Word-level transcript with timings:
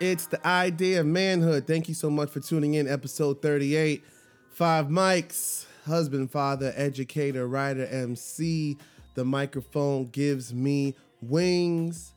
It's 0.00 0.26
the 0.26 0.44
idea 0.46 1.00
of 1.00 1.06
manhood. 1.06 1.66
Thank 1.66 1.88
you 1.88 1.94
so 1.94 2.08
much 2.10 2.30
for 2.30 2.40
tuning 2.40 2.74
in, 2.74 2.86
episode 2.86 3.42
38. 3.42 4.04
Five 4.52 4.86
mics, 4.86 5.66
husband, 5.86 6.30
father, 6.30 6.72
educator, 6.76 7.46
writer, 7.48 7.84
MC. 7.86 8.76
The 9.14 9.24
microphone 9.24 10.06
gives 10.06 10.54
me 10.54 10.94
wings. 11.20 12.12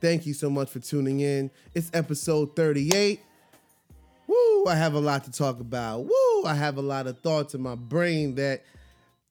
Thank 0.00 0.26
you 0.26 0.34
so 0.34 0.48
much 0.50 0.70
for 0.70 0.78
tuning 0.78 1.20
in. 1.20 1.50
It's 1.74 1.90
episode 1.92 2.54
38. 2.54 3.20
Woo, 4.28 4.66
I 4.66 4.76
have 4.76 4.94
a 4.94 5.00
lot 5.00 5.24
to 5.24 5.32
talk 5.32 5.58
about. 5.58 6.04
Woo, 6.04 6.44
I 6.44 6.54
have 6.54 6.76
a 6.76 6.82
lot 6.82 7.06
of 7.08 7.18
thoughts 7.20 7.54
in 7.54 7.60
my 7.62 7.74
brain 7.74 8.36
that 8.36 8.62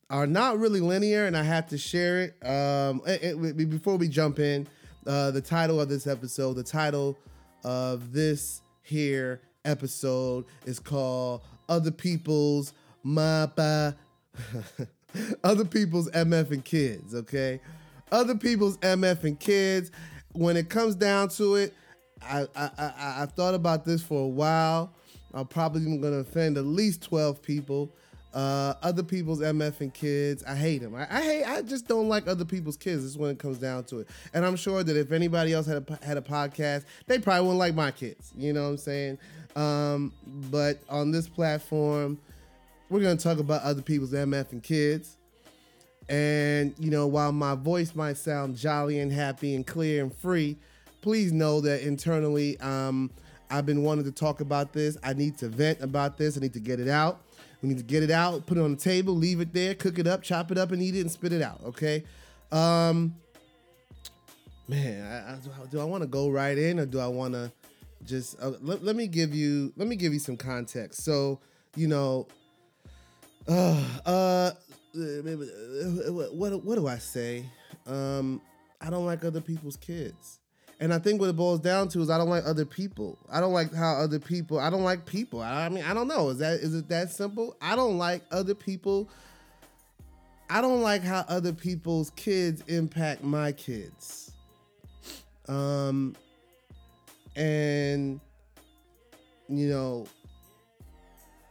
are 0.10 0.28
not 0.28 0.60
really 0.60 0.82
linear, 0.82 1.26
and 1.26 1.36
I 1.38 1.44
have 1.44 1.68
to 1.68 1.78
share 1.78 2.20
it. 2.24 2.46
Um, 2.46 3.02
it, 3.06 3.36
it- 3.42 3.70
before 3.70 3.96
we 3.96 4.10
jump 4.10 4.40
in, 4.40 4.68
uh, 5.08 5.32
the 5.32 5.42
title 5.42 5.80
of 5.80 5.88
this 5.88 6.08
episode, 6.08 6.54
the 6.56 6.64
title 6.64 7.18
of 7.66 8.14
this 8.14 8.62
here 8.84 9.42
episode 9.66 10.46
is 10.66 10.80
called 10.80 11.42
"Other 11.68 11.92
People's 11.92 12.74
Mapa." 13.04 13.96
Other 15.44 15.66
people's 15.66 16.10
MF 16.12 16.52
and 16.52 16.64
kids, 16.64 17.16
okay? 17.16 17.62
Other 18.12 18.36
people's 18.36 18.78
MF 18.78 19.24
and 19.24 19.40
kids. 19.40 19.92
When 20.34 20.58
it 20.58 20.70
comes 20.70 20.96
down 20.96 21.30
to 21.30 21.56
it, 21.56 21.74
I 22.22 22.48
I 22.56 22.70
I, 22.78 22.94
I 23.24 23.26
thought 23.26 23.56
about 23.56 23.86
this 23.86 24.04
for 24.04 24.24
a 24.24 24.28
while. 24.28 24.94
I'm 25.34 25.48
probably 25.48 25.82
gonna 25.98 26.18
offend 26.18 26.58
at 26.58 26.66
least 26.66 27.02
12 27.04 27.42
people. 27.42 27.92
Uh, 28.36 28.74
other 28.84 29.02
people's 29.02 29.40
MF 29.40 29.80
and 29.80 29.94
kids, 29.94 30.44
I 30.44 30.56
hate 30.56 30.80
them. 30.80 30.94
I, 30.94 31.08
I 31.10 31.22
hate. 31.22 31.44
I 31.46 31.62
just 31.62 31.88
don't 31.88 32.10
like 32.10 32.28
other 32.28 32.44
people's 32.44 32.76
kids. 32.76 33.04
This 33.04 33.12
is 33.12 33.18
when 33.18 33.32
it 33.32 33.40
comes 33.40 33.60
down 33.60 33.86
to 33.86 34.00
it. 34.00 34.10
And 34.34 34.46
I'm 34.46 34.58
sure 34.58 34.84
that 34.84 34.98
if 34.98 35.14
anybody 35.14 35.54
else 35.54 35.66
had 35.66 35.86
a, 35.90 36.06
had 36.06 36.18
a 36.18 36.22
podcast, 36.22 36.84
they 37.08 37.18
probably 37.18 37.44
wouldn't 37.44 37.60
like 37.60 37.76
my 37.76 37.92
kids. 37.92 38.34
You 38.36 38.52
know 38.52 38.64
what 38.64 38.70
I'm 38.72 38.78
saying? 38.78 39.18
Um, 39.56 40.12
but 40.52 40.80
on 40.90 41.12
this 41.12 41.30
platform, 41.30 42.20
we're 42.90 43.00
gonna 43.00 43.16
talk 43.16 43.40
about 43.40 43.62
other 43.62 43.82
people's 43.82 44.12
MF 44.12 44.52
and 44.52 44.62
kids. 44.62 45.16
And 46.10 46.76
you 46.78 46.92
know, 46.92 47.08
while 47.08 47.32
my 47.32 47.56
voice 47.56 47.96
might 47.96 48.18
sound 48.18 48.58
jolly 48.58 49.00
and 49.00 49.14
happy 49.14 49.56
and 49.56 49.66
clear 49.66 50.04
and 50.04 50.14
free, 50.14 50.58
please 51.02 51.32
know 51.32 51.62
that 51.62 51.84
internally, 51.84 52.60
um, 52.60 53.12
I've 53.50 53.66
been 53.66 53.84
wanting 53.84 54.04
to 54.04 54.12
talk 54.12 54.42
about 54.42 54.74
this. 54.74 54.98
I 55.04 55.14
need 55.14 55.38
to 55.38 55.48
vent 55.48 55.80
about 55.80 56.18
this. 56.18 56.36
I 56.36 56.42
need 56.42 56.54
to 56.54 56.60
get 56.60 56.82
it 56.82 56.90
out. 56.90 57.22
We 57.66 57.70
need 57.70 57.80
to 57.80 57.84
get 57.84 58.04
it 58.04 58.12
out, 58.12 58.46
put 58.46 58.60
it 58.60 58.62
on 58.62 58.76
the 58.76 58.78
table, 58.80 59.16
leave 59.16 59.42
it 59.42 59.52
there, 59.52 59.74
cook 59.74 59.98
it 59.98 60.06
up, 60.06 60.22
chop 60.22 60.52
it 60.52 60.58
up, 60.60 60.72
and 60.72 60.84
eat 60.84 60.96
it 60.96 61.02
and 61.02 61.10
spit 61.10 61.34
it 61.34 61.42
out. 61.42 61.60
Okay. 61.66 62.04
Um, 62.52 63.16
man, 64.68 65.04
I, 65.04 65.34
I, 65.34 65.66
do 65.66 65.80
I 65.80 65.84
want 65.84 66.04
to 66.04 66.08
go 66.08 66.30
right 66.30 66.56
in 66.56 66.80
or 66.80 66.86
do 66.86 67.00
I 67.00 67.08
want 67.08 67.34
to 67.34 67.52
just 68.04 68.40
uh, 68.40 68.52
let, 68.62 68.84
let 68.84 68.96
me 68.96 69.08
give 69.08 69.34
you 69.34 69.74
let 69.78 69.88
me 69.88 69.96
give 69.96 70.14
you 70.14 70.20
some 70.20 70.38
context. 70.38 71.04
So 71.04 71.40
you 71.76 71.88
know, 71.88 72.28
uh, 73.48 73.84
uh, 74.06 74.52
what 74.94 76.64
what 76.64 76.76
do 76.76 76.88
I 76.88 77.00
say? 77.00 77.48
Um, 77.88 78.44
I 78.80 78.92
don't 78.92 79.08
like 79.08 79.26
other 79.26 79.42
people's 79.42 79.76
kids. 79.76 80.40
And 80.80 80.94
I 80.94 81.00
think 81.00 81.22
what 81.22 81.30
it 81.30 81.38
boils 81.38 81.62
down 81.62 81.88
to 81.90 82.02
is 82.02 82.10
I 82.10 82.18
don't 82.18 82.30
like 82.30 82.46
other 82.46 82.66
people. 82.66 83.18
I 83.32 83.40
don't 83.40 83.54
like 83.54 83.74
how 83.74 83.96
other 83.96 84.20
people. 84.20 84.60
I 84.60 84.70
don't 84.70 84.84
like 84.84 85.06
people. 85.06 85.42
I, 85.42 85.70
mean, 85.70 85.84
I 85.84 85.94
don't 85.94 86.08
know. 86.08 86.30
Is 86.30 86.40
that 86.40 86.60
is 86.60 86.76
it 86.76 86.90
that 86.90 87.12
simple? 87.12 87.56
I 87.62 87.76
don't 87.76 87.98
like 87.98 88.24
other 88.32 88.56
people. 88.56 89.10
I 90.50 90.62
don't 90.62 90.82
like 90.82 91.02
how 91.02 91.24
other 91.28 91.54
people's 91.54 92.10
kids 92.12 92.62
impact 92.68 93.24
my 93.24 93.52
kids. 93.54 94.32
Um, 95.48 96.16
and 97.36 98.20
you 99.48 99.70
know, 99.70 100.08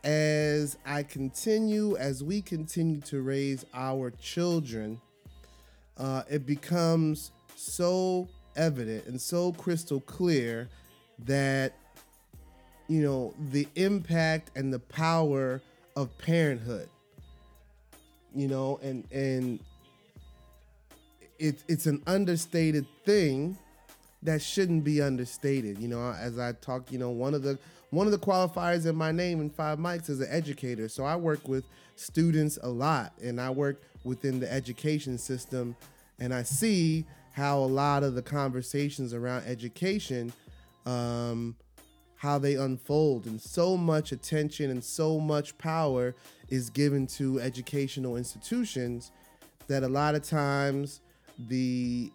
as 0.04 0.76
I 0.84 1.02
continue, 1.02 1.96
as 1.96 2.22
we 2.22 2.42
continue 2.42 3.00
to 3.02 3.22
raise 3.22 3.64
our 3.72 4.10
children, 4.10 5.00
uh, 5.96 6.22
it 6.28 6.44
becomes 6.44 7.32
so 7.56 8.28
evident 8.56 9.04
and 9.06 9.20
so 9.20 9.52
crystal 9.52 10.00
clear 10.00 10.68
that 11.20 11.74
you 12.88 13.02
know 13.02 13.34
the 13.50 13.66
impact 13.76 14.50
and 14.56 14.72
the 14.72 14.78
power 14.78 15.60
of 15.96 16.16
parenthood 16.18 16.88
you 18.34 18.48
know 18.48 18.78
and 18.82 19.04
and 19.12 19.60
it, 21.38 21.62
it's 21.68 21.86
an 21.86 22.02
understated 22.06 22.86
thing 23.04 23.56
that 24.22 24.40
shouldn't 24.40 24.84
be 24.84 25.02
understated. 25.02 25.78
You 25.78 25.88
know 25.88 26.12
as 26.18 26.38
i 26.38 26.52
talk 26.52 26.90
you 26.90 26.98
know 26.98 27.10
one 27.10 27.34
of 27.34 27.42
the 27.42 27.58
one 27.90 28.06
of 28.06 28.12
the 28.12 28.18
qualifiers 28.18 28.86
in 28.86 28.96
my 28.96 29.12
name 29.12 29.40
in 29.40 29.50
five 29.50 29.78
mics 29.78 30.10
is 30.10 30.20
an 30.20 30.28
educator. 30.30 30.88
So 30.88 31.04
i 31.04 31.16
work 31.16 31.46
with 31.46 31.64
students 31.96 32.58
a 32.62 32.68
lot 32.68 33.12
and 33.22 33.40
i 33.40 33.50
work 33.50 33.82
within 34.02 34.40
the 34.40 34.52
education 34.52 35.16
system 35.16 35.76
and 36.18 36.34
i 36.34 36.42
see 36.42 37.06
how 37.34 37.58
a 37.58 37.66
lot 37.66 38.04
of 38.04 38.14
the 38.14 38.22
conversations 38.22 39.12
around 39.12 39.44
education 39.44 40.32
um, 40.86 41.56
how 42.16 42.38
they 42.38 42.54
unfold 42.54 43.26
and 43.26 43.40
so 43.40 43.76
much 43.76 44.12
attention 44.12 44.70
and 44.70 44.82
so 44.82 45.18
much 45.18 45.58
power 45.58 46.14
is 46.48 46.70
given 46.70 47.06
to 47.06 47.40
educational 47.40 48.16
institutions 48.16 49.10
that 49.66 49.82
a 49.82 49.88
lot 49.88 50.14
of 50.14 50.22
times 50.22 51.00
the 51.48 52.10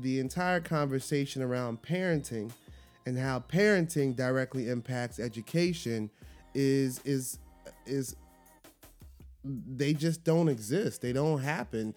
the 0.00 0.18
entire 0.18 0.60
conversation 0.60 1.42
around 1.42 1.82
parenting 1.82 2.50
and 3.04 3.18
how 3.18 3.38
parenting 3.40 4.16
directly 4.16 4.68
impacts 4.68 5.20
education 5.20 6.10
is 6.54 7.00
is 7.04 7.38
is 7.84 8.16
they 9.44 9.92
just 9.92 10.24
don't 10.24 10.48
exist. 10.48 11.02
They 11.02 11.12
don't 11.12 11.40
happen 11.40 11.94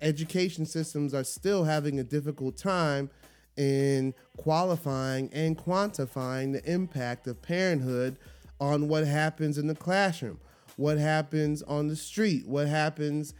education 0.00 0.66
systems 0.66 1.14
are 1.14 1.24
still 1.24 1.64
having 1.64 1.98
a 1.98 2.04
difficult 2.04 2.56
time 2.56 3.10
in 3.56 4.14
qualifying 4.36 5.30
and 5.32 5.56
quantifying 5.56 6.52
the 6.52 6.70
impact 6.70 7.26
of 7.26 7.40
parenthood 7.40 8.16
on 8.60 8.88
what 8.88 9.06
happens 9.06 9.58
in 9.58 9.66
the 9.66 9.74
classroom, 9.74 10.38
what 10.76 10.98
happens 10.98 11.62
on 11.62 11.88
the 11.88 11.96
street, 11.96 12.46
what 12.46 12.66
happens 12.66 13.34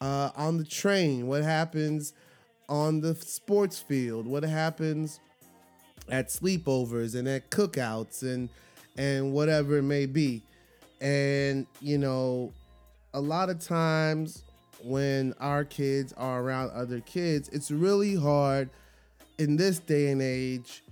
uh, 0.00 0.30
on 0.36 0.58
the 0.58 0.64
train, 0.64 1.26
what 1.26 1.42
happens 1.42 2.12
on 2.68 3.00
the 3.00 3.14
sports 3.14 3.78
field, 3.78 4.26
what 4.26 4.42
happens 4.42 5.20
at 6.08 6.28
sleepovers 6.28 7.14
and 7.14 7.28
at 7.28 7.50
cookouts 7.50 8.22
and 8.22 8.48
and 8.96 9.32
whatever 9.32 9.78
it 9.78 9.82
may 9.82 10.06
be. 10.06 10.42
And 11.00 11.66
you 11.80 11.98
know, 11.98 12.52
a 13.14 13.20
lot 13.20 13.48
of 13.48 13.58
times 13.58 14.42
when 14.84 15.34
our 15.40 15.64
kids 15.64 16.12
are 16.14 16.42
around 16.42 16.70
other 16.72 17.00
kids, 17.00 17.48
it's 17.50 17.70
really 17.70 18.14
hard 18.14 18.70
in 19.38 19.56
this 19.56 19.78
day 19.78 20.10
and 20.10 20.22
age, 20.22 20.82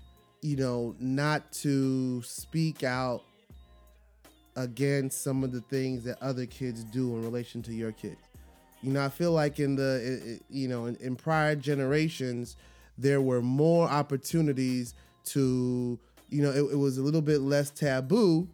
you 0.42 0.56
know, 0.56 0.94
not 0.98 1.52
to 1.52 2.22
speak 2.22 2.82
out 2.82 3.22
against 4.56 5.22
some 5.22 5.44
of 5.44 5.52
the 5.52 5.60
things 5.62 6.04
that 6.04 6.20
other 6.22 6.46
kids 6.46 6.84
do 6.84 7.14
in 7.16 7.22
relation 7.22 7.62
to 7.62 7.72
your 7.72 7.92
kids. 7.92 8.20
You 8.82 8.92
know, 8.92 9.04
I 9.04 9.08
feel 9.08 9.32
like 9.32 9.58
in 9.60 9.76
the, 9.76 10.40
you 10.48 10.68
know, 10.68 10.86
in, 10.86 10.96
in 10.96 11.16
prior 11.16 11.54
generations, 11.54 12.56
there 12.96 13.20
were 13.20 13.42
more 13.42 13.88
opportunities 13.88 14.94
to, 15.26 15.98
you 16.30 16.42
know, 16.42 16.50
it, 16.50 16.72
it 16.72 16.76
was 16.76 16.98
a 16.98 17.02
little 17.02 17.22
bit 17.22 17.40
less 17.40 17.70
taboo 17.70 18.48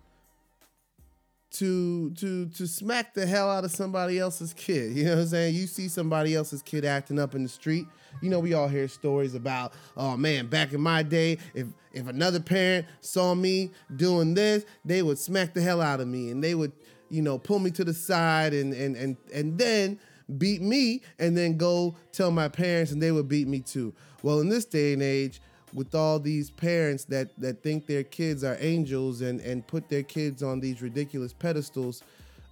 to 1.59 2.11
to 2.11 2.47
to 2.47 2.67
smack 2.67 3.15
the 3.15 3.27
hell 3.27 3.51
out 3.51 3.65
of 3.65 3.71
somebody 3.71 4.19
else's 4.19 4.53
kid. 4.53 4.97
You 4.97 5.05
know 5.05 5.11
what 5.15 5.21
I'm 5.21 5.27
saying? 5.27 5.55
You 5.55 5.67
see 5.67 5.89
somebody 5.89 6.35
else's 6.35 6.63
kid 6.63 6.85
acting 6.85 7.19
up 7.19 7.35
in 7.35 7.43
the 7.43 7.49
street. 7.49 7.87
You 8.21 8.31
know, 8.31 8.41
we 8.41 8.55
all 8.55 8.69
hear 8.69 8.89
stories 8.89 9.35
about, 9.35 9.75
oh 9.97 10.17
man, 10.17 10.47
back 10.47 10.73
in 10.73 10.81
my 10.81 11.03
day, 11.03 11.39
if 11.55 11.67
if 11.93 12.09
another 12.09 12.41
parent 12.41 12.87
saw 13.01 13.35
me 13.35 13.71
doing 13.95 14.35
this, 14.35 14.65
they 14.85 15.03
would 15.03 15.19
smack 15.19 15.55
the 15.55 15.63
hell 15.63 15.81
out 15.81 16.01
of 16.01 16.09
me 16.09 16.31
and 16.31 16.43
they 16.45 16.55
would, 16.55 16.73
you 17.09 17.23
know, 17.23 17.39
pull 17.39 17.59
me 17.59 17.71
to 17.73 17.85
the 17.85 17.95
side 17.95 18.53
and 18.53 18.75
and 18.75 18.97
and 18.97 19.17
and 19.33 19.59
then 19.59 19.99
beat 20.39 20.61
me 20.61 21.03
and 21.19 21.37
then 21.37 21.57
go 21.57 21.95
tell 22.13 22.31
my 22.31 22.49
parents 22.49 22.93
and 22.93 23.03
they 23.03 23.13
would 23.13 23.29
beat 23.29 23.49
me 23.49 23.61
too. 23.61 23.95
Well, 24.23 24.41
in 24.41 24.49
this 24.49 24.65
day 24.65 24.93
and 24.93 25.03
age, 25.03 25.41
with 25.75 25.95
all 25.95 26.19
these 26.19 26.51
parents 26.51 27.05
that 27.05 27.29
that 27.39 27.63
think 27.63 27.87
their 27.87 28.05
kids 28.05 28.45
are 28.45 28.57
angels 28.61 29.21
and 29.21 29.41
and 29.41 29.67
put 29.67 29.89
their 29.89 30.03
kids 30.03 30.43
on 30.43 30.61
these 30.61 30.83
ridiculous 30.83 31.33
pedestals 31.33 32.03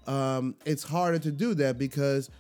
um, 0.07 0.55
it's 0.65 0.83
harder 0.83 1.19
to 1.19 1.31
do 1.31 1.55
that 1.55 1.79
because 1.79 2.31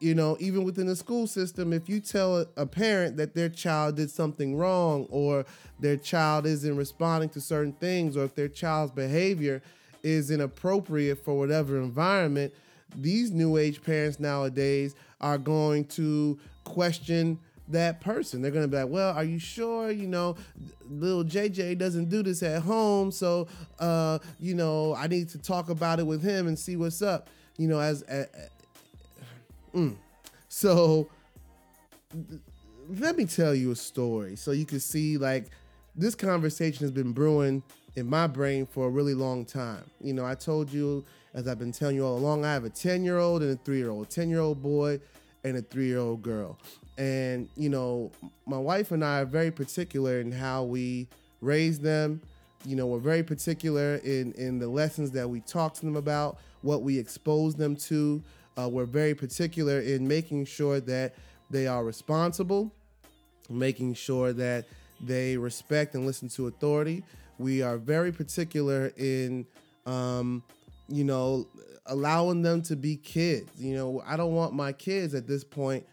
you 0.00 0.14
know 0.14 0.36
even 0.40 0.64
within 0.64 0.86
the 0.86 0.96
school 0.96 1.26
system 1.26 1.72
if 1.72 1.88
you 1.88 2.00
tell 2.00 2.46
a, 2.56 2.66
parent 2.66 3.16
that 3.16 3.34
their 3.34 3.48
child 3.48 3.96
did 3.96 4.10
something 4.10 4.56
wrong 4.56 5.06
or 5.10 5.44
their 5.80 5.96
child 5.96 6.46
isn't 6.46 6.76
responding 6.76 7.28
to 7.28 7.40
certain 7.40 7.72
things 7.72 8.16
or 8.16 8.24
if 8.24 8.34
their 8.34 8.48
child's 8.48 8.92
behavior 8.92 9.60
is 10.02 10.30
inappropriate 10.30 11.22
for 11.24 11.36
whatever 11.36 11.80
environment 11.80 12.52
these 12.96 13.32
new 13.32 13.56
age 13.56 13.82
parents 13.82 14.20
nowadays 14.20 14.94
are 15.20 15.38
going 15.38 15.84
to 15.84 16.38
question 16.64 17.38
that 17.68 18.00
person. 18.00 18.42
They're 18.42 18.50
gonna 18.50 18.68
be 18.68 18.76
like, 18.76 18.88
"Well, 18.88 19.14
are 19.14 19.24
you 19.24 19.38
sure? 19.38 19.90
You 19.90 20.06
know, 20.06 20.36
little 20.88 21.24
JJ 21.24 21.78
doesn't 21.78 22.08
do 22.08 22.22
this 22.22 22.42
at 22.42 22.62
home, 22.62 23.10
so 23.10 23.48
uh, 23.78 24.18
you 24.38 24.54
know, 24.54 24.94
I 24.94 25.06
need 25.06 25.28
to 25.30 25.38
talk 25.38 25.70
about 25.70 26.00
it 26.00 26.06
with 26.06 26.22
him 26.22 26.46
and 26.46 26.58
see 26.58 26.76
what's 26.76 27.02
up." 27.02 27.28
You 27.56 27.68
know, 27.68 27.80
as 27.80 28.04
mm. 29.74 29.96
so. 30.48 31.08
Let 32.90 33.18
me 33.18 33.26
tell 33.26 33.54
you 33.54 33.70
a 33.72 33.76
story 33.76 34.34
so 34.34 34.52
you 34.52 34.64
can 34.64 34.80
see 34.80 35.18
like 35.18 35.50
this 35.94 36.14
conversation 36.14 36.84
has 36.84 36.90
been 36.90 37.12
brewing 37.12 37.62
in 37.96 38.08
my 38.08 38.26
brain 38.26 38.64
for 38.64 38.86
a 38.86 38.88
really 38.88 39.14
long 39.14 39.44
time. 39.44 39.84
You 40.00 40.14
know, 40.14 40.24
I 40.24 40.34
told 40.34 40.72
you, 40.72 41.04
as 41.34 41.48
I've 41.48 41.58
been 41.58 41.72
telling 41.72 41.96
you 41.96 42.06
all 42.06 42.16
along, 42.16 42.44
I 42.44 42.52
have 42.52 42.64
a 42.64 42.70
10 42.70 43.04
year 43.04 43.18
old 43.18 43.42
and 43.42 43.52
a 43.52 43.56
three 43.62 43.78
year 43.78 43.90
old, 43.90 44.08
10 44.08 44.30
year 44.30 44.40
old 44.40 44.62
boy 44.62 45.00
and 45.44 45.56
a 45.56 45.62
three 45.62 45.86
year 45.86 45.98
old 45.98 46.22
girl. 46.22 46.58
And, 46.96 47.48
you 47.56 47.68
know, 47.68 48.10
my 48.46 48.58
wife 48.58 48.90
and 48.90 49.04
I 49.04 49.20
are 49.20 49.24
very 49.24 49.50
particular 49.50 50.20
in 50.20 50.32
how 50.32 50.64
we 50.64 51.08
raise 51.40 51.78
them. 51.78 52.20
You 52.64 52.74
know, 52.74 52.86
we're 52.86 52.98
very 52.98 53.22
particular 53.22 53.96
in, 53.96 54.32
in 54.32 54.58
the 54.58 54.66
lessons 54.66 55.12
that 55.12 55.28
we 55.28 55.40
talk 55.40 55.74
to 55.74 55.80
them 55.84 55.96
about, 55.96 56.38
what 56.62 56.82
we 56.82 56.98
expose 56.98 57.54
them 57.54 57.76
to. 57.76 58.22
Uh, 58.58 58.68
we're 58.68 58.84
very 58.84 59.14
particular 59.14 59.80
in 59.80 60.08
making 60.08 60.44
sure 60.44 60.80
that 60.80 61.14
they 61.50 61.68
are 61.68 61.84
responsible, 61.84 62.72
making 63.48 63.94
sure 63.94 64.32
that 64.32 64.64
they 65.00 65.36
respect 65.36 65.94
and 65.94 66.04
listen 66.04 66.28
to 66.30 66.48
authority. 66.48 67.04
We 67.38 67.62
are 67.62 67.78
very 67.78 68.10
particular 68.10 68.92
in, 68.96 69.46
um, 69.86 70.42
you 70.88 71.04
know, 71.04 71.46
allowing 71.86 72.42
them 72.42 72.62
to 72.62 72.76
be 72.76 72.96
kids. 72.96 73.50
You 73.58 73.74
know, 73.74 74.02
I 74.06 74.16
don't 74.16 74.34
want 74.34 74.54
my 74.54 74.72
kids 74.72 75.14
at 75.14 75.26
this 75.26 75.44
point 75.44 75.86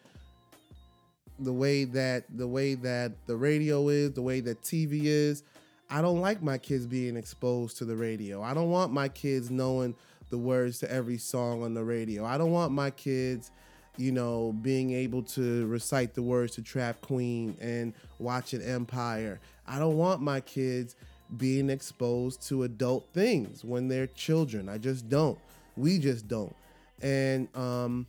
the 1.39 1.51
way 1.53 1.83
that 1.83 2.23
the 2.29 2.47
way 2.47 2.75
that 2.75 3.11
the 3.27 3.35
radio 3.35 3.89
is, 3.89 4.13
the 4.13 4.21
way 4.21 4.39
that 4.41 4.61
TV 4.61 5.03
is. 5.03 5.43
I 5.89 6.01
don't 6.01 6.19
like 6.19 6.41
my 6.41 6.57
kids 6.57 6.87
being 6.87 7.15
exposed 7.15 7.77
to 7.77 7.85
the 7.85 7.95
radio. 7.95 8.41
I 8.41 8.53
don't 8.53 8.71
want 8.71 8.91
my 8.91 9.07
kids 9.07 9.51
knowing 9.51 9.95
the 10.29 10.37
words 10.37 10.79
to 10.79 10.91
every 10.91 11.17
song 11.17 11.63
on 11.63 11.73
the 11.73 11.83
radio. 11.83 12.25
I 12.25 12.37
don't 12.37 12.51
want 12.51 12.71
my 12.71 12.89
kids, 12.89 13.51
you 13.97 14.11
know, 14.11 14.53
being 14.61 14.93
able 14.93 15.21
to 15.23 15.67
recite 15.67 16.15
the 16.15 16.23
words 16.23 16.55
to 16.55 16.63
Trap 16.63 17.01
Queen 17.01 17.55
and 17.61 17.93
watching 18.17 18.61
Empire. 18.61 19.39
I 19.67 19.77
don't 19.77 19.97
want 19.97 20.21
my 20.21 20.41
kids 20.41 20.95
being 21.37 21.69
exposed 21.69 22.47
to 22.47 22.63
adult 22.63 23.07
things 23.13 23.63
when 23.63 23.87
they're 23.87 24.07
children. 24.07 24.69
I 24.69 24.77
just 24.77 25.09
don't. 25.09 25.39
We 25.75 25.99
just 25.99 26.27
don't. 26.27 26.55
And 27.01 27.47
um, 27.55 28.05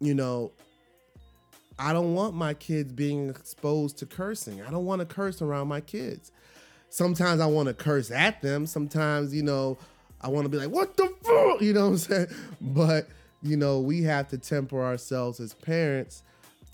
you 0.00 0.14
know, 0.14 0.52
I 1.78 1.92
don't 1.92 2.14
want 2.14 2.34
my 2.34 2.54
kids 2.54 2.92
being 2.92 3.30
exposed 3.30 3.98
to 3.98 4.06
cursing. 4.06 4.62
I 4.62 4.70
don't 4.70 4.84
want 4.84 5.00
to 5.00 5.06
curse 5.06 5.42
around 5.42 5.68
my 5.68 5.80
kids. 5.80 6.30
Sometimes 6.90 7.40
I 7.40 7.46
want 7.46 7.66
to 7.68 7.74
curse 7.74 8.10
at 8.10 8.40
them. 8.40 8.66
Sometimes, 8.66 9.34
you 9.34 9.42
know, 9.42 9.76
I 10.20 10.28
want 10.28 10.44
to 10.44 10.48
be 10.48 10.58
like, 10.58 10.70
what 10.70 10.96
the 10.96 11.12
fuck? 11.22 11.60
You 11.60 11.72
know 11.72 11.86
what 11.86 11.92
I'm 11.92 11.98
saying? 11.98 12.26
But, 12.60 13.08
you 13.42 13.56
know, 13.56 13.80
we 13.80 14.02
have 14.04 14.28
to 14.28 14.38
temper 14.38 14.82
ourselves 14.82 15.40
as 15.40 15.54
parents 15.54 16.22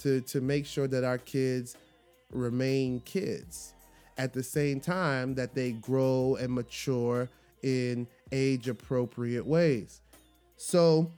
to 0.01 0.21
to 0.23 0.41
make 0.41 0.67
sure 0.67 0.87
that 0.89 1.05
our 1.05 1.19
kids 1.19 1.77
remain 2.33 3.01
kids 3.01 3.75
at 4.21 4.35
the 4.35 4.43
same 4.43 4.81
time 4.81 5.35
that 5.35 5.55
they 5.55 5.73
grow 5.73 6.37
and 6.39 6.53
mature 6.53 7.27
in 7.63 8.07
age 8.33 8.69
appropriate 8.69 9.47
ways. 9.47 10.03
So 10.59 11.11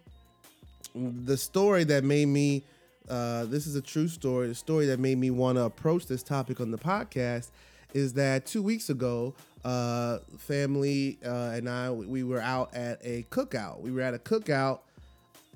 the 0.94 1.37
story 1.37 1.82
that 1.84 2.04
made 2.04 2.26
me 2.26 2.62
uh, 3.08 3.44
this 3.46 3.66
is 3.66 3.75
a 3.75 3.82
true 3.82 4.06
story. 4.06 4.46
The 4.46 4.54
story 4.54 4.87
that 4.87 5.00
made 5.00 5.19
me 5.19 5.31
want 5.31 5.58
to 5.58 5.64
approach 5.64 6.06
this 6.06 6.22
topic 6.22 6.60
on 6.60 6.70
the 6.70 6.78
podcast 6.78 7.50
is 7.93 8.12
that 8.12 8.46
two 8.46 8.62
weeks 8.62 8.88
ago, 8.88 9.34
uh, 9.64 10.19
family 10.38 11.19
uh, 11.26 11.52
and 11.54 11.69
I 11.69 11.90
we 11.90 12.22
were 12.22 12.40
out 12.40 12.72
at 12.75 13.00
a 13.02 13.25
cookout. 13.31 13.81
We 13.81 13.90
were 13.90 14.02
at 14.02 14.14
a 14.14 14.19
cookout 14.19 14.81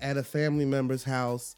at 0.01 0.17
a 0.17 0.25
family 0.25 0.65
member's 0.65 1.05
house, 1.05 1.56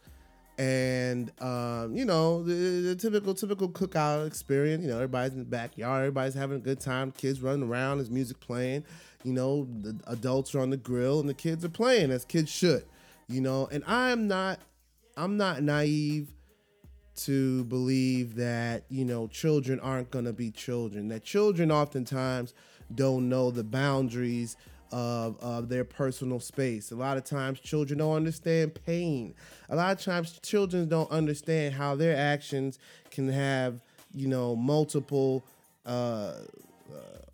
and 0.59 1.31
um, 1.41 1.97
you 1.97 2.05
know 2.05 2.43
the, 2.43 2.53
the, 2.53 2.97
typical 2.97 3.33
typical 3.33 3.69
cookout 3.69 4.27
experience. 4.27 4.83
You 4.83 4.91
know, 4.91 4.97
everybody's 4.97 5.33
in 5.33 5.39
the 5.39 5.45
backyard, 5.45 6.01
everybody's 6.01 6.35
having 6.35 6.57
a 6.57 6.61
good 6.61 6.81
time, 6.81 7.13
kids 7.13 7.41
running 7.41 7.69
around, 7.69 7.99
there's 7.99 8.11
music 8.11 8.41
playing. 8.41 8.85
You 9.25 9.33
know, 9.33 9.69
the 9.83 9.99
adults 10.07 10.55
are 10.55 10.61
on 10.61 10.71
the 10.71 10.77
grill 10.77 11.21
and 11.21 11.29
the 11.29 11.35
kids 11.35 11.65
are 11.65 11.69
playing 11.69 12.11
as 12.11 12.25
kids 12.25 12.51
should. 12.51 12.85
You 13.29 13.41
know, 13.41 13.69
and 13.71 13.85
I'm 13.87 14.27
not 14.27 14.59
I'm 15.17 15.37
not 15.37 15.63
naive 15.63 16.33
to 17.17 17.65
believe 17.65 18.37
that 18.37 18.85
you 18.89 19.05
know 19.05 19.27
children 19.29 19.81
aren't 19.81 20.11
to 20.13 20.33
be 20.33 20.53
children 20.53 21.09
that 21.09 21.25
children 21.25 21.73
oftentimes 21.73 22.55
don't 22.95 23.29
know 23.29 23.51
the 23.51 23.65
boundaries 23.65 24.57
of, 24.93 25.39
of 25.41 25.69
their 25.69 25.85
personal 25.85 26.41
space. 26.41 26.91
A 26.91 26.97
lot 26.97 27.17
of 27.17 27.25
times 27.25 27.61
children 27.61 27.99
don't 27.99 28.15
understand 28.15 28.79
pain. 28.87 29.35
A 29.69 29.77
lot 29.77 29.93
of 29.93 30.03
times 30.03 30.39
children 30.43 30.89
don't 30.89 31.11
understand 31.11 31.75
how 31.75 31.95
their 31.95 32.17
actions 32.17 32.79
can 33.11 33.29
have 33.29 33.81
you 34.15 34.29
know 34.29 34.57
multiple 34.57 35.45
uh, 35.87 35.89
uh, 35.91 36.35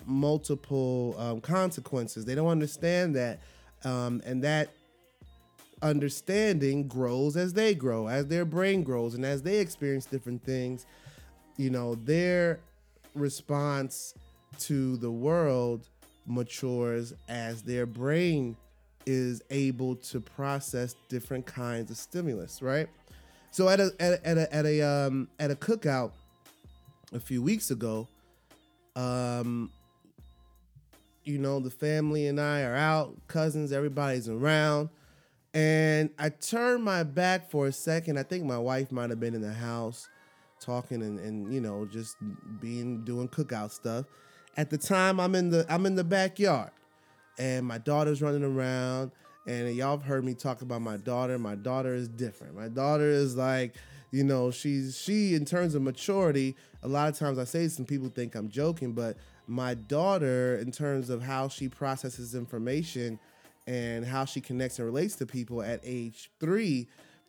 multiple 0.04 1.14
um, 1.18 1.40
consequences. 1.40 2.24
They 2.24 2.34
don't 2.34 2.48
understand 2.48 3.14
that 3.16 3.40
um, 3.84 4.22
and 4.24 4.42
that 4.44 4.70
understanding 5.82 6.88
grows 6.88 7.36
as 7.36 7.52
they 7.52 7.74
grow, 7.74 8.08
as 8.08 8.26
their 8.26 8.44
brain 8.44 8.82
grows, 8.82 9.14
and 9.14 9.24
as 9.24 9.42
they 9.42 9.58
experience 9.58 10.06
different 10.06 10.42
things. 10.44 10.86
You 11.56 11.70
know, 11.70 11.94
their 11.94 12.60
response 13.14 14.14
to 14.60 14.96
the 14.96 15.10
world 15.10 15.88
matures 16.26 17.12
as 17.28 17.62
their 17.62 17.86
brain 17.86 18.56
is 19.06 19.42
able 19.50 19.96
to 19.96 20.20
process 20.20 20.96
different 21.08 21.46
kinds 21.46 21.90
of 21.90 21.96
stimulus, 21.96 22.62
right? 22.62 22.88
So 23.50 23.68
at 23.68 23.80
a 23.80 23.90
at 24.00 24.14
a, 24.14 24.26
at 24.26 24.38
a, 24.38 24.54
at 24.54 24.66
a 24.66 24.82
um 24.82 25.28
at 25.38 25.50
a 25.50 25.54
cookout 25.54 26.12
a 27.12 27.20
few 27.20 27.42
weeks 27.42 27.70
ago, 27.70 28.08
um, 28.96 29.70
you 31.24 31.38
know, 31.38 31.60
the 31.60 31.70
family 31.70 32.26
and 32.26 32.40
I 32.40 32.62
are 32.62 32.74
out, 32.74 33.16
cousins, 33.28 33.72
everybody's 33.72 34.28
around. 34.28 34.88
And 35.52 36.10
I 36.18 36.30
turned 36.30 36.82
my 36.82 37.04
back 37.04 37.48
for 37.48 37.68
a 37.68 37.72
second. 37.72 38.18
I 38.18 38.24
think 38.24 38.44
my 38.44 38.58
wife 38.58 38.90
might 38.90 39.10
have 39.10 39.20
been 39.20 39.34
in 39.34 39.40
the 39.40 39.52
house 39.52 40.08
talking 40.60 41.02
and, 41.02 41.20
and 41.20 41.52
you 41.52 41.60
know, 41.60 41.86
just 41.86 42.16
being 42.60 43.04
doing 43.04 43.28
cookout 43.28 43.70
stuff. 43.70 44.06
At 44.56 44.70
the 44.70 44.78
time 44.78 45.18
I'm 45.18 45.34
in 45.34 45.50
the 45.50 45.66
I'm 45.68 45.84
in 45.86 45.96
the 45.96 46.04
backyard 46.04 46.70
and 47.38 47.66
my 47.66 47.78
daughter's 47.78 48.22
running 48.22 48.44
around 48.44 49.10
and 49.46 49.74
y'all 49.74 49.96
have 49.98 50.06
heard 50.06 50.24
me 50.24 50.34
talk 50.34 50.62
about 50.62 50.80
my 50.80 50.96
daughter. 50.96 51.38
My 51.38 51.56
daughter 51.56 51.94
is 51.94 52.08
different. 52.08 52.54
My 52.54 52.68
daughter 52.68 53.08
is 53.08 53.36
like, 53.36 53.74
you 54.12 54.22
know, 54.22 54.50
she's 54.50 54.96
she 54.96 55.34
in 55.34 55.44
terms 55.44 55.74
of 55.74 55.82
maturity, 55.82 56.54
a 56.82 56.88
lot 56.88 57.08
of 57.08 57.18
times 57.18 57.38
I 57.38 57.44
say 57.44 57.66
some 57.68 57.84
people 57.84 58.08
think 58.08 58.36
I'm 58.36 58.48
joking, 58.48 58.92
but 58.92 59.16
my 59.48 59.74
daughter 59.74 60.56
in 60.56 60.70
terms 60.70 61.10
of 61.10 61.22
how 61.22 61.48
she 61.48 61.68
processes 61.68 62.34
information 62.34 63.18
and 63.66 64.04
how 64.04 64.24
she 64.24 64.40
connects 64.40 64.78
and 64.78 64.86
relates 64.86 65.16
to 65.16 65.26
people 65.26 65.62
at 65.62 65.80
age 65.82 66.30
three 66.38 66.86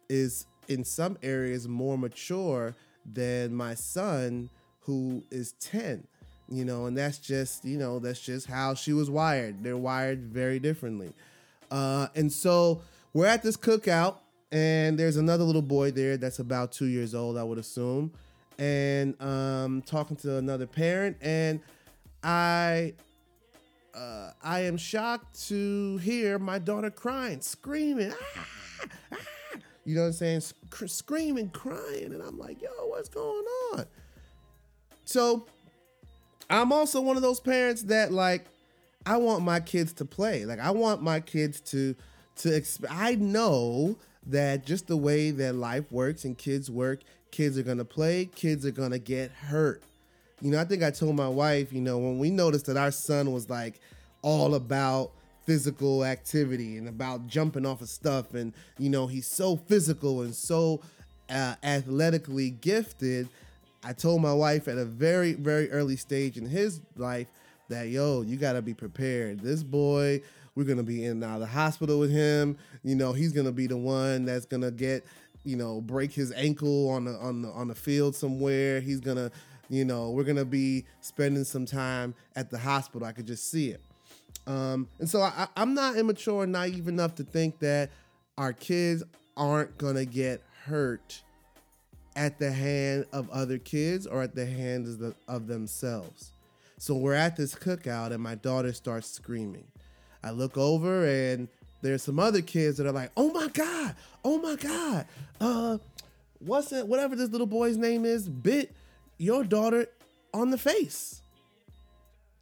is 0.10 0.46
in 0.68 0.84
some 0.84 1.18
areas 1.24 1.68
more 1.68 1.98
mature 1.98 2.76
than 3.06 3.54
my 3.54 3.74
son 3.74 4.50
who 4.82 5.24
is 5.32 5.54
10 5.54 6.08
you 6.50 6.64
know 6.66 6.86
and 6.86 6.98
that's 6.98 7.18
just 7.18 7.66
you 7.66 7.78
know 7.78 8.00
that's 8.00 8.20
just 8.20 8.48
how 8.48 8.74
she 8.74 8.94
was 8.94 9.10
wired 9.10 9.64
they're 9.64 9.78
wired 9.78 10.22
very 10.22 10.60
differently 10.60 11.14
uh, 11.72 12.08
and 12.16 12.32
so 12.32 12.82
we're 13.14 13.26
at 13.26 13.42
this 13.42 13.58
cookout 13.58 14.18
and 14.52 14.98
there's 14.98 15.18
another 15.18 15.44
little 15.44 15.62
boy 15.62 15.92
there 15.92 16.18
that's 16.18 16.40
about 16.40 16.72
two 16.72 16.86
years 16.86 17.16
old 17.16 17.38
i 17.38 17.44
would 17.44 17.58
assume 17.58 18.12
and 18.58 19.20
um, 19.22 19.82
talking 19.82 20.16
to 20.16 20.38
another 20.38 20.68
parent 20.68 21.18
and 21.22 21.60
i 22.24 22.94
uh, 23.96 24.32
I 24.44 24.62
am 24.62 24.78
shocked 24.78 25.48
to 25.48 25.98
hear 25.98 26.38
my 26.38 26.60
daughter 26.60 26.92
crying, 26.92 27.40
screaming, 27.40 28.12
ah, 28.38 28.48
ah, 29.14 29.18
you 29.86 29.96
know 29.96 30.02
what 30.02 30.08
I'm 30.08 30.14
saying? 30.14 30.42
Sc- 30.42 30.88
screaming, 30.88 31.50
crying. 31.50 32.12
And 32.14 32.22
I'm 32.22 32.38
like, 32.38 32.62
yo, 32.62 32.70
what's 32.88 33.08
going 33.08 33.46
on? 33.74 33.86
So 35.06 35.46
I'm 36.50 36.72
also 36.72 37.02
one 37.02 37.16
of 37.16 37.22
those 37.22 37.40
parents 37.40 37.84
that 37.84 38.12
like, 38.12 38.46
I 39.06 39.18
want 39.18 39.44
my 39.44 39.60
kids 39.60 39.94
to 39.94 40.06
play. 40.06 40.46
Like 40.46 40.60
I 40.60 40.72
want 40.72 41.02
my 41.02 41.20
kids 41.20 41.62
to 41.62 41.96
to 42.38 42.50
exp- 42.50 42.86
I 42.90 43.16
know 43.16 43.98
that 44.28 44.66
just 44.66 44.88
the 44.88 44.98
way 44.98 45.32
that 45.32 45.56
life 45.56 45.92
works 45.92 46.26
and 46.26 46.38
kids 46.38 46.70
work, 46.70 47.02
kids 47.32 47.58
are 47.58 47.64
gonna 47.64 47.86
play, 47.86 48.26
kids 48.26 48.66
are 48.66 48.72
gonna 48.72 49.00
get 49.00 49.32
hurt 49.32 49.82
you 50.42 50.52
know, 50.52 50.60
I 50.60 50.66
think 50.66 50.84
I 50.84 50.92
told 50.92 51.16
my 51.16 51.30
wife, 51.30 51.72
you 51.72 51.82
know, 51.82 51.98
when 51.98 52.20
we 52.20 52.30
noticed 52.30 52.66
that 52.66 52.78
our 52.78 52.92
son 52.92 53.32
was 53.32 53.50
like 53.50 53.80
all 54.22 54.56
about 54.56 55.12
physical 55.46 56.04
activity 56.04 56.78
and 56.78 56.88
about 56.88 57.28
jumping 57.28 57.66
off 57.66 57.82
of 57.82 57.88
stuff 57.88 58.34
and 58.34 58.52
you 58.80 58.90
know 58.90 59.06
he's 59.06 59.28
so 59.28 59.56
physical 59.56 60.24
and 60.24 60.34
so 60.34 60.82
uh, 61.30 61.56
athletically 61.64 62.50
gifted, 62.50 63.30
I 63.86 63.94
told 63.94 64.20
my 64.20 64.34
wife 64.34 64.68
at 64.68 64.80
a 64.80 64.86
very, 64.86 65.34
very 65.34 65.70
early 65.70 65.96
stage 65.96 66.38
in 66.38 66.46
his 66.48 66.82
life 66.98 67.28
that, 67.70 67.90
yo, 67.90 68.24
you 68.24 68.36
got 68.36 68.54
to 68.54 68.64
be 68.64 68.74
prepared. 68.74 69.42
This 69.42 69.62
boy, 69.62 70.22
we're 70.56 70.64
going 70.64 70.80
to 70.80 70.84
be 70.84 71.06
in 71.06 71.12
and 71.12 71.24
out 71.24 71.36
of 71.36 71.42
the 71.42 71.46
hospital 71.46 72.00
with 72.00 72.10
him. 72.10 72.58
You 72.84 72.96
know, 72.96 73.14
he's 73.14 73.32
going 73.32 73.46
to 73.46 73.52
be 73.52 73.68
the 73.68 73.78
one 73.78 74.26
that's 74.26 74.48
going 74.48 74.64
to 74.64 74.72
get, 74.72 75.06
you 75.44 75.56
know, 75.56 75.82
break 75.82 76.12
his 76.12 76.32
ankle 76.32 76.90
on 76.90 77.06
the, 77.06 77.16
on 77.18 77.44
the, 77.44 77.50
on 77.50 77.68
the 77.68 77.76
field 77.76 78.16
somewhere. 78.16 78.82
He's 78.82 79.00
going 79.00 79.18
to, 79.18 79.32
you 79.70 79.86
know, 79.86 80.10
we're 80.10 80.24
going 80.24 80.36
to 80.38 80.46
be 80.46 80.86
spending 81.02 81.44
some 81.44 81.68
time 81.68 82.16
at 82.36 82.50
the 82.50 82.58
hospital. 82.58 83.08
I 83.08 83.12
could 83.12 83.28
just 83.28 83.52
see 83.52 83.70
it. 83.70 83.82
Um, 84.48 84.88
and 84.98 85.08
so 85.08 85.22
I, 85.22 85.48
I'm 85.56 85.76
not 85.76 85.96
immature 85.96 86.48
naive 86.48 86.88
enough 86.88 87.14
to 87.16 87.24
think 87.24 87.60
that 87.60 87.92
our 88.36 88.52
kids 88.52 89.04
aren't 89.38 89.78
going 89.78 89.96
to 89.96 90.06
get 90.06 90.42
hurt 90.64 91.22
at 92.16 92.40
the 92.40 92.52
hand 92.52 93.06
of 93.12 93.30
other 93.30 93.58
kids 93.58 94.08
or 94.08 94.22
at 94.22 94.36
the 94.36 94.46
hands 94.46 95.02
of, 95.02 95.16
of 95.28 95.48
themselves. 95.48 96.32
So 96.78 96.96
we're 96.96 97.14
at 97.14 97.36
this 97.36 97.56
cookout 97.56 98.12
and 98.12 98.22
my 98.22 98.36
daughter 98.36 98.74
starts 98.74 99.10
screaming. 99.10 99.66
I 100.24 100.32
look 100.32 100.58
over 100.58 101.06
and 101.06 101.48
there's 101.82 102.04
some 102.04 102.20
other 102.20 102.42
kids 102.42 102.78
that 102.78 102.88
are 102.88 102.92
like, 102.92 103.12
"Oh 103.16 103.32
my 103.32 103.48
god! 103.50 103.96
Oh 104.24 104.40
my 104.40 104.56
god! 104.56 105.06
Uh, 105.40 105.78
what's 106.40 106.72
it? 106.72 106.88
Whatever 106.88 107.16
this 107.16 107.30
little 107.30 107.48
boy's 107.48 107.78
name 107.78 108.06
is, 108.06 108.28
bit 108.28 108.74
your 109.18 109.44
daughter 109.44 109.88
on 110.34 110.50
the 110.50 110.58
face." 110.58 111.22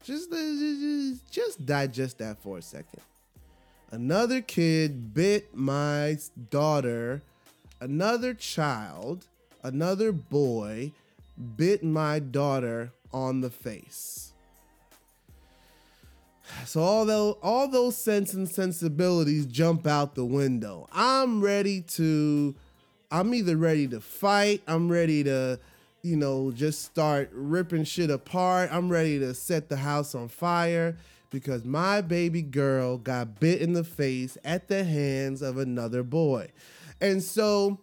Just, 0.03 0.31
just, 0.31 1.31
just 1.31 1.65
digest 1.65 2.17
that 2.19 2.37
for 2.41 2.57
a 2.57 2.61
second. 2.61 3.01
Another 3.91 4.41
kid 4.41 5.13
bit 5.13 5.55
my 5.55 6.17
daughter. 6.49 7.21
Another 7.79 8.33
child 8.33 9.27
another 9.63 10.11
boy 10.11 10.91
bit 11.55 11.83
my 11.83 12.19
daughter 12.19 12.91
on 13.11 13.41
the 13.41 13.49
face. 13.49 14.33
So 16.65 16.81
although 16.81 17.37
all 17.41 17.67
those 17.67 17.97
sense 17.97 18.33
and 18.33 18.47
sensibilities 18.47 19.45
jump 19.45 19.87
out 19.87 20.15
the 20.15 20.25
window, 20.25 20.87
I'm 20.91 21.41
ready 21.41 21.81
to 21.81 22.55
I'm 23.09 23.33
either 23.33 23.55
ready 23.57 23.87
to 23.89 24.01
fight, 24.01 24.61
I'm 24.67 24.91
ready 24.91 25.23
to 25.23 25.59
you 26.03 26.17
know, 26.17 26.51
just 26.51 26.83
start 26.83 27.29
ripping 27.33 27.85
shit 27.85 28.11
apart. 28.11 28.69
I'm 28.71 28.89
ready 28.89 29.19
to 29.19 29.33
set 29.33 29.69
the 29.69 29.77
house 29.77 30.13
on 30.13 30.27
fire 30.27 30.97
because 31.29 31.63
my 31.63 32.01
baby 32.01 32.41
girl 32.41 32.97
got 32.97 33.39
bit 33.39 33.61
in 33.61 33.71
the 33.71 33.85
face 33.85 34.37
at 34.43 34.67
the 34.67 34.83
hands 34.83 35.41
of 35.41 35.57
another 35.57 36.03
boy. 36.03 36.49
And 36.99 37.23
so 37.23 37.79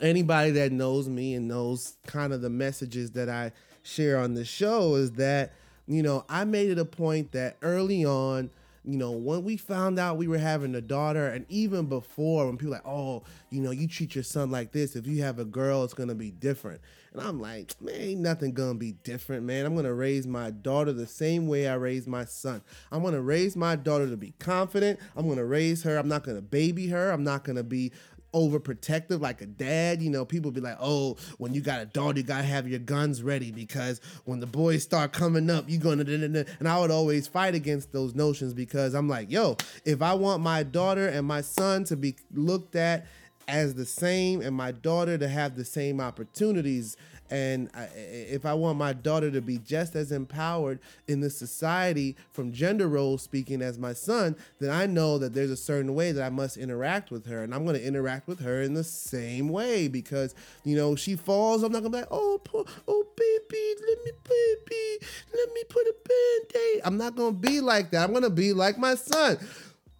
anybody 0.00 0.50
that 0.52 0.72
knows 0.72 1.08
me 1.08 1.34
and 1.34 1.48
knows 1.48 1.96
kind 2.06 2.32
of 2.32 2.40
the 2.40 2.50
messages 2.50 3.12
that 3.12 3.28
I 3.28 3.52
share 3.82 4.18
on 4.18 4.34
the 4.34 4.44
show 4.44 4.94
is 4.94 5.12
that, 5.12 5.52
you 5.86 6.02
know, 6.02 6.24
I 6.28 6.44
made 6.44 6.70
it 6.70 6.78
a 6.78 6.84
point 6.84 7.32
that 7.32 7.56
early 7.62 8.04
on, 8.04 8.50
you 8.84 8.98
know, 8.98 9.12
when 9.12 9.44
we 9.44 9.56
found 9.56 9.98
out 9.98 10.18
we 10.18 10.28
were 10.28 10.38
having 10.38 10.74
a 10.74 10.80
daughter, 10.80 11.28
and 11.28 11.46
even 11.48 11.86
before, 11.86 12.46
when 12.46 12.58
people 12.58 12.72
like, 12.72 12.86
oh, 12.86 13.22
you 13.48 13.62
know, 13.62 13.70
you 13.70 13.88
treat 13.88 14.14
your 14.14 14.24
son 14.24 14.50
like 14.50 14.72
this. 14.72 14.94
If 14.94 15.06
you 15.06 15.22
have 15.22 15.38
a 15.38 15.44
girl, 15.44 15.84
it's 15.84 15.94
gonna 15.94 16.14
be 16.14 16.30
different. 16.30 16.82
And 17.14 17.22
I'm 17.22 17.40
like, 17.40 17.80
man, 17.80 17.94
ain't 17.94 18.20
nothing 18.20 18.52
gonna 18.52 18.74
be 18.74 18.92
different, 18.92 19.44
man. 19.44 19.64
I'm 19.64 19.74
gonna 19.74 19.94
raise 19.94 20.26
my 20.26 20.50
daughter 20.50 20.92
the 20.92 21.06
same 21.06 21.46
way 21.46 21.66
I 21.66 21.74
raised 21.74 22.06
my 22.06 22.26
son. 22.26 22.60
I'm 22.92 23.02
gonna 23.02 23.22
raise 23.22 23.56
my 23.56 23.74
daughter 23.74 24.08
to 24.08 24.18
be 24.18 24.34
confident. 24.38 25.00
I'm 25.16 25.28
gonna 25.28 25.46
raise 25.46 25.82
her. 25.84 25.96
I'm 25.96 26.08
not 26.08 26.24
gonna 26.24 26.42
baby 26.42 26.88
her. 26.88 27.10
I'm 27.10 27.24
not 27.24 27.44
gonna 27.44 27.62
be 27.62 27.90
overprotective 28.34 29.20
like 29.20 29.40
a 29.40 29.46
dad. 29.46 30.02
You 30.02 30.10
know, 30.10 30.24
people 30.24 30.50
be 30.50 30.60
like, 30.60 30.76
oh, 30.80 31.16
when 31.38 31.54
you 31.54 31.60
got 31.60 31.80
a 31.80 31.86
daughter, 31.86 32.18
you 32.18 32.24
gotta 32.24 32.44
have 32.44 32.68
your 32.68 32.80
guns 32.80 33.22
ready 33.22 33.50
because 33.50 34.00
when 34.24 34.40
the 34.40 34.46
boys 34.46 34.82
start 34.82 35.12
coming 35.12 35.48
up, 35.48 35.68
you 35.68 35.78
gonna 35.78 36.04
and 36.04 36.68
I 36.68 36.78
would 36.78 36.90
always 36.90 37.26
fight 37.26 37.54
against 37.54 37.92
those 37.92 38.14
notions 38.14 38.52
because 38.52 38.94
I'm 38.94 39.08
like, 39.08 39.30
yo, 39.30 39.56
if 39.84 40.02
I 40.02 40.14
want 40.14 40.42
my 40.42 40.62
daughter 40.62 41.08
and 41.08 41.26
my 41.26 41.40
son 41.40 41.84
to 41.84 41.96
be 41.96 42.16
looked 42.32 42.76
at 42.76 43.06
as 43.48 43.74
the 43.74 43.84
same 43.84 44.40
and 44.40 44.56
my 44.56 44.72
daughter 44.72 45.18
to 45.18 45.28
have 45.28 45.56
the 45.56 45.64
same 45.64 46.00
opportunities 46.00 46.96
and 47.30 47.70
I, 47.74 47.84
if 47.94 48.44
I 48.44 48.54
want 48.54 48.78
my 48.78 48.92
daughter 48.92 49.30
to 49.30 49.40
be 49.40 49.58
just 49.58 49.96
as 49.96 50.12
empowered 50.12 50.78
in 51.08 51.20
this 51.20 51.36
society 51.36 52.16
from 52.32 52.52
gender 52.52 52.86
roles 52.86 53.22
speaking 53.22 53.62
as 53.62 53.78
my 53.78 53.94
son, 53.94 54.36
then 54.60 54.70
I 54.70 54.86
know 54.86 55.18
that 55.18 55.32
there's 55.32 55.50
a 55.50 55.56
certain 55.56 55.94
way 55.94 56.12
that 56.12 56.22
I 56.22 56.28
must 56.28 56.56
interact 56.56 57.10
with 57.10 57.26
her. 57.26 57.42
And 57.42 57.54
I'm 57.54 57.64
going 57.64 57.76
to 57.76 57.84
interact 57.84 58.28
with 58.28 58.40
her 58.40 58.60
in 58.60 58.74
the 58.74 58.84
same 58.84 59.48
way 59.48 59.88
because, 59.88 60.34
you 60.64 60.76
know, 60.76 60.94
she 60.96 61.16
falls. 61.16 61.62
I'm 61.62 61.72
not 61.72 61.80
going 61.80 61.92
to 61.92 61.98
be 61.98 62.00
like, 62.02 62.08
oh, 62.10 62.40
poor, 62.44 62.64
oh, 62.86 63.06
baby, 63.16 63.74
let 63.88 64.04
me, 64.04 64.12
baby, 64.22 65.06
let 65.34 65.52
me 65.54 65.64
put 65.68 65.86
a 65.86 65.94
band 66.06 66.62
aid. 66.62 66.82
I'm 66.84 66.98
not 66.98 67.16
going 67.16 67.34
to 67.34 67.40
be 67.40 67.60
like 67.60 67.90
that. 67.92 68.04
I'm 68.04 68.10
going 68.10 68.22
to 68.22 68.30
be 68.30 68.52
like 68.52 68.76
my 68.76 68.94
son. 68.96 69.38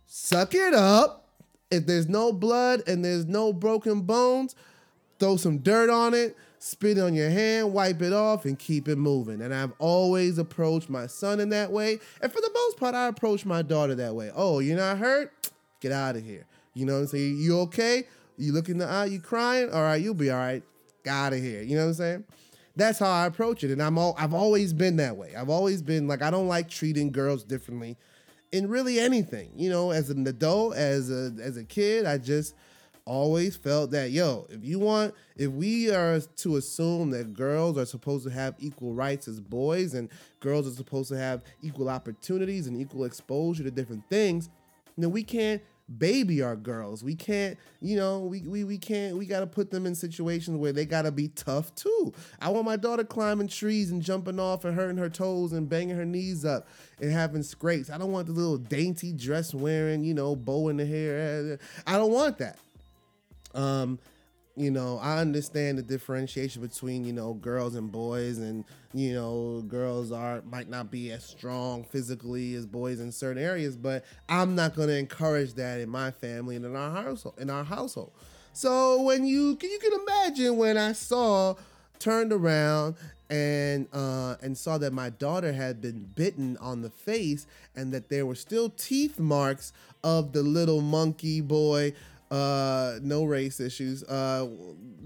Suck 0.07 0.55
it 0.55 0.75
up. 0.75 1.23
If 1.71 1.87
there's 1.87 2.09
no 2.09 2.33
blood 2.33 2.83
and 2.87 3.05
there's 3.05 3.25
no 3.25 3.53
broken 3.53 4.03
bones, 4.03 4.55
throw 5.19 5.37
some 5.37 5.59
dirt 5.59 5.89
on 5.91 6.13
it 6.13 6.37
spit 6.65 6.99
on 6.99 7.13
your 7.13 7.29
hand, 7.29 7.75
wipe 7.75 8.01
it 8.01 8.15
off, 8.15 8.47
and 8.47 8.59
keep 8.59 8.89
it 8.89 8.97
moving. 8.97 9.43
And 9.43 9.53
I've 9.53 9.73
always 9.79 10.39
approached 10.39 10.89
my 10.89 11.07
son 11.07 11.39
in 11.39 11.51
that 11.51 11.71
way. 11.71 11.99
And 12.23 12.33
for 12.33 12.41
the 12.41 12.51
most 12.55 12.79
part, 12.79 12.95
I 12.95 13.09
approach 13.09 13.45
my 13.45 13.61
daughter 13.61 13.95
that 13.97 14.15
way. 14.15 14.31
Oh, 14.35 14.61
you're 14.61 14.79
not 14.79 14.97
hurt? 14.97 15.51
Get 15.81 15.93
out 15.93 16.17
of 16.17 16.25
here. 16.25 16.47
You 16.73 16.87
know 16.87 16.95
what 16.95 17.01
I'm 17.01 17.07
saying? 17.09 17.37
You 17.37 17.61
okay? 17.61 18.05
You 18.39 18.55
look 18.55 18.71
in 18.71 18.79
the 18.79 18.87
eye, 18.87 19.05
you 19.05 19.21
crying? 19.21 19.71
All 19.71 19.83
right, 19.83 20.01
you'll 20.01 20.15
be 20.15 20.31
all 20.31 20.39
right. 20.39 20.63
Get 21.05 21.13
out 21.13 21.35
of 21.35 21.39
here. 21.41 21.61
You 21.61 21.77
know 21.77 21.83
what 21.83 21.89
I'm 21.89 21.95
saying? 21.95 22.25
That's 22.77 22.99
how 22.99 23.11
I 23.11 23.27
approach 23.27 23.63
it. 23.63 23.71
And 23.71 23.83
I'm 23.83 23.99
all 23.99 24.17
I've 24.19 24.35
always 24.35 24.73
been 24.73 24.97
that 24.97 25.17
way. 25.19 25.35
I've 25.37 25.51
always 25.51 25.83
been 25.83 26.09
like 26.09 26.23
I 26.23 26.31
don't 26.31 26.49
like 26.49 26.71
treating 26.71 27.13
girls 27.13 27.45
differently 27.45 27.99
in 28.53 28.69
really 28.69 28.99
anything. 28.99 29.51
You 29.55 29.69
know, 29.69 29.91
as 29.91 30.09
an 30.09 30.27
adult, 30.27 30.75
as 30.77 31.11
a 31.11 31.31
as 31.41 31.59
a 31.59 31.65
kid, 31.65 32.07
I 32.07 32.17
just 32.17 32.55
always 33.07 33.57
felt 33.57 33.91
that 33.91 34.11
yo, 34.11 34.47
if 34.51 34.65
you 34.65 34.79
want, 34.79 35.15
if 35.37 35.51
we 35.51 35.91
are 35.91 36.21
to 36.21 36.57
assume 36.57 37.11
that 37.11 37.35
girls 37.35 37.77
are 37.77 37.87
supposed 37.87 38.25
to 38.27 38.33
have 38.33 38.55
equal 38.59 38.95
rights 38.95 39.29
as 39.29 39.41
boys 39.41 39.95
and 39.95 40.09
girls 40.41 40.67
are 40.67 40.75
supposed 40.75 41.09
to 41.11 41.19
have 41.19 41.43
equal 41.63 41.89
opportunities 41.89 42.67
and 42.67 42.81
equal 42.81 43.05
exposure 43.05 43.63
to 43.63 43.71
different 43.71 44.09
things, 44.09 44.49
then 44.97 45.11
we 45.11 45.23
can't 45.23 45.63
baby 45.99 46.43
our 46.43 46.57
girls. 46.57 47.05
We 47.05 47.15
can't, 47.15 47.59
you 47.81 47.97
know, 47.97 48.21
we 48.21 48.41
we, 48.41 48.65
we 48.65 48.79
can't 48.79 49.17
we 49.17 49.27
gotta 49.27 49.47
put 49.47 49.71
them 49.71 49.87
in 49.87 49.95
situations 49.95 50.57
where 50.57 50.73
they 50.73 50.87
gotta 50.87 51.13
be 51.13 51.29
tough 51.29 51.75
too. 51.75 52.13
I 52.41 52.49
want 52.49 52.65
my 52.65 52.77
daughter 52.77 53.05
climbing 53.05 53.49
trees 53.49 53.91
and 53.91 54.03
jumping 54.03 54.41
off 54.41 54.65
and 54.65 54.75
hurting 54.75 54.97
her 54.97 55.11
toes 55.11 55.53
and 55.53 55.69
banging 55.69 55.97
her 55.97 56.05
knees 56.05 56.45
up 56.45 56.69
and 57.01 57.13
having 57.13 57.43
scrapes. 57.43 57.91
I 57.91 57.99
don't 57.99 58.13
want 58.13 58.27
the 58.27 58.33
little 58.33 58.59
dainty 58.59 59.13
dress 59.13 59.55
wearing, 59.55 60.05
you 60.05 60.15
know, 60.15 60.35
bow 60.35 60.69
in 60.69 60.79
the 60.79 60.87
hair. 60.87 61.59
I 61.87 61.97
don't 61.97 62.13
want 62.13 62.39
that. 62.39 62.59
Um, 63.55 63.99
you 64.57 64.71
know, 64.71 64.99
I 65.03 65.19
understand 65.19 65.79
the 65.79 65.83
differentiation 65.83 66.63
between, 66.63 67.05
you 67.05 67.13
know, 67.13 67.35
girls 67.35 67.75
and 67.75 67.91
boys 67.91 68.39
and, 68.39 68.65
you 68.93 69.13
know, 69.13 69.65
girls 69.67 70.13
are 70.13 70.43
might 70.43 70.69
not 70.69 70.91
be 70.91 71.11
as 71.11 71.25
strong 71.25 71.83
physically 71.83 72.55
as 72.55 72.65
boys 72.65 73.01
in 73.01 73.11
certain 73.11 73.43
areas, 73.43 73.77
but 73.77 74.05
I'm 74.29 74.55
not 74.55 74.77
going 74.77 74.89
to 74.89 74.97
encourage 74.97 75.55
that 75.55 75.81
in 75.81 75.89
my 75.89 76.13
family 76.13 76.55
and 76.55 76.65
in 76.65 76.77
our 76.77 76.91
household 76.91 77.35
in 77.39 77.51
our 77.51 77.65
household. 77.65 78.13
So 78.53 79.03
when 79.03 79.27
you 79.27 79.59
you 79.61 79.79
can 79.81 80.01
imagine 80.03 80.57
when 80.57 80.77
I 80.77 80.93
saw 80.93 81.57
turned 81.99 82.33
around 82.33 82.95
and 83.29 83.89
uh, 83.93 84.37
and 84.41 84.57
saw 84.57 84.79
that 84.79 84.93
my 84.93 85.11
daughter 85.11 85.53
had 85.53 85.81
been 85.81 86.11
bitten 86.15 86.57
on 86.59 86.83
the 86.83 86.91
face 86.91 87.47
and 87.75 87.93
that 87.93 88.09
there 88.09 88.25
were 88.25 88.35
still 88.35 88.71
teeth 88.71 89.19
marks 89.19 89.73
of 90.05 90.33
the 90.33 90.43
little 90.43 90.81
monkey 90.81 91.41
boy 91.41 91.93
uh, 92.31 92.95
no 93.03 93.25
race 93.25 93.61
issues. 93.61 94.03
Uh, 94.05 94.49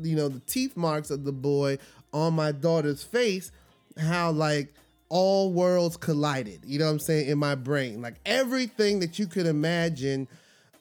you 0.02 0.16
know, 0.16 0.28
the 0.28 0.40
teeth 0.40 0.76
marks 0.76 1.10
of 1.10 1.24
the 1.24 1.32
boy 1.32 1.78
on 2.12 2.34
my 2.34 2.52
daughter's 2.52 3.02
face, 3.02 3.50
how 3.98 4.30
like 4.30 4.72
all 5.08 5.52
worlds 5.52 5.96
collided. 5.96 6.60
You 6.64 6.78
know 6.78 6.86
what 6.86 6.92
I'm 6.92 6.98
saying? 6.98 7.28
In 7.28 7.38
my 7.38 7.54
brain, 7.54 8.02
like 8.02 8.16
everything 8.26 9.00
that 9.00 9.18
you 9.18 9.26
could 9.26 9.46
imagine 9.46 10.28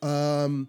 um, 0.02 0.68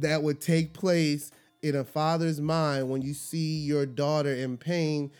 that 0.00 0.22
would 0.22 0.40
take 0.40 0.72
place 0.72 1.30
in 1.62 1.74
a 1.74 1.84
father's 1.84 2.40
mind 2.40 2.88
when 2.88 3.02
you 3.02 3.14
see 3.14 3.58
your 3.58 3.86
daughter 3.86 4.32
in 4.34 4.56
pain. 4.56 5.10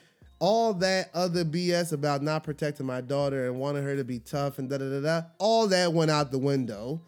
All 0.40 0.72
that 0.74 1.10
other 1.14 1.44
BS 1.44 1.92
about 1.92 2.22
not 2.22 2.44
protecting 2.44 2.86
my 2.86 3.00
daughter 3.00 3.46
and 3.46 3.58
wanting 3.58 3.82
her 3.82 3.96
to 3.96 4.04
be 4.04 4.20
tough 4.20 4.60
and 4.60 4.70
da 4.70 4.78
da 4.78 4.88
da 4.88 5.00
da, 5.00 5.26
all 5.38 5.66
that 5.66 5.92
went 5.92 6.12
out 6.12 6.30
the 6.30 6.38
window. 6.38 7.00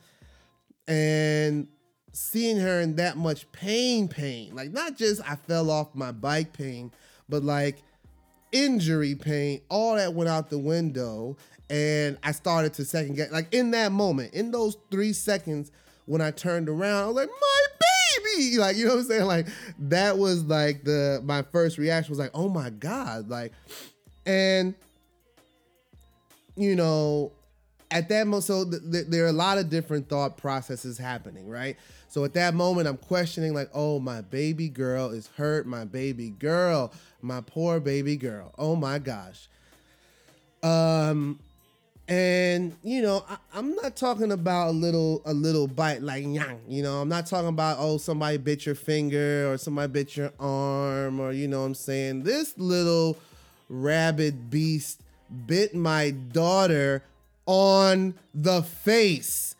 And 0.88 1.68
seeing 2.12 2.58
her 2.58 2.80
in 2.80 2.96
that 2.96 3.16
much 3.16 3.50
pain, 3.52 4.08
pain, 4.08 4.54
like 4.54 4.72
not 4.72 4.96
just 4.96 5.22
I 5.28 5.36
fell 5.36 5.70
off 5.70 5.94
my 5.94 6.12
bike 6.12 6.52
pain, 6.52 6.92
but 7.28 7.42
like 7.42 7.82
injury 8.52 9.14
pain, 9.14 9.60
all 9.68 9.96
that 9.96 10.14
went 10.14 10.28
out 10.28 10.50
the 10.50 10.58
window. 10.58 11.36
And 11.68 12.18
I 12.24 12.32
started 12.32 12.74
to 12.74 12.84
second 12.84 13.14
guess, 13.14 13.30
like 13.30 13.54
in 13.54 13.70
that 13.72 13.92
moment, 13.92 14.34
in 14.34 14.50
those 14.50 14.76
three 14.90 15.12
seconds 15.12 15.70
when 16.06 16.20
I 16.20 16.32
turned 16.32 16.68
around, 16.68 17.04
I 17.04 17.06
was 17.06 17.14
like, 17.14 17.28
my 17.28 17.66
baby. 18.24 18.58
Like, 18.58 18.76
you 18.76 18.86
know 18.86 18.94
what 18.94 19.02
I'm 19.02 19.06
saying? 19.06 19.24
Like, 19.26 19.46
that 19.78 20.18
was 20.18 20.42
like 20.44 20.82
the 20.82 21.20
my 21.24 21.42
first 21.42 21.78
reaction 21.78 22.10
was 22.10 22.18
like, 22.18 22.32
oh 22.34 22.48
my 22.48 22.70
God. 22.70 23.28
Like, 23.28 23.52
and 24.26 24.74
you 26.56 26.74
know, 26.74 27.30
at 27.90 28.08
that 28.08 28.26
moment, 28.26 28.44
so 28.44 28.64
th- 28.64 28.82
th- 28.90 29.06
there 29.08 29.24
are 29.24 29.28
a 29.28 29.32
lot 29.32 29.58
of 29.58 29.68
different 29.68 30.08
thought 30.08 30.36
processes 30.36 30.96
happening, 30.98 31.48
right? 31.48 31.76
So 32.08 32.24
at 32.24 32.34
that 32.34 32.54
moment, 32.54 32.88
I'm 32.88 32.96
questioning, 32.96 33.54
like, 33.54 33.70
oh, 33.74 33.98
my 33.98 34.20
baby 34.20 34.68
girl 34.68 35.10
is 35.10 35.28
hurt. 35.36 35.66
My 35.66 35.84
baby 35.84 36.30
girl, 36.30 36.92
my 37.22 37.40
poor 37.40 37.80
baby 37.80 38.16
girl. 38.16 38.52
Oh 38.58 38.76
my 38.76 38.98
gosh. 38.98 39.48
Um, 40.62 41.38
and 42.08 42.76
you 42.82 43.02
know, 43.02 43.24
I, 43.28 43.58
am 43.58 43.76
not 43.76 43.94
talking 43.94 44.32
about 44.32 44.70
a 44.70 44.72
little 44.72 45.22
a 45.24 45.32
little 45.32 45.68
bite 45.68 46.02
like 46.02 46.24
yang. 46.24 46.60
You 46.68 46.82
know, 46.82 47.00
I'm 47.00 47.08
not 47.08 47.26
talking 47.26 47.48
about 47.48 47.76
oh 47.78 47.98
somebody 47.98 48.36
bit 48.36 48.66
your 48.66 48.74
finger 48.74 49.50
or 49.50 49.56
somebody 49.56 49.92
bit 49.92 50.16
your 50.16 50.32
arm 50.40 51.20
or 51.20 51.30
you 51.30 51.46
know 51.46 51.60
what 51.60 51.66
I'm 51.66 51.74
saying. 51.74 52.24
This 52.24 52.58
little 52.58 53.16
rabid 53.68 54.50
beast 54.50 55.00
bit 55.46 55.74
my 55.74 56.10
daughter 56.10 57.04
on 57.50 58.14
the 58.32 58.62
face. 58.62 59.56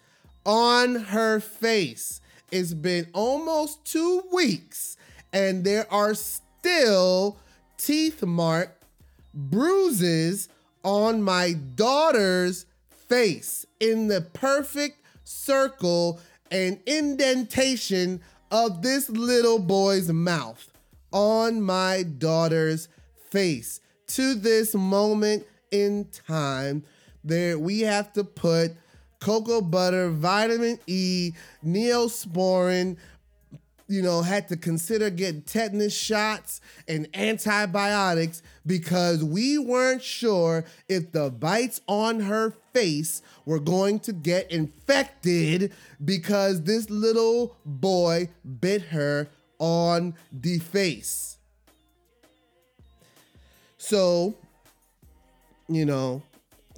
On 0.47 0.95
her 0.95 1.41
face. 1.41 2.21
It's 2.53 2.73
been 2.73 3.09
almost 3.13 3.85
two 3.85 4.23
weeks, 4.33 4.97
and 5.33 5.65
there 5.65 5.93
are 5.93 6.15
still 6.15 7.37
teeth 7.79 8.23
mark 8.23 8.81
bruises 9.35 10.49
on 10.85 11.23
my 11.23 11.55
daughter's 11.75 12.65
face 13.09 13.67
in 13.81 14.07
the 14.07 14.21
perfect 14.21 15.05
circle 15.25 16.21
and 16.51 16.79
indentation 16.87 18.21
of 18.53 18.83
this 18.83 19.11
little 19.11 19.59
boy's 19.59 20.09
mouth 20.13 20.71
on 21.13 21.61
my 21.61 22.05
daughter's 22.05 22.89
face. 23.31 23.81
To 24.09 24.35
this 24.35 24.77
moment 24.77 25.45
in 25.73 26.07
time, 26.27 26.85
there 27.25 27.59
we 27.59 27.81
have 27.81 28.13
to 28.15 28.25
put 28.25 28.73
cocoa 29.21 29.61
butter, 29.61 30.11
vitamin 30.11 30.79
E, 30.87 31.33
neosporin, 31.65 32.97
you 33.91 34.03
know, 34.03 34.23
had 34.23 34.47
to 34.49 34.57
consider 34.57 35.11
getting 35.11 35.43
tetanus 35.43 35.97
shots 35.97 36.61
and 36.87 37.09
antibiotics 37.13 38.41
because 38.65 39.25
we 39.25 39.59
weren't 39.59 40.03
sure 40.03 40.65
if 40.89 41.11
the 41.11 41.29
bites 41.29 41.81
on 41.89 42.21
her 42.21 42.55
face 42.73 43.21
were 43.45 43.59
going 43.59 43.99
to 43.99 44.13
get 44.13 44.51
infected 44.53 45.73
because 46.05 46.63
this 46.63 46.89
little 46.89 47.57
boy 47.67 48.29
bit 48.61 48.83
her 48.83 49.29
on 49.59 50.15
the 50.33 50.61
face. 50.61 51.39
So, 53.77 54.37
you 55.69 55.85
know, 55.85 56.23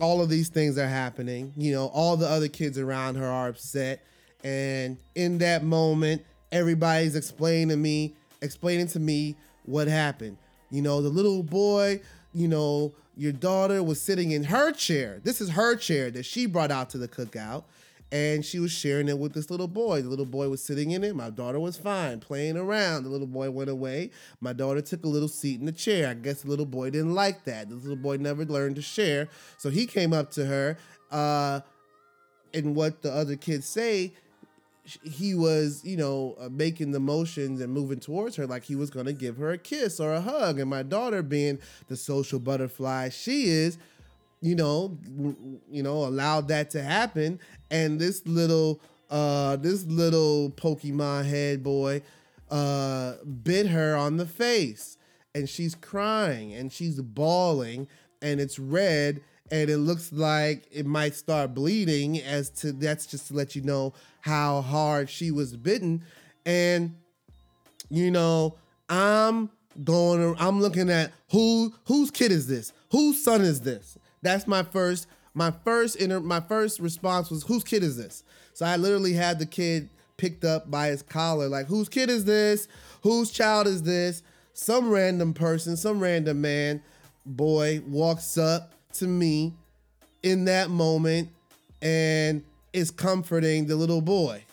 all 0.01 0.23
of 0.23 0.29
these 0.29 0.49
things 0.49 0.79
are 0.79 0.89
happening. 0.89 1.53
You 1.57 1.73
know, 1.73 1.87
all 1.89 2.17
the 2.17 2.29
other 2.29 2.49
kids 2.49 2.79
around 2.79 3.17
her 3.17 3.27
are 3.27 3.49
upset. 3.49 4.05
And 4.45 4.97
in 5.15 5.39
that 5.39 5.65
moment, 5.65 6.25
everybody's 6.51 7.15
explaining 7.17 7.69
to 7.69 7.77
me, 7.77 8.15
explaining 8.41 8.89
to 8.89 9.01
me 9.01 9.37
what 9.65 9.89
happened. 9.89 10.39
You 10.71 10.83
know, 10.83 11.03
the 11.03 11.09
little 11.09 11.43
boy, 11.43 12.01
you 12.35 12.49
know, 12.49 12.93
your 13.17 13.33
daughter 13.33 13.83
was 13.83 14.01
sitting 14.01 14.31
in 14.33 14.45
her 14.45 14.73
chair. 14.73 15.21
This 15.23 15.41
is 15.41 15.51
her 15.51 15.77
chair 15.77 16.11
that 16.11 16.25
she 16.25 16.47
brought 16.47 16.71
out 16.71 16.91
to 16.91 16.99
the 16.99 17.09
cookout 17.09 17.65
and 18.13 18.45
she 18.45 18.59
was 18.59 18.71
sharing 18.71 19.09
it 19.09 19.19
with 19.19 19.33
this 19.33 19.51
little 19.51 19.67
boy. 19.67 20.03
The 20.03 20.09
little 20.11 20.27
boy 20.27 20.51
was 20.51 20.63
sitting 20.63 20.91
in 20.91 21.03
it. 21.03 21.17
My 21.17 21.31
daughter 21.31 21.59
was 21.59 21.79
fine, 21.79 22.21
playing 22.21 22.59
around. 22.59 23.05
The 23.05 23.09
little 23.09 23.27
boy 23.27 23.51
went 23.51 23.71
away. 23.71 24.11
My 24.39 24.53
daughter 24.53 24.83
took 24.83 25.03
a 25.05 25.09
little 25.09 25.29
seat 25.29 25.59
in 25.59 25.65
the 25.65 25.73
chair. 25.73 26.11
I 26.11 26.15
guess 26.15 26.43
the 26.43 26.51
little 26.51 26.67
boy 26.67 26.91
didn't 26.91 27.15
like 27.15 27.45
that. 27.45 27.71
The 27.71 27.75
little 27.75 27.97
boy 27.97 28.19
never 28.19 28.45
learned 28.45 28.77
to 28.77 28.83
share. 28.83 29.31
So 29.57 29.71
he 29.71 29.87
came 29.87 30.13
up 30.13 30.31
to 30.33 30.45
her. 30.45 30.77
Uh, 31.11 31.61
and 32.53 32.77
what 32.77 33.01
the 33.01 33.11
other 33.11 33.35
kids 33.35 33.67
say, 33.67 34.13
he 35.03 35.35
was, 35.35 35.83
you 35.83 35.97
know, 35.97 36.37
uh, 36.39 36.51
making 36.51 36.91
the 36.91 37.01
motions 37.01 37.63
and 37.63 37.73
moving 37.73 37.99
towards 37.99 38.37
her 38.37 38.47
like 38.47 38.65
he 38.65 38.75
was 38.75 38.91
going 38.91 39.07
to 39.07 39.15
give 39.15 39.39
her 39.39 39.53
a 39.53 39.59
kiss 39.59 39.99
or 39.99 40.13
a 40.13 40.21
hug. 40.21 40.59
And 40.59 40.69
my 40.69 40.83
daughter, 40.83 41.23
being 41.23 41.61
the 41.89 41.97
social 41.97 42.39
butterfly 42.39 43.09
she 43.09 43.45
is, 43.45 43.79
you 44.43 44.57
know, 44.57 44.99
you 45.71 45.83
know, 45.83 46.05
allowed 46.05 46.49
that 46.49 46.69
to 46.71 46.83
happen. 46.83 47.41
And 47.71 47.99
this 47.99 48.27
little, 48.27 48.81
uh, 49.09 49.57
this 49.57 49.85
little 49.85 50.51
Pokemon 50.51 51.27
head 51.27 51.63
boy, 51.63 52.03
uh, 52.51 53.15
bit 53.43 53.69
her 53.69 53.97
on 53.97 54.19
the 54.19 54.27
face, 54.27 54.99
and 55.35 55.49
she's 55.49 55.75
crying 55.75 56.53
and 56.53 56.71
she's 56.71 57.01
bawling, 57.01 57.89
and 58.21 58.41
it's 58.41 58.59
red, 58.59 59.23
and 59.51 59.71
it 59.71 59.79
looks 59.79 60.13
like 60.13 60.65
it 60.71 60.85
might 60.85 61.15
start 61.15 61.55
bleeding. 61.55 62.21
As 62.21 62.51
to 62.51 62.73
that's 62.73 63.07
just 63.07 63.29
to 63.29 63.35
let 63.35 63.57
you 63.57 63.63
know 63.63 63.95
how 64.21 64.61
hard 64.61 65.09
she 65.09 65.31
was 65.31 65.57
bitten, 65.57 66.03
and 66.45 66.95
you 67.89 68.11
know, 68.11 68.57
I'm 68.89 69.51
going, 69.85 70.35
I'm 70.39 70.61
looking 70.61 70.91
at 70.91 71.13
who, 71.31 71.73
whose 71.87 72.11
kid 72.11 72.33
is 72.33 72.47
this? 72.47 72.73
Whose 72.91 73.23
son 73.23 73.43
is 73.43 73.61
this? 73.61 73.99
That's 74.23 74.47
my 74.47 74.63
first 74.63 75.07
my 75.35 75.51
first 75.65 75.97
inter 75.97 76.21
my 76.21 76.41
first 76.41 76.79
response 76.79 77.31
was 77.31 77.43
whose 77.43 77.65
kid 77.65 77.83
is 77.83 77.97
this? 77.97 78.23
So 78.55 78.67
I 78.67 78.77
literally 78.77 79.13
had 79.13 79.39
the 79.39 79.47
kid 79.47 79.89
picked 80.17 80.45
up 80.45 80.71
by 80.71 80.89
his 80.89 81.03
collar 81.03 81.49
like 81.49 81.67
whose 81.67 81.89
kid 81.89 82.09
is 82.11 82.25
this? 82.25 82.69
Whose 83.03 83.31
child 83.31 83.67
is 83.67 83.83
this? 83.83 84.23
Some 84.55 84.91
random 84.91 85.35
person, 85.35 85.77
some 85.77 86.01
random 86.01 86.41
man, 86.41 86.83
boy 87.25 87.83
walks 87.87 88.37
up 88.37 88.73
to 88.95 89.07
me 89.07 89.55
in 90.23 90.45
that 90.45 90.71
moment 90.71 91.31
and 91.81 92.45
is 92.73 92.91
comforting 92.91 93.67
the 93.67 93.77
little 93.77 94.01
boy. 94.01 94.45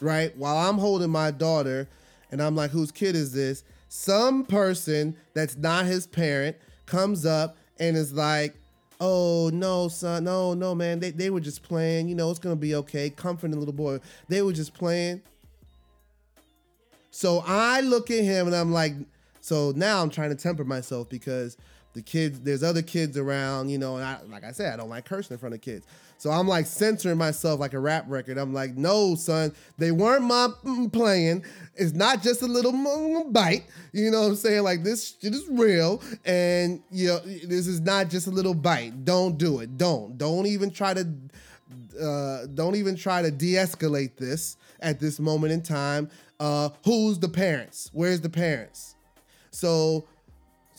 Right? 0.00 0.36
While 0.36 0.56
I'm 0.56 0.78
holding 0.78 1.10
my 1.10 1.30
daughter 1.30 1.88
and 2.30 2.42
I'm 2.42 2.56
like, 2.56 2.70
whose 2.70 2.90
kid 2.90 3.14
is 3.14 3.32
this? 3.32 3.62
Some 3.94 4.42
person 4.46 5.14
that's 5.34 5.54
not 5.58 5.84
his 5.84 6.06
parent 6.06 6.56
comes 6.86 7.26
up 7.26 7.58
and 7.78 7.94
is 7.94 8.14
like, 8.14 8.54
oh 9.02 9.50
no 9.52 9.88
son 9.88 10.24
no 10.24 10.54
no 10.54 10.74
man. 10.74 10.98
They, 10.98 11.10
they 11.10 11.28
were 11.28 11.40
just 11.40 11.62
playing 11.62 12.08
you 12.08 12.14
know 12.14 12.30
it's 12.30 12.38
gonna 12.38 12.56
be 12.56 12.74
okay 12.76 13.10
comforting 13.10 13.58
little 13.58 13.74
boy. 13.74 14.00
They 14.28 14.40
were 14.40 14.54
just 14.54 14.72
playing. 14.72 15.20
So 17.10 17.44
i 17.46 17.82
look 17.82 18.10
at 18.10 18.24
him 18.24 18.46
and 18.46 18.56
i'm 18.56 18.72
like 18.72 18.94
so 19.42 19.74
now 19.76 20.00
i'm 20.00 20.08
trying 20.08 20.30
to 20.30 20.36
temper 20.36 20.64
myself 20.64 21.10
because 21.10 21.58
the 21.92 22.00
kids 22.00 22.40
there's 22.40 22.62
other 22.62 22.80
kids 22.80 23.18
around 23.18 23.68
you 23.68 23.76
know 23.76 23.96
and 23.96 24.04
I, 24.06 24.20
like 24.30 24.44
i 24.44 24.52
said 24.52 24.72
i 24.72 24.76
don't 24.78 24.88
like 24.88 25.04
cursing 25.04 25.34
in 25.34 25.38
front 25.38 25.54
of 25.54 25.60
kids 25.60 25.86
so 26.22 26.30
I'm 26.30 26.46
like 26.46 26.66
censoring 26.66 27.18
myself 27.18 27.58
like 27.58 27.72
a 27.72 27.80
rap 27.80 28.04
record. 28.06 28.38
I'm 28.38 28.54
like, 28.54 28.76
no, 28.76 29.16
son, 29.16 29.52
they 29.76 29.90
weren't 29.90 30.22
my 30.22 30.50
mm, 30.64 30.92
playing. 30.92 31.44
It's 31.74 31.94
not 31.94 32.22
just 32.22 32.42
a 32.42 32.46
little 32.46 32.70
mm, 32.70 33.32
bite. 33.32 33.64
You 33.92 34.08
know 34.12 34.20
what 34.20 34.28
I'm 34.28 34.36
saying? 34.36 34.62
Like 34.62 34.84
this 34.84 35.16
shit 35.20 35.34
is 35.34 35.44
real, 35.50 36.00
and 36.24 36.80
you 36.92 37.08
know 37.08 37.18
this 37.18 37.66
is 37.66 37.80
not 37.80 38.08
just 38.08 38.28
a 38.28 38.30
little 38.30 38.54
bite. 38.54 39.04
Don't 39.04 39.36
do 39.36 39.58
it. 39.58 39.76
Don't. 39.76 40.16
Don't 40.16 40.46
even 40.46 40.70
try 40.70 40.94
to. 40.94 41.08
Uh, 42.00 42.46
don't 42.54 42.76
even 42.76 42.94
try 42.94 43.20
to 43.20 43.32
de-escalate 43.32 44.16
this 44.16 44.56
at 44.78 45.00
this 45.00 45.18
moment 45.18 45.52
in 45.52 45.60
time. 45.60 46.08
Uh, 46.38 46.68
who's 46.84 47.18
the 47.18 47.28
parents? 47.28 47.90
Where's 47.92 48.20
the 48.20 48.30
parents? 48.30 48.94
So 49.50 50.06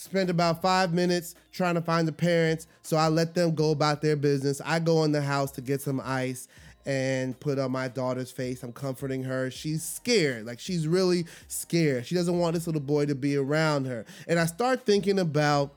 spent 0.03 0.29
about 0.29 0.61
five 0.61 0.93
minutes 0.93 1.35
trying 1.51 1.75
to 1.75 1.81
find 1.81 2.07
the 2.07 2.11
parents. 2.11 2.67
So 2.81 2.97
I 2.97 3.07
let 3.07 3.33
them 3.33 3.55
go 3.55 3.71
about 3.71 4.01
their 4.01 4.15
business. 4.15 4.61
I 4.63 4.79
go 4.79 5.03
in 5.03 5.11
the 5.11 5.21
house 5.21 5.51
to 5.53 5.61
get 5.61 5.81
some 5.81 6.01
ice 6.03 6.47
and 6.85 7.39
put 7.39 7.57
on 7.57 7.71
my 7.71 7.87
daughter's 7.87 8.31
face. 8.31 8.61
I'm 8.61 8.73
comforting 8.73 9.23
her. 9.23 9.49
She's 9.49 9.83
scared. 9.83 10.45
Like 10.45 10.59
she's 10.59 10.87
really 10.87 11.25
scared. 11.47 12.05
She 12.05 12.15
doesn't 12.15 12.37
want 12.37 12.55
this 12.55 12.67
little 12.67 12.81
boy 12.81 13.05
to 13.05 13.15
be 13.15 13.37
around 13.37 13.85
her. 13.85 14.05
And 14.27 14.39
I 14.39 14.45
start 14.45 14.85
thinking 14.85 15.19
about, 15.19 15.71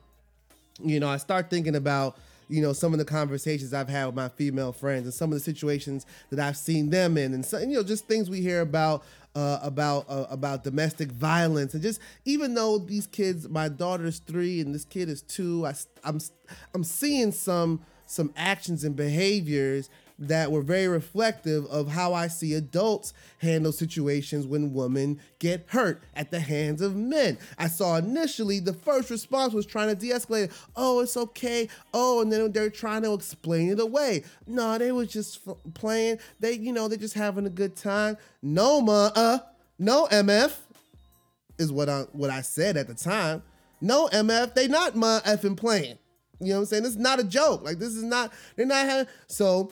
you 0.83 0.99
know, 0.99 1.07
I 1.07 1.17
start 1.17 1.49
thinking 1.49 1.75
about 1.75 2.17
you 2.49 2.61
know 2.61 2.71
some 2.71 2.93
of 2.93 2.99
the 2.99 3.05
conversations 3.05 3.73
I've 3.73 3.89
had 3.89 4.05
with 4.05 4.15
my 4.15 4.29
female 4.29 4.71
friends 4.71 5.03
and 5.03 5.13
some 5.13 5.31
of 5.31 5.37
the 5.37 5.43
situations 5.43 6.05
that 6.29 6.39
I've 6.39 6.55
seen 6.55 6.89
them 6.89 7.17
in 7.17 7.33
and 7.33 7.45
so, 7.45 7.59
you 7.59 7.75
know 7.75 7.83
just 7.83 8.07
things 8.07 8.29
we 8.29 8.41
hear 8.41 8.61
about 8.61 9.03
uh, 9.37 9.59
about 9.61 10.05
uh, 10.09 10.25
about 10.31 10.63
domestic 10.63 11.11
violence. 11.11 11.75
And 11.75 11.83
just 11.83 12.01
even 12.25 12.55
though 12.55 12.79
these 12.79 13.05
kids, 13.05 13.47
my 13.47 13.69
daughter's 13.69 14.17
three 14.17 14.61
and 14.61 14.73
this 14.73 14.83
kid 14.83 15.09
is 15.09 15.21
two, 15.21 15.67
I, 15.67 15.75
I'm 16.03 16.19
I'm 16.73 16.83
seeing 16.83 17.31
some 17.31 17.85
some 18.07 18.33
actions 18.35 18.83
and 18.83 18.95
behaviors 18.95 19.91
that 20.19 20.51
were 20.51 20.61
very 20.61 20.87
reflective 20.87 21.65
of 21.67 21.89
how 21.89 22.13
I 22.13 22.27
see 22.27 22.53
adults 22.53 23.13
handle 23.39 23.71
situations 23.71 24.47
when 24.47 24.73
women 24.73 25.19
get 25.39 25.65
hurt 25.67 26.01
at 26.15 26.31
the 26.31 26.39
hands 26.39 26.81
of 26.81 26.95
men. 26.95 27.37
I 27.57 27.67
saw 27.67 27.97
initially 27.97 28.59
the 28.59 28.73
first 28.73 29.09
response 29.09 29.53
was 29.53 29.65
trying 29.65 29.89
to 29.89 29.95
de 29.95 30.11
escalate. 30.11 30.51
Oh, 30.75 31.01
it's 31.01 31.17
okay. 31.17 31.69
Oh, 31.93 32.21
and 32.21 32.31
then 32.31 32.51
they're 32.51 32.69
trying 32.69 33.03
to 33.03 33.13
explain 33.13 33.69
it 33.69 33.79
away. 33.79 34.23
No, 34.47 34.77
they 34.77 34.91
was 34.91 35.09
just 35.09 35.47
f- 35.47 35.57
playing. 35.73 36.19
They, 36.39 36.53
you 36.53 36.71
know, 36.71 36.87
they're 36.87 36.97
just 36.97 37.13
having 37.13 37.45
a 37.45 37.51
good 37.51 37.75
time. 37.75 38.17
No, 38.41 38.81
ma, 38.81 39.11
uh, 39.15 39.39
no, 39.77 40.07
MF 40.07 40.55
is 41.59 41.71
what 41.71 41.89
I 41.89 42.01
what 42.13 42.29
I 42.29 42.41
said 42.41 42.77
at 42.77 42.87
the 42.87 42.95
time. 42.95 43.43
No, 43.81 44.07
MF, 44.07 44.55
they 44.55 44.67
not 44.67 44.95
my 44.95 45.21
effing 45.25 45.55
playing. 45.55 45.97
You 46.39 46.49
know 46.49 46.55
what 46.55 46.59
I'm 46.61 46.65
saying? 46.67 46.83
This 46.83 46.93
is 46.93 46.97
not 46.97 47.19
a 47.19 47.23
joke. 47.23 47.63
Like 47.63 47.79
this 47.79 47.93
is 47.93 48.03
not. 48.03 48.31
They're 48.55 48.65
not 48.65 48.85
having. 48.85 49.11
So 49.27 49.71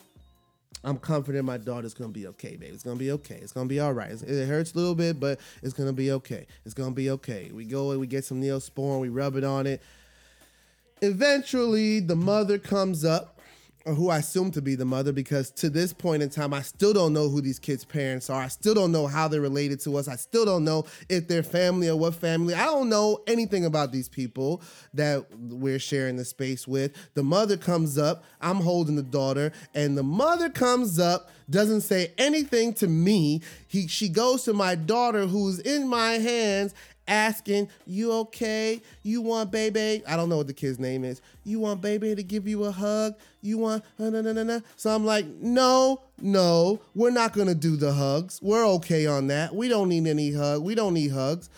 I'm 0.86 0.98
confident 0.98 1.46
my 1.46 1.58
daughter's 1.58 1.96
gonna 1.96 2.12
be 2.12 2.28
okay, 2.28 2.56
baby. 2.56 2.68
It's 2.68 2.84
gonna 2.84 2.96
be 2.96 3.12
okay. 3.12 3.40
It's 3.42 3.52
gonna 3.52 3.68
be 3.68 3.80
all 3.80 3.92
right. 3.92 4.12
It 4.12 4.48
hurts 4.48 4.74
a 4.74 4.78
little 4.78 4.94
bit, 4.94 5.20
but 5.20 5.40
it's 5.64 5.74
gonna 5.74 5.92
be 5.92 6.12
okay. 6.12 6.46
It's 6.64 6.76
gonna 6.76 6.92
be 6.92 7.10
okay. 7.10 7.50
We 7.52 7.66
go 7.66 7.90
and 7.92 8.00
we 8.00 8.06
get 8.06 8.24
some 8.24 8.40
Neosporin, 8.40 9.02
we 9.02 9.10
rub 9.10 9.36
it 9.36 9.44
on 9.44 9.66
it. 9.66 9.82
Eventually, 11.02 12.00
the 12.00 12.16
mother 12.16 12.60
comes 12.60 13.04
up 13.04 13.35
or 13.86 13.94
who 13.94 14.10
I 14.10 14.18
assume 14.18 14.50
to 14.52 14.62
be 14.62 14.74
the 14.76 14.86
mother, 14.86 15.12
because 15.12 15.52
to 15.52 15.70
this 15.70 15.94
point 15.94 16.24
in 16.24 16.30
time, 16.30 16.54
I 16.54 16.64
still 16.64 16.92
don't 16.92 17.14
know 17.14 17.30
who 17.30 17.40
these 17.40 17.60
kids' 17.60 17.86
parents 17.86 18.32
are. 18.32 18.42
I 18.42 18.48
still 18.48 18.74
don't 18.74 18.92
know 18.92 19.06
how 19.06 19.28
they're 19.28 19.42
related 19.42 19.80
to 19.82 19.98
us. 19.98 20.08
I 20.08 20.16
still 20.16 20.44
don't 20.44 20.64
know 20.64 20.86
if 21.08 21.28
they're 21.28 21.44
family 21.44 21.88
or 21.88 21.96
what 21.96 22.16
family. 22.16 22.56
I 22.56 22.66
don't 22.66 22.90
know 22.90 23.22
anything 23.28 23.64
about 23.64 23.92
these 23.92 24.10
people 24.10 24.64
that 24.96 25.28
we're 25.38 25.78
sharing 25.78 26.16
the 26.16 26.26
space 26.26 26.68
with. 26.68 26.94
The 27.14 27.24
mother 27.24 27.58
comes 27.58 27.98
up, 27.98 28.24
I'm 28.42 28.58
holding 28.58 28.96
the 28.96 29.04
daughter, 29.04 29.52
and 29.76 29.96
the 29.96 30.04
mother 30.04 30.50
comes 30.50 30.98
up, 30.98 31.30
doesn't 31.48 31.82
say 31.82 32.12
anything 32.18 32.74
to 32.76 32.88
me. 32.88 33.42
He 33.68 33.88
she 33.88 34.10
goes 34.10 34.44
to 34.46 34.54
my 34.54 34.74
daughter 34.74 35.28
who's 35.28 35.60
in 35.60 35.88
my 35.88 36.14
hands 36.14 36.74
asking, 37.08 37.70
You 37.86 38.12
okay? 38.14 38.82
You 39.04 39.22
want 39.22 39.52
baby? 39.52 40.04
I 40.08 40.16
don't 40.16 40.30
know 40.30 40.38
what 40.38 40.48
the 40.48 40.54
kid's 40.54 40.80
name 40.80 41.04
is. 41.04 41.22
You 41.44 41.60
want 41.60 41.82
baby 41.82 42.16
to 42.16 42.24
give 42.24 42.48
you 42.48 42.66
a 42.66 42.72
hug? 42.72 43.16
You 43.42 43.58
want, 43.58 43.84
uh, 44.00 44.10
no, 44.10 44.22
no, 44.22 44.34
no, 44.34 44.44
no. 44.44 44.62
So 44.76 44.90
I'm 44.90 45.06
like, 45.06 45.26
No, 45.26 46.02
no, 46.22 46.82
we're 46.94 47.12
not 47.12 47.34
to 47.34 47.56
do 47.56 47.76
the 47.76 47.94
hugs. 47.94 48.40
We're 48.42 48.68
okay 48.76 49.06
on 49.06 49.28
that. 49.28 49.54
We 49.54 49.68
don't 49.68 49.90
need 49.90 50.08
any 50.08 50.34
hug. 50.34 50.64
We 50.64 50.76
don't 50.76 50.94
need 50.94 51.12
hugs. 51.12 51.50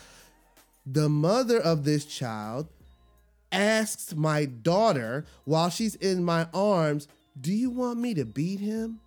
The 0.86 1.10
mother 1.10 1.60
of 1.60 1.84
this 1.84 2.06
child 2.06 2.68
asks 3.52 4.16
my 4.16 4.46
daughter 4.46 5.26
while 5.46 5.70
she's 5.70 5.96
in 5.96 6.24
my 6.24 6.48
arms, 6.54 7.08
Do 7.40 7.54
you 7.54 7.70
want 7.70 8.00
me 8.00 8.14
to 8.16 8.26
beat 8.26 8.60
him? 8.60 9.00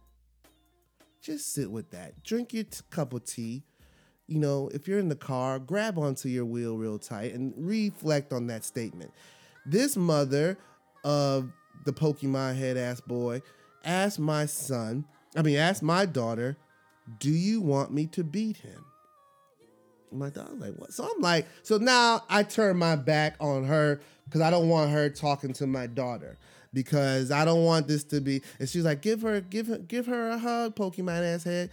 Just 1.22 1.53
sit 1.53 1.70
with 1.70 1.90
that. 1.90 2.22
Drink 2.22 2.55
your 2.55 2.64
t- 2.64 2.81
cup 2.90 3.12
of 3.12 3.24
tea 3.24 3.62
you 4.31 4.38
know, 4.38 4.71
if 4.73 4.87
you're 4.87 5.01
in 5.01 5.09
the 5.09 5.16
car, 5.16 5.59
grab 5.59 5.99
onto 5.99 6.29
your 6.29 6.45
wheel 6.45 6.77
real 6.77 7.01
tight 7.01 7.35
and 7.35 7.53
reflect 7.57 8.33
on 8.33 8.47
that 8.47 8.64
statement. 8.64 9.12
This 9.66 9.97
mother 9.97 10.57
of 11.03 11.51
the 11.85 11.93
Pokemon 11.93 12.57
head 12.57 12.77
ass 12.77 13.01
boy 13.01 13.43
asked 13.85 14.21
my 14.21 14.47
son, 14.47 15.05
I 15.37 15.43
mean, 15.43 15.57
asked 15.57 15.83
my 15.83 16.07
daughter, 16.07 16.57
do 17.19 17.31
you 17.31 17.61
want 17.61 17.93
me 17.93 18.07
to 18.07 18.23
beat 18.23 18.59
him? 18.59 18.85
My 20.12 20.31
daughter's 20.31 20.61
like, 20.61 20.75
what? 20.75 20.93
So 20.93 21.05
I'm 21.05 21.21
like, 21.21 21.47
so 21.64 21.79
now 21.79 22.23
I 22.29 22.45
turn 22.45 22.77
my 22.77 22.95
back 22.95 23.35
on 23.40 23.64
her 23.64 24.01
because 24.27 24.43
I 24.43 24.51
don't 24.51 24.69
want 24.69 24.93
her 24.93 25.11
talking 25.11 25.53
to 25.55 25.66
my 25.66 25.88
daughter 25.88 26.38
because 26.73 27.33
I 27.33 27.45
don't 27.45 27.64
want 27.64 27.88
this 27.88 28.05
to 28.05 28.21
be. 28.21 28.43
And 28.61 28.69
she's 28.69 28.85
like, 28.85 29.03
give 29.03 29.23
her, 29.23 29.40
give 29.40 29.66
her, 29.66 29.79
give 29.79 30.07
her 30.07 30.31
a 30.31 30.38
hug, 30.38 30.77
Pokemon 30.77 31.35
ass 31.35 31.43
head. 31.43 31.71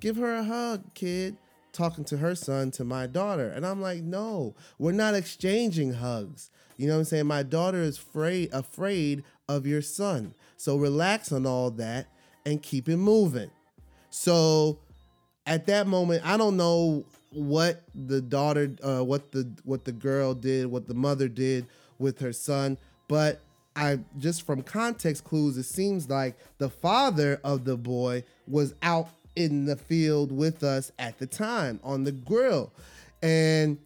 Give 0.00 0.16
her 0.16 0.36
a 0.36 0.44
hug, 0.44 0.94
kid 0.94 1.36
talking 1.78 2.04
to 2.04 2.16
her 2.16 2.34
son 2.34 2.72
to 2.72 2.84
my 2.84 3.06
daughter. 3.06 3.48
And 3.48 3.64
I'm 3.64 3.80
like, 3.80 4.02
no, 4.02 4.56
we're 4.78 4.90
not 4.90 5.14
exchanging 5.14 5.92
hugs. 5.94 6.50
You 6.76 6.88
know 6.88 6.94
what 6.94 7.00
I'm 7.00 7.04
saying? 7.04 7.26
My 7.26 7.44
daughter 7.44 7.80
is 7.80 7.96
afraid 7.96 8.50
afraid 8.52 9.22
of 9.48 9.64
your 9.64 9.80
son. 9.80 10.34
So 10.56 10.76
relax 10.76 11.30
on 11.30 11.46
all 11.46 11.70
that 11.72 12.08
and 12.44 12.60
keep 12.60 12.88
it 12.88 12.96
moving. 12.96 13.50
So 14.10 14.80
at 15.46 15.66
that 15.66 15.86
moment, 15.86 16.26
I 16.26 16.36
don't 16.36 16.56
know 16.56 17.04
what 17.30 17.84
the 17.94 18.20
daughter 18.20 18.74
uh, 18.82 19.04
what 19.04 19.30
the 19.30 19.48
what 19.62 19.84
the 19.84 19.92
girl 19.92 20.34
did, 20.34 20.66
what 20.66 20.88
the 20.88 20.94
mother 20.94 21.28
did 21.28 21.66
with 21.98 22.18
her 22.20 22.32
son, 22.32 22.76
but 23.06 23.40
I 23.76 24.00
just 24.18 24.42
from 24.42 24.62
context 24.62 25.22
clues, 25.22 25.56
it 25.56 25.62
seems 25.62 26.10
like 26.10 26.36
the 26.58 26.68
father 26.68 27.40
of 27.44 27.64
the 27.64 27.76
boy 27.76 28.24
was 28.48 28.74
out 28.82 29.10
in 29.38 29.66
the 29.66 29.76
field 29.76 30.32
with 30.32 30.64
us 30.64 30.90
at 30.98 31.18
the 31.18 31.26
time 31.26 31.78
on 31.84 32.02
the 32.02 32.10
grill. 32.10 32.72
And 33.22 33.78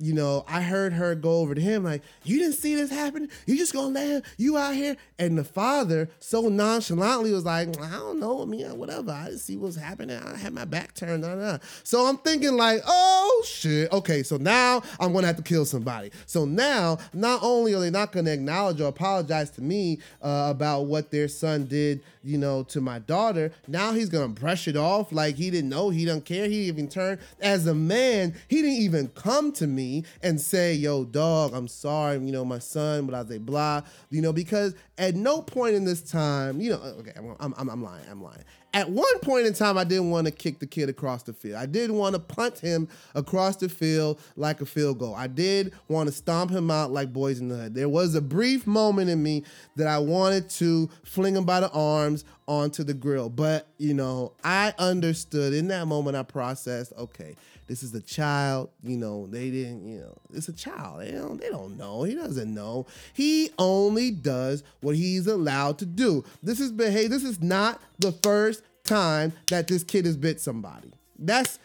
you 0.00 0.14
know, 0.14 0.44
I 0.46 0.62
heard 0.62 0.92
her 0.92 1.14
go 1.14 1.38
over 1.38 1.54
to 1.54 1.60
him 1.60 1.82
like, 1.82 2.02
"You 2.24 2.38
didn't 2.38 2.54
see 2.54 2.74
this 2.76 2.90
happen. 2.90 3.28
You 3.46 3.56
just 3.56 3.72
gonna 3.72 3.88
let 3.88 4.06
him, 4.06 4.22
you 4.36 4.56
out 4.56 4.74
here." 4.74 4.96
And 5.18 5.36
the 5.36 5.44
father 5.44 6.08
so 6.20 6.48
nonchalantly 6.48 7.32
was 7.32 7.44
like, 7.44 7.68
"I 7.80 7.90
don't 7.90 8.20
know. 8.20 8.42
I 8.42 8.44
mean, 8.44 8.78
whatever. 8.78 9.10
I 9.10 9.26
didn't 9.26 9.40
see 9.40 9.56
what's 9.56 9.76
happening. 9.76 10.16
I 10.16 10.36
had 10.36 10.52
my 10.52 10.64
back 10.64 10.94
turned." 10.94 11.22
Nah, 11.22 11.34
nah. 11.34 11.58
So 11.82 12.06
I'm 12.06 12.18
thinking 12.18 12.56
like, 12.56 12.82
"Oh 12.86 13.42
shit. 13.44 13.92
Okay, 13.92 14.22
so 14.22 14.36
now 14.36 14.82
I'm 15.00 15.12
gonna 15.12 15.26
have 15.26 15.36
to 15.36 15.42
kill 15.42 15.64
somebody." 15.64 16.12
So 16.26 16.44
now, 16.44 16.98
not 17.12 17.40
only 17.42 17.74
are 17.74 17.80
they 17.80 17.90
not 17.90 18.12
gonna 18.12 18.30
acknowledge 18.30 18.80
or 18.80 18.88
apologize 18.88 19.50
to 19.52 19.62
me 19.62 19.98
uh, 20.22 20.46
about 20.50 20.82
what 20.82 21.10
their 21.10 21.26
son 21.26 21.64
did, 21.64 22.02
you 22.22 22.38
know, 22.38 22.62
to 22.64 22.80
my 22.80 23.00
daughter, 23.00 23.50
now 23.66 23.92
he's 23.92 24.08
gonna 24.08 24.28
brush 24.28 24.68
it 24.68 24.76
off 24.76 25.10
like 25.10 25.34
he 25.36 25.50
didn't 25.50 25.70
know. 25.70 25.90
He 25.90 26.04
don't 26.04 26.24
care. 26.24 26.46
He 26.46 26.62
even 26.68 26.88
turned 26.88 27.18
as 27.40 27.66
a 27.66 27.74
man. 27.74 28.34
He 28.46 28.62
didn't 28.62 28.78
even 28.78 29.08
come 29.08 29.50
to 29.52 29.66
me 29.66 29.87
and 30.22 30.40
say, 30.40 30.74
yo, 30.74 31.04
dog, 31.04 31.52
I'm 31.54 31.68
sorry, 31.68 32.18
you 32.18 32.32
know, 32.32 32.44
my 32.44 32.58
son, 32.58 33.06
blah, 33.06 33.22
blah, 33.22 33.38
blah, 33.38 33.82
you 34.10 34.20
know, 34.22 34.32
because 34.32 34.74
at 34.96 35.14
no 35.14 35.42
point 35.42 35.74
in 35.74 35.84
this 35.84 36.02
time, 36.02 36.60
you 36.60 36.70
know, 36.70 36.80
okay, 37.00 37.12
I'm, 37.16 37.54
I'm, 37.56 37.68
I'm 37.68 37.82
lying, 37.82 38.04
I'm 38.10 38.22
lying. 38.22 38.44
At 38.74 38.90
one 38.90 39.18
point 39.20 39.46
in 39.46 39.54
time, 39.54 39.78
I 39.78 39.84
didn't 39.84 40.10
want 40.10 40.26
to 40.26 40.30
kick 40.30 40.58
the 40.58 40.66
kid 40.66 40.90
across 40.90 41.22
the 41.22 41.32
field. 41.32 41.56
I 41.56 41.64
didn't 41.64 41.96
want 41.96 42.14
to 42.14 42.18
punt 42.20 42.58
him 42.58 42.86
across 43.14 43.56
the 43.56 43.68
field 43.68 44.20
like 44.36 44.60
a 44.60 44.66
field 44.66 44.98
goal. 44.98 45.14
I 45.14 45.26
did 45.26 45.72
want 45.88 46.08
to 46.08 46.14
stomp 46.14 46.50
him 46.50 46.70
out 46.70 46.92
like 46.92 47.10
boys 47.10 47.40
in 47.40 47.48
the 47.48 47.56
hood. 47.56 47.74
There 47.74 47.88
was 47.88 48.14
a 48.14 48.20
brief 48.20 48.66
moment 48.66 49.08
in 49.08 49.22
me 49.22 49.44
that 49.76 49.86
I 49.86 49.98
wanted 49.98 50.50
to 50.50 50.90
fling 51.02 51.34
him 51.34 51.44
by 51.44 51.60
the 51.60 51.70
arms 51.70 52.26
onto 52.46 52.84
the 52.84 52.94
grill. 52.94 53.30
But, 53.30 53.68
you 53.78 53.94
know, 53.94 54.32
I 54.44 54.74
understood 54.78 55.54
in 55.54 55.68
that 55.68 55.86
moment, 55.86 56.16
I 56.16 56.22
processed, 56.22 56.92
okay, 56.98 57.36
this 57.68 57.82
is 57.82 57.94
a 57.94 58.00
child, 58.00 58.70
you 58.82 58.96
know, 58.96 59.26
they 59.26 59.50
didn't, 59.50 59.86
you 59.86 60.00
know, 60.00 60.16
it's 60.32 60.48
a 60.48 60.52
child. 60.52 61.02
They 61.02 61.12
don't 61.12 61.38
they 61.40 61.50
don't 61.50 61.76
know. 61.76 62.02
He 62.02 62.14
doesn't 62.14 62.52
know. 62.52 62.86
He 63.12 63.50
only 63.58 64.10
does 64.10 64.64
what 64.80 64.96
he's 64.96 65.26
allowed 65.26 65.78
to 65.78 65.86
do. 65.86 66.24
This 66.42 66.60
is 66.60 66.72
behave 66.72 67.10
this 67.10 67.24
is 67.24 67.42
not 67.42 67.80
the 67.98 68.12
first 68.12 68.62
time 68.84 69.34
that 69.50 69.68
this 69.68 69.84
kid 69.84 70.06
has 70.06 70.16
bit 70.16 70.40
somebody. 70.40 70.90
That's 71.18 71.58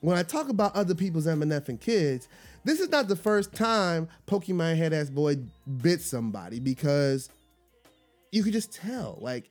when 0.00 0.18
I 0.18 0.22
talk 0.22 0.50
about 0.50 0.76
other 0.76 0.94
people's 0.94 1.26
MNF 1.26 1.70
and 1.70 1.80
kids, 1.80 2.28
this 2.64 2.78
is 2.78 2.90
not 2.90 3.08
the 3.08 3.16
first 3.16 3.54
time 3.54 4.08
Pokemon 4.26 4.76
head 4.76 4.92
ass 4.92 5.08
boy 5.08 5.38
bit 5.80 6.02
somebody 6.02 6.60
because 6.60 7.30
you 8.30 8.42
could 8.42 8.52
just 8.52 8.74
tell. 8.74 9.16
Like 9.22 9.50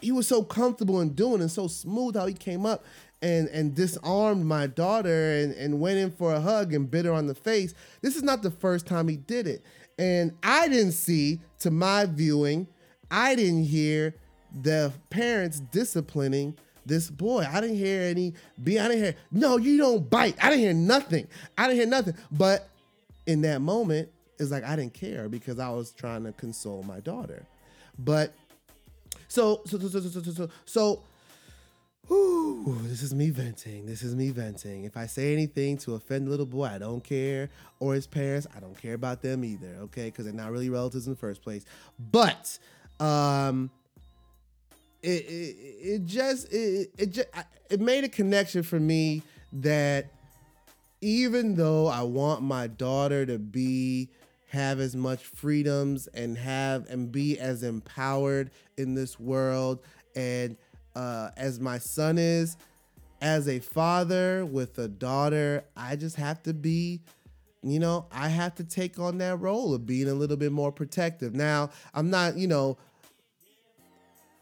he 0.00 0.12
was 0.12 0.28
so 0.28 0.42
comfortable 0.42 1.00
in 1.00 1.10
doing 1.10 1.40
and 1.40 1.50
so 1.50 1.66
smooth 1.68 2.16
how 2.16 2.26
he 2.26 2.34
came 2.34 2.66
up 2.66 2.84
and 3.22 3.48
and 3.48 3.74
disarmed 3.74 4.44
my 4.44 4.66
daughter 4.66 5.32
and, 5.32 5.52
and 5.54 5.80
went 5.80 5.98
in 5.98 6.10
for 6.10 6.34
a 6.34 6.40
hug 6.40 6.74
and 6.74 6.90
bit 6.90 7.06
her 7.06 7.12
on 7.12 7.26
the 7.26 7.34
face. 7.34 7.74
This 8.02 8.16
is 8.16 8.22
not 8.22 8.42
the 8.42 8.50
first 8.50 8.86
time 8.86 9.08
he 9.08 9.16
did 9.16 9.46
it. 9.46 9.64
And 9.98 10.32
I 10.42 10.68
didn't 10.68 10.92
see, 10.92 11.40
to 11.60 11.70
my 11.70 12.04
viewing, 12.04 12.66
I 13.10 13.34
didn't 13.34 13.64
hear 13.64 14.14
the 14.62 14.92
parents 15.10 15.60
disciplining 15.60 16.56
this 16.84 17.10
boy. 17.10 17.46
I 17.50 17.60
didn't 17.60 17.76
hear 17.76 18.02
any 18.02 18.34
be 18.62 18.78
I 18.78 18.88
didn't 18.88 19.02
hear, 19.02 19.14
no, 19.32 19.56
you 19.56 19.78
don't 19.78 20.08
bite. 20.08 20.36
I 20.42 20.50
didn't 20.50 20.64
hear 20.64 20.74
nothing. 20.74 21.26
I 21.56 21.66
didn't 21.66 21.78
hear 21.78 21.86
nothing. 21.88 22.14
But 22.30 22.68
in 23.26 23.40
that 23.42 23.60
moment, 23.60 24.10
it's 24.38 24.50
like 24.50 24.64
I 24.64 24.76
didn't 24.76 24.94
care 24.94 25.28
because 25.28 25.58
I 25.58 25.70
was 25.70 25.92
trying 25.92 26.24
to 26.24 26.32
console 26.32 26.82
my 26.82 27.00
daughter. 27.00 27.46
But 27.98 28.34
so 29.28 29.62
so 29.66 29.78
so 29.78 29.88
so 29.88 30.00
so 30.00 30.22
so 30.22 30.32
so, 30.32 30.50
so 30.64 31.02
Whew, 32.08 32.78
this 32.82 33.02
is 33.02 33.12
me 33.12 33.30
venting. 33.30 33.84
This 33.84 34.02
is 34.02 34.14
me 34.14 34.30
venting. 34.30 34.84
If 34.84 34.96
I 34.96 35.06
say 35.06 35.32
anything 35.32 35.76
to 35.78 35.94
offend 35.94 36.26
the 36.26 36.30
little 36.30 36.46
boy, 36.46 36.66
I 36.66 36.78
don't 36.78 37.02
care. 37.02 37.50
Or 37.80 37.94
his 37.94 38.06
parents, 38.06 38.46
I 38.56 38.60
don't 38.60 38.80
care 38.80 38.94
about 38.94 39.22
them 39.22 39.44
either, 39.44 39.74
okay? 39.82 40.04
Because 40.04 40.24
they're 40.24 40.34
not 40.34 40.52
really 40.52 40.70
relatives 40.70 41.06
in 41.06 41.14
the 41.14 41.18
first 41.18 41.42
place. 41.42 41.64
But 41.98 42.58
um 43.00 43.70
it 45.02 45.08
it, 45.28 45.56
it 45.82 46.04
just 46.06 46.52
it, 46.52 46.90
it 46.96 47.10
just 47.10 47.28
it 47.70 47.80
made 47.80 48.04
a 48.04 48.08
connection 48.08 48.62
for 48.62 48.80
me 48.80 49.22
that 49.52 50.06
even 51.00 51.54
though 51.56 51.88
I 51.88 52.02
want 52.02 52.42
my 52.42 52.66
daughter 52.66 53.26
to 53.26 53.38
be 53.38 54.08
have 54.56 54.80
as 54.80 54.96
much 54.96 55.24
freedoms 55.24 56.08
and 56.08 56.36
have 56.38 56.88
and 56.88 57.12
be 57.12 57.38
as 57.38 57.62
empowered 57.62 58.50
in 58.76 58.94
this 58.94 59.20
world 59.20 59.80
And 60.16 60.56
uh, 60.96 61.30
as 61.36 61.60
my 61.60 61.78
son 61.78 62.16
is, 62.18 62.56
as 63.20 63.48
a 63.48 63.60
father 63.60 64.44
with 64.44 64.78
a 64.78 64.88
daughter, 64.88 65.64
I 65.76 65.96
just 65.96 66.16
have 66.16 66.42
to 66.44 66.54
be, 66.54 67.02
you 67.62 67.78
know, 67.78 68.06
I 68.10 68.28
have 68.28 68.54
to 68.56 68.64
take 68.64 68.98
on 68.98 69.18
that 69.18 69.36
role 69.36 69.74
of 69.74 69.86
being 69.86 70.08
a 70.08 70.14
little 70.14 70.38
bit 70.38 70.52
more 70.52 70.72
protective. 70.72 71.34
Now, 71.34 71.70
I'm 71.92 72.10
not, 72.10 72.36
you 72.36 72.48
know, 72.48 72.78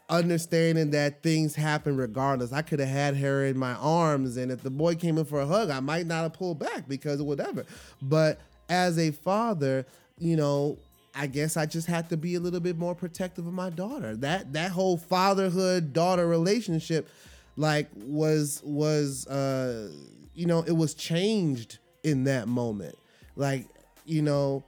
understanding 0.09 0.91
that 0.91 1.23
things 1.23 1.55
happen 1.55 1.97
regardless. 1.97 2.53
I 2.53 2.61
could 2.61 2.79
have 2.79 2.89
had 2.89 3.17
her 3.17 3.45
in 3.45 3.57
my 3.57 3.73
arms, 3.73 4.37
and 4.37 4.51
if 4.51 4.61
the 4.61 4.69
boy 4.69 4.95
came 4.95 5.17
in 5.17 5.25
for 5.25 5.41
a 5.41 5.45
hug, 5.45 5.69
I 5.69 5.79
might 5.79 6.05
not 6.05 6.23
have 6.23 6.33
pulled 6.33 6.59
back 6.59 6.87
because 6.87 7.19
of 7.19 7.25
whatever. 7.25 7.65
But 8.01 8.39
as 8.69 8.97
a 8.97 9.11
father, 9.11 9.85
you 10.17 10.35
know, 10.35 10.77
I 11.13 11.27
guess 11.27 11.55
I 11.57 11.65
just 11.65 11.87
had 11.87 12.09
to 12.09 12.17
be 12.17 12.35
a 12.35 12.39
little 12.39 12.59
bit 12.59 12.77
more 12.77 12.93
protective 12.93 13.47
of 13.47 13.53
my 13.53 13.69
daughter. 13.69 14.15
That 14.17 14.53
that 14.53 14.71
whole 14.71 14.97
fatherhood 14.97 15.93
daughter 15.93 16.27
relationship, 16.27 17.09
like 17.55 17.87
was 17.95 18.61
was 18.65 19.25
uh, 19.27 19.91
you 20.33 20.45
know, 20.45 20.63
it 20.63 20.73
was 20.73 20.93
changed 20.93 21.79
in 22.03 22.25
that 22.25 22.47
moment. 22.47 22.95
Like 23.35 23.67
you 24.05 24.21
know, 24.21 24.63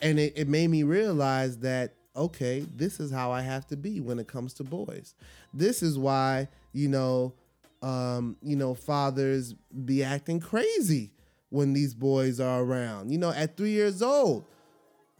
and 0.00 0.18
it, 0.18 0.34
it 0.36 0.48
made 0.48 0.68
me 0.68 0.82
realize 0.82 1.58
that 1.58 1.94
okay, 2.14 2.66
this 2.76 3.00
is 3.00 3.10
how 3.10 3.32
I 3.32 3.40
have 3.40 3.66
to 3.68 3.76
be 3.76 4.00
when 4.00 4.18
it 4.18 4.28
comes 4.28 4.52
to 4.54 4.64
boys. 4.64 5.14
This 5.54 5.82
is 5.82 5.98
why, 5.98 6.48
you 6.74 6.88
know, 6.88 7.32
um, 7.80 8.36
you 8.42 8.54
know, 8.54 8.74
fathers 8.74 9.54
be 9.86 10.04
acting 10.04 10.40
crazy 10.40 11.10
when 11.52 11.74
these 11.74 11.92
boys 11.92 12.40
are 12.40 12.62
around. 12.62 13.10
You 13.12 13.18
know, 13.18 13.30
at 13.30 13.56
three 13.56 13.72
years 13.72 14.00
old, 14.00 14.44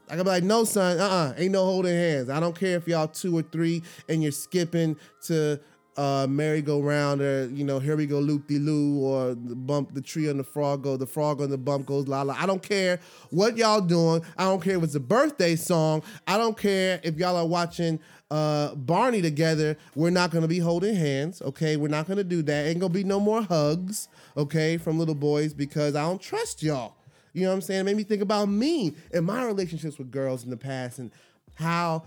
I 0.09 0.17
can 0.17 0.25
be 0.25 0.31
like, 0.31 0.45
no, 0.45 0.65
son, 0.65 0.99
uh-uh, 0.99 1.35
ain't 1.37 1.53
no 1.53 1.65
holding 1.65 1.95
hands. 1.95 2.31
I 2.31 2.41
don't 2.41 2.59
care 2.59 2.77
if 2.77 2.89
y'all 2.89 3.07
two 3.07 3.37
or 3.37 3.43
three 3.43 3.83
and 4.09 4.23
you're 4.23 4.33
skipping 4.33 4.97
to 5.27 5.61
uh, 5.97 6.27
merry-go-round 6.29 7.21
or 7.21 7.49
you 7.51 7.65
know 7.65 7.79
here 7.79 7.97
we 7.97 8.07
go 8.07 8.19
loop-de-loo 8.19 9.01
or 9.01 9.35
the 9.35 9.55
bump 9.55 9.93
the 9.95 10.01
tree 10.01 10.29
on 10.31 10.39
the 10.39 10.45
frog 10.45 10.83
go 10.83 10.97
the 10.97 11.07
frog 11.07 11.43
on 11.43 11.51
the 11.51 11.59
bump 11.59 11.87
goes 11.87 12.09
la 12.09 12.23
la. 12.23 12.35
I 12.39 12.47
don't 12.47 12.63
care 12.63 12.99
what 13.31 13.57
y'all 13.57 13.81
doing. 13.81 14.23
I 14.39 14.45
don't 14.45 14.63
care 14.63 14.77
if 14.77 14.83
it's 14.83 14.95
a 14.95 15.01
birthday 15.01 15.55
song. 15.57 16.03
I 16.27 16.39
don't 16.39 16.57
care 16.57 17.01
if 17.03 17.17
y'all 17.17 17.37
are 17.37 17.47
watching 17.47 18.01
uh, 18.31 18.75
barney 18.75 19.21
together. 19.21 19.77
We're 19.95 20.11
not 20.11 20.31
gonna 20.31 20.49
be 20.49 20.59
holding 20.59 20.95
hands 20.95 21.43
okay? 21.43 21.77
We're 21.77 21.89
not 21.89 22.09
gonna 22.09 22.25
do 22.25 22.43
that. 22.43 22.67
Ain't 22.67 22.81
gonna 22.81 22.93
be 22.93 23.05
no 23.05 23.21
more 23.21 23.43
hugs 23.43 24.09
okay 24.37 24.79
from 24.79 24.99
little 24.99 25.15
boys 25.15 25.53
because 25.53 25.95
i 25.95 26.03
don't 26.03 26.21
trust 26.21 26.63
y'all. 26.63 26.97
You 27.35 27.43
know 27.43 27.49
what 27.49 27.57
i'm 27.57 27.61
saying? 27.61 27.81
It 27.81 27.85
made 27.85 27.97
me 27.97 28.05
think 28.05 28.23
about 28.23 28.49
me 28.49 28.95
and 29.13 29.27
my 29.27 29.45
relationships 29.45 29.99
with 29.99 30.11
girls 30.11 30.45
in 30.45 30.51
the 30.51 30.57
past 30.57 30.99
and 30.99 31.11
how 31.55 32.05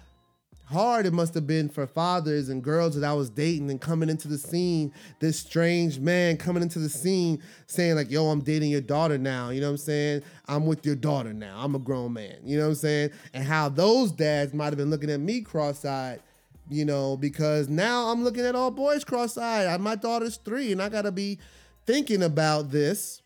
hard 0.65 1.05
it 1.05 1.13
must 1.13 1.33
have 1.35 1.45
been 1.45 1.69
for 1.69 1.85
fathers 1.85 2.49
and 2.49 2.63
girls 2.63 2.99
that 2.99 3.07
I 3.07 3.13
was 3.13 3.29
dating 3.29 3.69
and 3.69 3.79
coming 3.79 4.09
into 4.09 4.27
the 4.27 4.37
scene, 4.37 4.91
this 5.19 5.39
strange 5.39 5.99
man 5.99 6.37
coming 6.37 6.63
into 6.63 6.79
the 6.79 6.89
scene 6.89 7.41
saying, 7.67 7.95
like, 7.95 8.09
yo, 8.09 8.25
I'm 8.25 8.41
dating 8.41 8.71
your 8.71 8.81
daughter 8.81 9.17
now. 9.17 9.49
You 9.49 9.61
know 9.61 9.67
what 9.67 9.73
I'm 9.73 9.77
saying? 9.77 10.23
I'm 10.47 10.65
with 10.65 10.85
your 10.85 10.95
daughter 10.95 11.33
now. 11.33 11.59
I'm 11.59 11.75
a 11.75 11.79
grown 11.79 12.13
man. 12.13 12.37
You 12.43 12.57
know 12.57 12.63
what 12.63 12.69
I'm 12.69 12.75
saying? 12.75 13.11
And 13.33 13.43
how 13.43 13.69
those 13.69 14.11
dads 14.11 14.53
might 14.53 14.65
have 14.65 14.77
been 14.77 14.89
looking 14.89 15.11
at 15.11 15.19
me 15.19 15.41
cross-eyed, 15.41 16.21
you 16.69 16.83
know, 16.83 17.15
because 17.15 17.69
now 17.69 18.07
I'm 18.07 18.23
looking 18.23 18.45
at 18.45 18.55
all 18.55 18.71
boys 18.71 19.03
cross-eyed. 19.03 19.79
My 19.79 19.95
daughter's 19.95 20.37
three, 20.37 20.71
and 20.71 20.81
I 20.81 20.89
gotta 20.89 21.11
be 21.11 21.37
thinking 21.85 22.23
about 22.23 22.71
this 22.71 23.21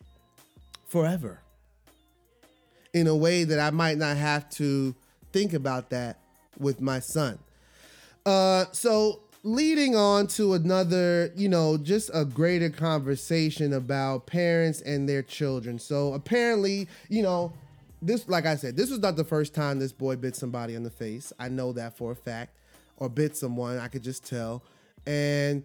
forever. 0.86 1.40
In 2.92 3.06
a 3.06 3.16
way 3.16 3.44
that 3.44 3.58
I 3.58 3.70
might 3.70 3.96
not 3.96 4.16
have 4.18 4.50
to 4.50 4.94
think 5.32 5.54
about 5.54 5.90
that 5.90 6.18
with 6.60 6.80
my 6.80 7.00
son. 7.00 7.38
Uh, 8.26 8.66
so 8.72 9.20
leading 9.42 9.96
on 9.96 10.26
to 10.26 10.52
another, 10.54 11.32
you 11.34 11.48
know, 11.48 11.78
just 11.78 12.10
a 12.12 12.24
greater 12.24 12.68
conversation 12.68 13.72
about 13.72 14.26
parents 14.26 14.80
and 14.82 15.08
their 15.08 15.22
children. 15.22 15.78
So 15.78 16.12
apparently, 16.12 16.88
you 17.08 17.22
know, 17.22 17.52
this, 18.02 18.28
like 18.28 18.46
I 18.46 18.56
said, 18.56 18.76
this 18.76 18.90
was 18.90 18.98
not 18.98 19.16
the 19.16 19.24
first 19.24 19.54
time 19.54 19.78
this 19.78 19.92
boy 19.92 20.16
bit 20.16 20.36
somebody 20.36 20.74
in 20.74 20.82
the 20.82 20.90
face. 20.90 21.32
I 21.38 21.48
know 21.48 21.72
that 21.72 21.96
for 21.96 22.12
a 22.12 22.16
fact, 22.16 22.54
or 22.96 23.08
bit 23.08 23.36
someone. 23.36 23.78
I 23.78 23.88
could 23.88 24.02
just 24.02 24.24
tell. 24.24 24.62
And 25.06 25.64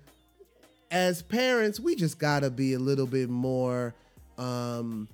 as 0.91 1.21
parents, 1.21 1.79
we 1.79 1.95
just 1.95 2.19
gotta 2.19 2.49
be 2.49 2.73
a 2.73 2.79
little 2.79 3.08
bit 3.08 3.29
more, 3.29 3.93
um, 4.38 5.08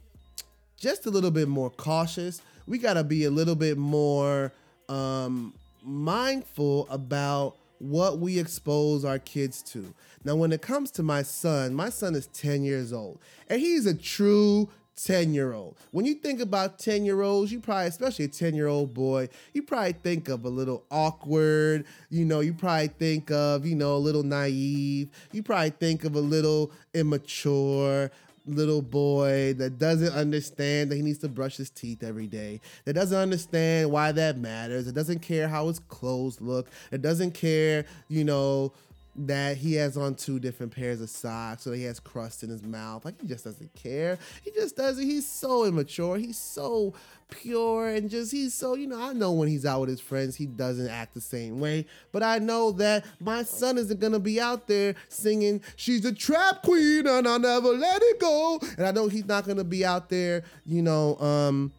just 0.78 1.06
a 1.06 1.10
little 1.10 1.32
bit 1.32 1.48
more 1.48 1.70
cautious. 1.70 2.42
We 2.68 2.78
gotta 2.78 3.04
be 3.04 3.26
a 3.26 3.32
little 3.32 3.56
bit 3.56 3.78
more 3.78 4.54
um, 4.90 5.54
mindful 5.84 6.88
about 6.90 7.58
what 7.80 8.20
we 8.20 8.40
expose 8.40 9.04
our 9.04 9.20
kids 9.20 9.62
to. 9.64 9.94
Now, 10.24 10.36
when 10.36 10.52
it 10.52 10.62
comes 10.62 10.92
to 10.92 11.04
my 11.04 11.24
son, 11.24 11.74
my 11.74 11.90
son 11.90 12.14
is 12.14 12.28
10 12.28 12.64
years 12.64 12.94
old, 12.94 13.20
and 13.50 13.60
he's 13.60 13.86
a 13.86 13.94
true 13.94 14.70
10 15.04 15.34
year 15.34 15.54
old. 15.54 15.78
When 15.92 16.06
you 16.06 16.16
think 16.16 16.42
about 16.42 16.78
10 16.78 17.06
year 17.06 17.22
olds, 17.22 17.52
you 17.52 17.60
probably, 17.60 17.88
especially 17.88 18.26
a 18.26 18.28
10 18.28 18.54
year 18.56 18.68
old 18.68 18.94
boy, 18.94 19.30
you 19.54 19.64
probably 19.64 19.94
think 19.94 20.30
of 20.30 20.46
a 20.46 20.50
little 20.50 20.84
awkward, 20.92 21.86
you 22.10 22.26
know, 22.26 22.42
you 22.42 22.54
probably 22.54 22.88
think 22.88 23.32
of, 23.32 23.66
you 23.66 23.76
know, 23.76 23.96
a 23.96 23.98
little 23.98 24.24
naive, 24.24 25.10
you 25.32 25.42
probably 25.42 25.72
think 25.72 26.04
of 26.04 26.16
a 26.16 26.20
little 26.20 26.72
immature, 26.94 28.12
little 28.46 28.82
boy 28.82 29.54
that 29.54 29.78
doesn't 29.78 30.14
understand 30.14 30.92
that 30.92 30.96
he 30.96 31.02
needs 31.02 31.20
to 31.20 31.30
brush 31.30 31.58
his 31.58 31.70
teeth 31.70 32.04
every 32.04 32.28
day, 32.28 32.62
that 32.86 32.94
doesn't 32.94 33.18
understand 33.18 33.92
why 33.92 34.12
that 34.12 34.38
matters, 34.38 34.86
that 34.86 34.96
doesn't 34.96 35.20
care 35.20 35.48
how 35.48 35.68
his 35.68 35.80
clothes 35.80 36.42
look, 36.42 36.70
that 36.90 37.02
doesn't 37.02 37.32
care, 37.32 37.86
you 38.08 38.24
know, 38.24 38.74
that 39.16 39.58
he 39.58 39.74
has 39.74 39.98
on 39.98 40.16
two 40.16 40.40
different 40.40 40.74
pairs 40.74 41.02
of 41.02 41.10
socks 41.10 41.64
so 41.64 41.72
he 41.72 41.84
has 41.84 42.00
crust 42.00 42.44
in 42.44 42.50
his 42.50 42.64
mouth. 42.64 43.04
Like 43.04 43.20
he 43.22 43.28
just 43.28 43.44
doesn't 43.44 43.74
care. 43.74 44.18
He 44.44 44.52
just 44.52 44.78
doesn't. 44.78 45.04
He's 45.04 45.28
so 45.28 45.66
immature. 45.66 46.18
He's 46.18 46.38
so 46.38 46.94
pure 47.30 47.88
and 47.88 48.10
just 48.10 48.32
he's 48.32 48.54
so, 48.54 48.76
you 48.76 48.88
know, 48.88 49.02
I 49.02 49.14
know 49.14 49.32
when 49.32 49.48
he's 49.48 49.66
out 49.66 49.82
with 49.82 49.90
his 49.90 50.02
friends, 50.02 50.36
he 50.36 50.46
doesn't 50.46 50.90
act 50.90 51.14
the 51.14 51.22
same 51.22 51.60
way. 51.60 51.86
But 52.12 52.24
I 52.24 52.40
know 52.40 52.72
that 52.74 53.06
my 53.20 53.44
son 53.44 53.78
isn't 53.78 54.00
gonna 54.00 54.20
be 54.20 54.40
out 54.40 54.68
there 54.68 54.96
singing, 55.10 55.62
She's 55.76 56.06
a 56.06 56.14
trap 56.14 56.62
queen 56.64 57.08
and 57.08 57.28
I'll 57.28 57.40
never 57.40 57.70
let 57.70 58.02
it 58.02 58.20
go. 58.20 58.60
And 58.78 58.86
I 58.86 58.92
know 58.92 59.08
he's 59.08 59.26
not 59.26 59.46
gonna 59.46 59.64
be 59.64 59.86
out 59.86 60.10
there, 60.10 60.44
you 60.66 60.82
know, 60.82 61.18
um, 61.18 61.72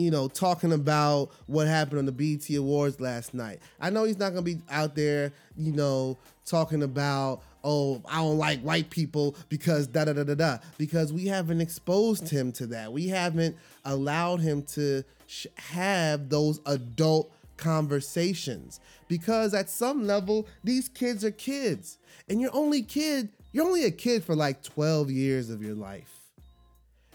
you 0.00 0.10
know, 0.10 0.28
talking 0.28 0.72
about 0.72 1.30
what 1.46 1.66
happened 1.66 1.98
on 1.98 2.06
the 2.06 2.12
BET 2.12 2.48
Awards 2.56 3.00
last 3.00 3.34
night. 3.34 3.60
I 3.80 3.90
know 3.90 4.04
he's 4.04 4.18
not 4.18 4.30
gonna 4.30 4.42
be 4.42 4.60
out 4.70 4.94
there, 4.94 5.32
you 5.56 5.72
know, 5.72 6.16
talking 6.46 6.82
about, 6.82 7.42
oh, 7.62 8.00
I 8.08 8.16
don't 8.16 8.38
like 8.38 8.60
white 8.60 8.90
people 8.90 9.36
because 9.48 9.86
da 9.86 10.06
da 10.06 10.14
da 10.14 10.24
da 10.24 10.34
da. 10.34 10.58
Because 10.78 11.12
we 11.12 11.26
haven't 11.26 11.60
exposed 11.60 12.28
him 12.30 12.52
to 12.52 12.66
that. 12.68 12.92
We 12.92 13.08
haven't 13.08 13.56
allowed 13.84 14.40
him 14.40 14.62
to 14.62 15.04
sh- 15.26 15.46
have 15.56 16.28
those 16.30 16.60
adult 16.66 17.30
conversations. 17.58 18.80
Because 19.06 19.54
at 19.54 19.68
some 19.68 20.06
level, 20.06 20.46
these 20.64 20.88
kids 20.88 21.24
are 21.24 21.30
kids, 21.30 21.98
and 22.28 22.40
you're 22.40 22.54
only 22.54 22.82
kid. 22.82 23.28
You're 23.52 23.66
only 23.66 23.84
a 23.84 23.90
kid 23.90 24.24
for 24.24 24.36
like 24.36 24.62
12 24.62 25.10
years 25.10 25.50
of 25.50 25.62
your 25.62 25.74
life. 25.74 26.20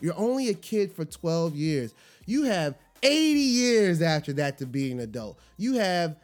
You're 0.02 0.17
only 0.17 0.50
a 0.50 0.54
kid 0.54 0.91
for 0.91 1.06
12 1.06 1.56
years. 1.56 1.93
You 2.25 2.43
have 2.43 2.75
80 3.03 3.39
years 3.39 4.01
after 4.01 4.33
that 4.33 4.57
to 4.59 4.65
be 4.65 4.91
an 4.91 4.99
adult. 4.99 5.39
You 5.57 5.75
have 5.75 6.17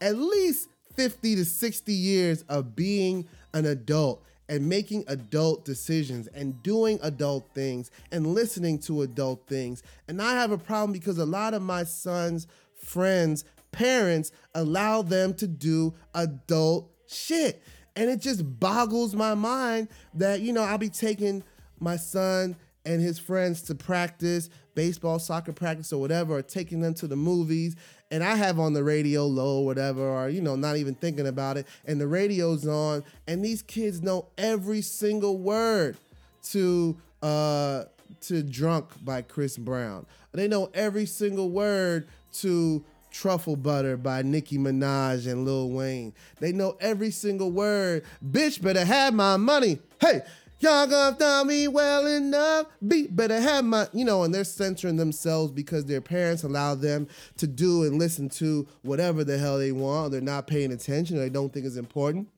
at 0.00 0.16
least 0.16 0.68
50 0.94 1.36
to 1.36 1.44
60 1.44 1.92
years 1.92 2.42
of 2.48 2.74
being 2.74 3.26
an 3.54 3.66
adult 3.66 4.24
and 4.48 4.68
making 4.68 5.04
adult 5.08 5.64
decisions 5.64 6.26
and 6.28 6.62
doing 6.62 6.98
adult 7.02 7.48
things 7.54 7.90
and 8.10 8.26
listening 8.26 8.78
to 8.80 9.02
adult 9.02 9.46
things. 9.46 9.82
And 10.08 10.20
I 10.22 10.32
have 10.32 10.50
a 10.50 10.58
problem 10.58 10.92
because 10.92 11.18
a 11.18 11.26
lot 11.26 11.54
of 11.54 11.62
my 11.62 11.84
son's 11.84 12.46
friends, 12.74 13.44
parents 13.72 14.32
allow 14.54 15.02
them 15.02 15.34
to 15.34 15.46
do 15.46 15.94
adult 16.14 16.90
shit. 17.06 17.62
And 17.94 18.08
it 18.08 18.20
just 18.20 18.58
boggles 18.58 19.14
my 19.14 19.34
mind 19.34 19.88
that, 20.14 20.40
you 20.40 20.52
know, 20.52 20.62
I'll 20.62 20.78
be 20.78 20.88
taking 20.88 21.42
my 21.78 21.96
son 21.96 22.56
and 22.84 23.00
his 23.00 23.18
friends 23.18 23.62
to 23.62 23.74
practice, 23.74 24.48
baseball, 24.74 25.18
soccer 25.18 25.52
practice, 25.52 25.92
or 25.92 26.00
whatever, 26.00 26.36
or 26.36 26.42
taking 26.42 26.80
them 26.80 26.94
to 26.94 27.06
the 27.06 27.16
movies. 27.16 27.76
And 28.10 28.24
I 28.24 28.36
have 28.36 28.58
on 28.58 28.72
the 28.72 28.82
radio 28.82 29.26
low, 29.26 29.60
whatever, 29.60 30.02
or, 30.02 30.28
you 30.28 30.40
know, 30.40 30.56
not 30.56 30.76
even 30.76 30.94
thinking 30.94 31.26
about 31.26 31.56
it. 31.56 31.66
And 31.84 32.00
the 32.00 32.06
radio's 32.06 32.66
on, 32.66 33.04
and 33.26 33.44
these 33.44 33.62
kids 33.62 34.02
know 34.02 34.28
every 34.38 34.80
single 34.80 35.38
word 35.38 35.98
to, 36.44 36.96
uh, 37.22 37.84
to 38.22 38.42
Drunk 38.42 38.86
by 39.04 39.22
Chris 39.22 39.58
Brown. 39.58 40.06
They 40.32 40.48
know 40.48 40.70
every 40.72 41.06
single 41.06 41.50
word 41.50 42.08
to 42.34 42.84
Truffle 43.10 43.56
Butter 43.56 43.96
by 43.96 44.22
Nicki 44.22 44.58
Minaj 44.58 45.30
and 45.30 45.44
Lil 45.44 45.70
Wayne. 45.70 46.14
They 46.40 46.52
know 46.52 46.76
every 46.80 47.10
single 47.10 47.50
word. 47.50 48.04
Bitch 48.24 48.62
better 48.62 48.84
have 48.84 49.14
my 49.14 49.36
money. 49.36 49.80
Hey, 50.00 50.22
Y'all 50.60 50.88
gonna 50.88 51.16
know 51.20 51.44
me 51.44 51.68
well 51.68 52.04
enough. 52.06 52.66
Be 52.86 53.06
better 53.06 53.40
have 53.40 53.64
my, 53.64 53.86
you 53.92 54.04
know, 54.04 54.24
and 54.24 54.34
they're 54.34 54.42
censoring 54.42 54.96
themselves 54.96 55.52
because 55.52 55.84
their 55.84 56.00
parents 56.00 56.42
allow 56.42 56.74
them 56.74 57.06
to 57.36 57.46
do 57.46 57.84
and 57.84 57.96
listen 57.96 58.28
to 58.28 58.66
whatever 58.82 59.22
the 59.22 59.38
hell 59.38 59.58
they 59.58 59.70
want. 59.70 60.10
They're 60.10 60.20
not 60.20 60.48
paying 60.48 60.72
attention 60.72 61.16
or 61.16 61.20
they 61.20 61.28
don't 61.28 61.52
think 61.52 61.64
it's 61.64 61.76
important. 61.76 62.28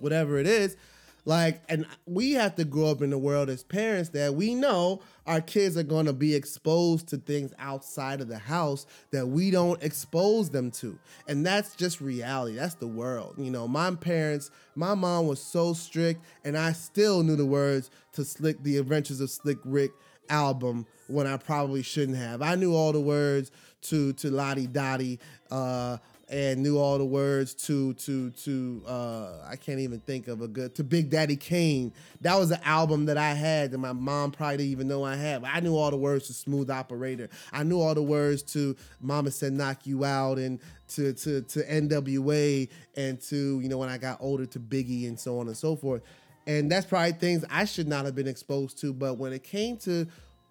Whatever 0.00 0.38
it 0.38 0.46
is. 0.46 0.76
Like, 1.24 1.62
and 1.68 1.86
we 2.06 2.32
have 2.32 2.54
to 2.56 2.64
grow 2.64 2.86
up 2.86 3.02
in 3.02 3.10
the 3.10 3.18
world 3.18 3.50
as 3.50 3.62
parents 3.62 4.10
that 4.10 4.34
we 4.34 4.54
know 4.54 5.00
our 5.26 5.40
kids 5.40 5.76
are 5.76 5.82
going 5.82 6.06
to 6.06 6.12
be 6.12 6.34
exposed 6.34 7.08
to 7.08 7.16
things 7.16 7.52
outside 7.58 8.20
of 8.20 8.28
the 8.28 8.38
house 8.38 8.86
that 9.12 9.26
we 9.26 9.50
don't 9.50 9.82
expose 9.82 10.50
them 10.50 10.70
to. 10.72 10.98
And 11.28 11.44
that's 11.44 11.74
just 11.76 12.00
reality. 12.00 12.56
That's 12.56 12.74
the 12.74 12.88
world. 12.88 13.34
You 13.38 13.50
know, 13.50 13.68
my 13.68 13.94
parents, 13.94 14.50
my 14.74 14.94
mom 14.94 15.26
was 15.26 15.40
so 15.40 15.72
strict, 15.72 16.24
and 16.44 16.56
I 16.56 16.72
still 16.72 17.22
knew 17.22 17.36
the 17.36 17.46
words 17.46 17.90
to 18.12 18.24
Slick, 18.24 18.62
The 18.62 18.78
Adventures 18.78 19.20
of 19.20 19.30
Slick 19.30 19.58
Rick 19.64 19.92
album 20.30 20.86
when 21.08 21.26
I 21.26 21.36
probably 21.36 21.82
shouldn't 21.82 22.16
have. 22.16 22.40
I 22.40 22.54
knew 22.54 22.74
all 22.74 22.92
the 22.92 23.00
words 23.00 23.50
to 23.82 24.12
to 24.14 24.30
La 24.30 24.54
Di 24.54 24.66
Da 24.66 24.96
Di, 24.96 25.18
uh, 25.50 25.98
and 26.30 26.62
knew 26.62 26.78
all 26.78 26.96
the 26.96 27.04
words 27.04 27.54
to 27.54 27.92
to 27.94 28.30
to 28.30 28.82
uh, 28.86 29.30
I 29.48 29.56
can't 29.56 29.80
even 29.80 29.98
think 29.98 30.28
of 30.28 30.40
a 30.40 30.48
good 30.48 30.76
to 30.76 30.84
Big 30.84 31.10
Daddy 31.10 31.34
Kane. 31.36 31.92
That 32.20 32.36
was 32.38 32.52
an 32.52 32.60
album 32.64 33.06
that 33.06 33.18
I 33.18 33.34
had 33.34 33.72
that 33.72 33.78
my 33.78 33.92
mom 33.92 34.30
probably 34.30 34.58
didn't 34.58 34.70
even 34.70 34.88
know 34.88 35.04
I 35.04 35.16
had. 35.16 35.42
I 35.44 35.58
knew 35.58 35.76
all 35.76 35.90
the 35.90 35.96
words 35.96 36.28
to 36.28 36.32
Smooth 36.32 36.70
Operator. 36.70 37.28
I 37.52 37.64
knew 37.64 37.80
all 37.80 37.94
the 37.94 38.02
words 38.02 38.42
to 38.54 38.76
Mama 39.00 39.32
Said 39.32 39.52
Knock 39.52 39.86
You 39.86 40.04
Out 40.04 40.38
and 40.38 40.60
to 40.90 41.12
to 41.14 41.42
to 41.42 41.64
NWA 41.64 42.68
and 42.96 43.20
to 43.22 43.60
you 43.60 43.68
know 43.68 43.78
when 43.78 43.88
I 43.88 43.98
got 43.98 44.18
older 44.20 44.46
to 44.46 44.60
Biggie 44.60 45.08
and 45.08 45.18
so 45.18 45.40
on 45.40 45.48
and 45.48 45.56
so 45.56 45.74
forth. 45.74 46.02
And 46.46 46.70
that's 46.70 46.86
probably 46.86 47.12
things 47.12 47.44
I 47.50 47.64
should 47.64 47.88
not 47.88 48.04
have 48.04 48.14
been 48.14 48.28
exposed 48.28 48.78
to. 48.80 48.92
But 48.92 49.18
when 49.18 49.32
it 49.32 49.42
came 49.42 49.76
to 49.78 50.06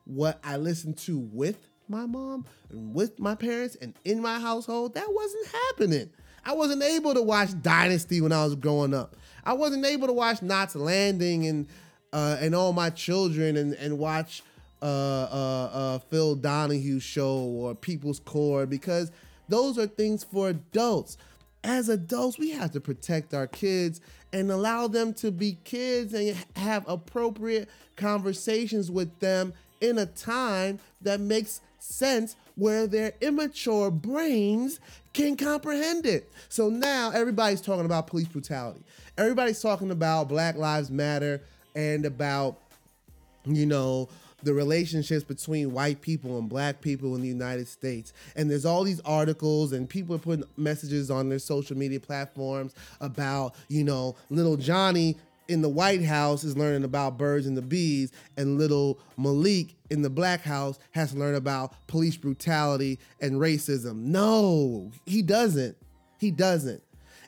what 0.05 0.39
I 0.43 0.57
listened 0.57 0.97
to 0.99 1.17
with 1.19 1.68
my 1.89 2.06
mom 2.06 2.45
and 2.69 2.93
with 2.93 3.19
my 3.19 3.36
parents 3.36 3.75
and 3.82 3.93
in 4.06 4.21
my 4.21 4.39
household, 4.39 4.93
that 4.93 5.08
wasn't 5.12 5.47
happening. 5.47 6.10
I 6.45 6.54
wasn't 6.54 6.84
able 6.84 7.13
to 7.13 7.21
watch 7.21 7.49
Dynasty 7.62 8.21
when 8.21 8.32
I 8.32 8.43
was 8.43 8.56
growing 8.56 8.93
up. 8.93 9.15
I 9.43 9.54
wasn't 9.54 9.86
able 9.86 10.08
to 10.08 10.13
watch 10.13 10.41
Knots 10.41 10.75
Landing 10.75 11.47
and 11.47 11.67
uh, 12.12 12.38
and 12.39 12.56
all 12.56 12.73
my 12.73 12.89
children 12.89 13.58
and 13.58 13.73
and 13.73 13.97
watch 13.97 14.43
uh, 14.82 14.86
uh, 14.86 15.69
uh, 15.73 15.99
Phil 15.99 16.36
Donahue 16.36 16.99
show 16.99 17.38
or 17.38 17.75
People's 17.75 18.19
Court 18.19 18.69
because 18.69 19.12
those 19.47 19.78
are 19.78 19.88
things 19.88 20.23
for 20.23 20.49
adults. 20.49 21.17
As 21.63 21.89
adults, 21.89 22.39
we 22.39 22.52
have 22.52 22.71
to 22.71 22.80
protect 22.80 23.34
our 23.34 23.47
kids 23.47 23.99
and 24.32 24.49
allow 24.49 24.88
them 24.88 25.13
to 25.15 25.32
be 25.32 25.58
kids 25.65 26.13
and 26.13 26.38
have 26.56 26.88
appropriate 26.88 27.67
conversations 27.97 28.89
with 28.89 29.19
them 29.19 29.54
in 29.82 29.97
a 29.97 30.06
time 30.06 30.80
that 31.02 31.19
makes 31.19 31.62
sense 31.79 32.35
where 32.55 32.87
their 32.87 33.13
immature 33.21 33.89
brains 33.89 34.79
can 35.13 35.35
comprehend 35.35 36.05
it. 36.05 36.31
So 36.49 36.69
now 36.69 37.11
everybody's 37.11 37.61
talking 37.61 37.85
about 37.85 38.07
police 38.07 38.27
brutality. 38.27 38.83
Everybody's 39.17 39.61
talking 39.61 39.91
about 39.91 40.29
Black 40.29 40.55
Lives 40.55 40.91
Matter 40.91 41.41
and 41.75 42.05
about, 42.05 42.57
you 43.45 43.65
know, 43.65 44.09
the 44.43 44.53
relationships 44.53 45.23
between 45.23 45.73
white 45.73 46.01
people 46.01 46.37
and 46.37 46.47
black 46.47 46.79
people 46.79 47.15
in 47.15 47.21
the 47.21 47.27
United 47.27 47.67
States. 47.67 48.13
And 48.35 48.49
there's 48.49 48.65
all 48.65 48.83
these 48.83 49.01
articles, 49.01 49.73
and 49.73 49.89
people 49.89 50.15
are 50.15 50.19
putting 50.19 50.45
messages 50.55 51.11
on 51.11 51.27
their 51.27 51.39
social 51.39 51.77
media 51.77 51.99
platforms 51.99 52.73
about, 53.01 53.55
you 53.67 53.83
know, 53.83 54.15
little 54.29 54.55
Johnny 54.55 55.17
in 55.49 55.62
the 55.62 55.69
White 55.69 56.03
House 56.03 56.43
is 56.43 56.55
learning 56.55 56.83
about 56.83 57.17
birds 57.17 57.47
and 57.47 57.57
the 57.57 57.62
bees, 57.62 58.12
and 58.38 58.57
little 58.57 58.99
Malik 59.17 59.75
in 59.89 60.03
the 60.03 60.09
Black 60.09 60.41
House 60.41 60.77
has 60.91 61.12
to 61.12 61.17
learn 61.17 61.35
about 61.35 61.73
police 61.88 62.15
brutality 62.15 62.99
and 63.19 63.33
racism. 63.33 64.03
No, 64.03 64.91
he 65.05 65.21
doesn't. 65.23 65.75
He 66.19 66.29
doesn't. 66.29 66.83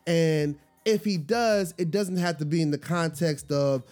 And 0.05 0.57
if 0.85 1.03
he 1.03 1.17
does, 1.17 1.73
it 1.77 1.89
doesn't 1.89 2.17
have 2.17 2.37
to 2.37 2.45
be 2.45 2.61
in 2.61 2.69
the 2.69 2.77
context 2.77 3.51
of, 3.51 3.83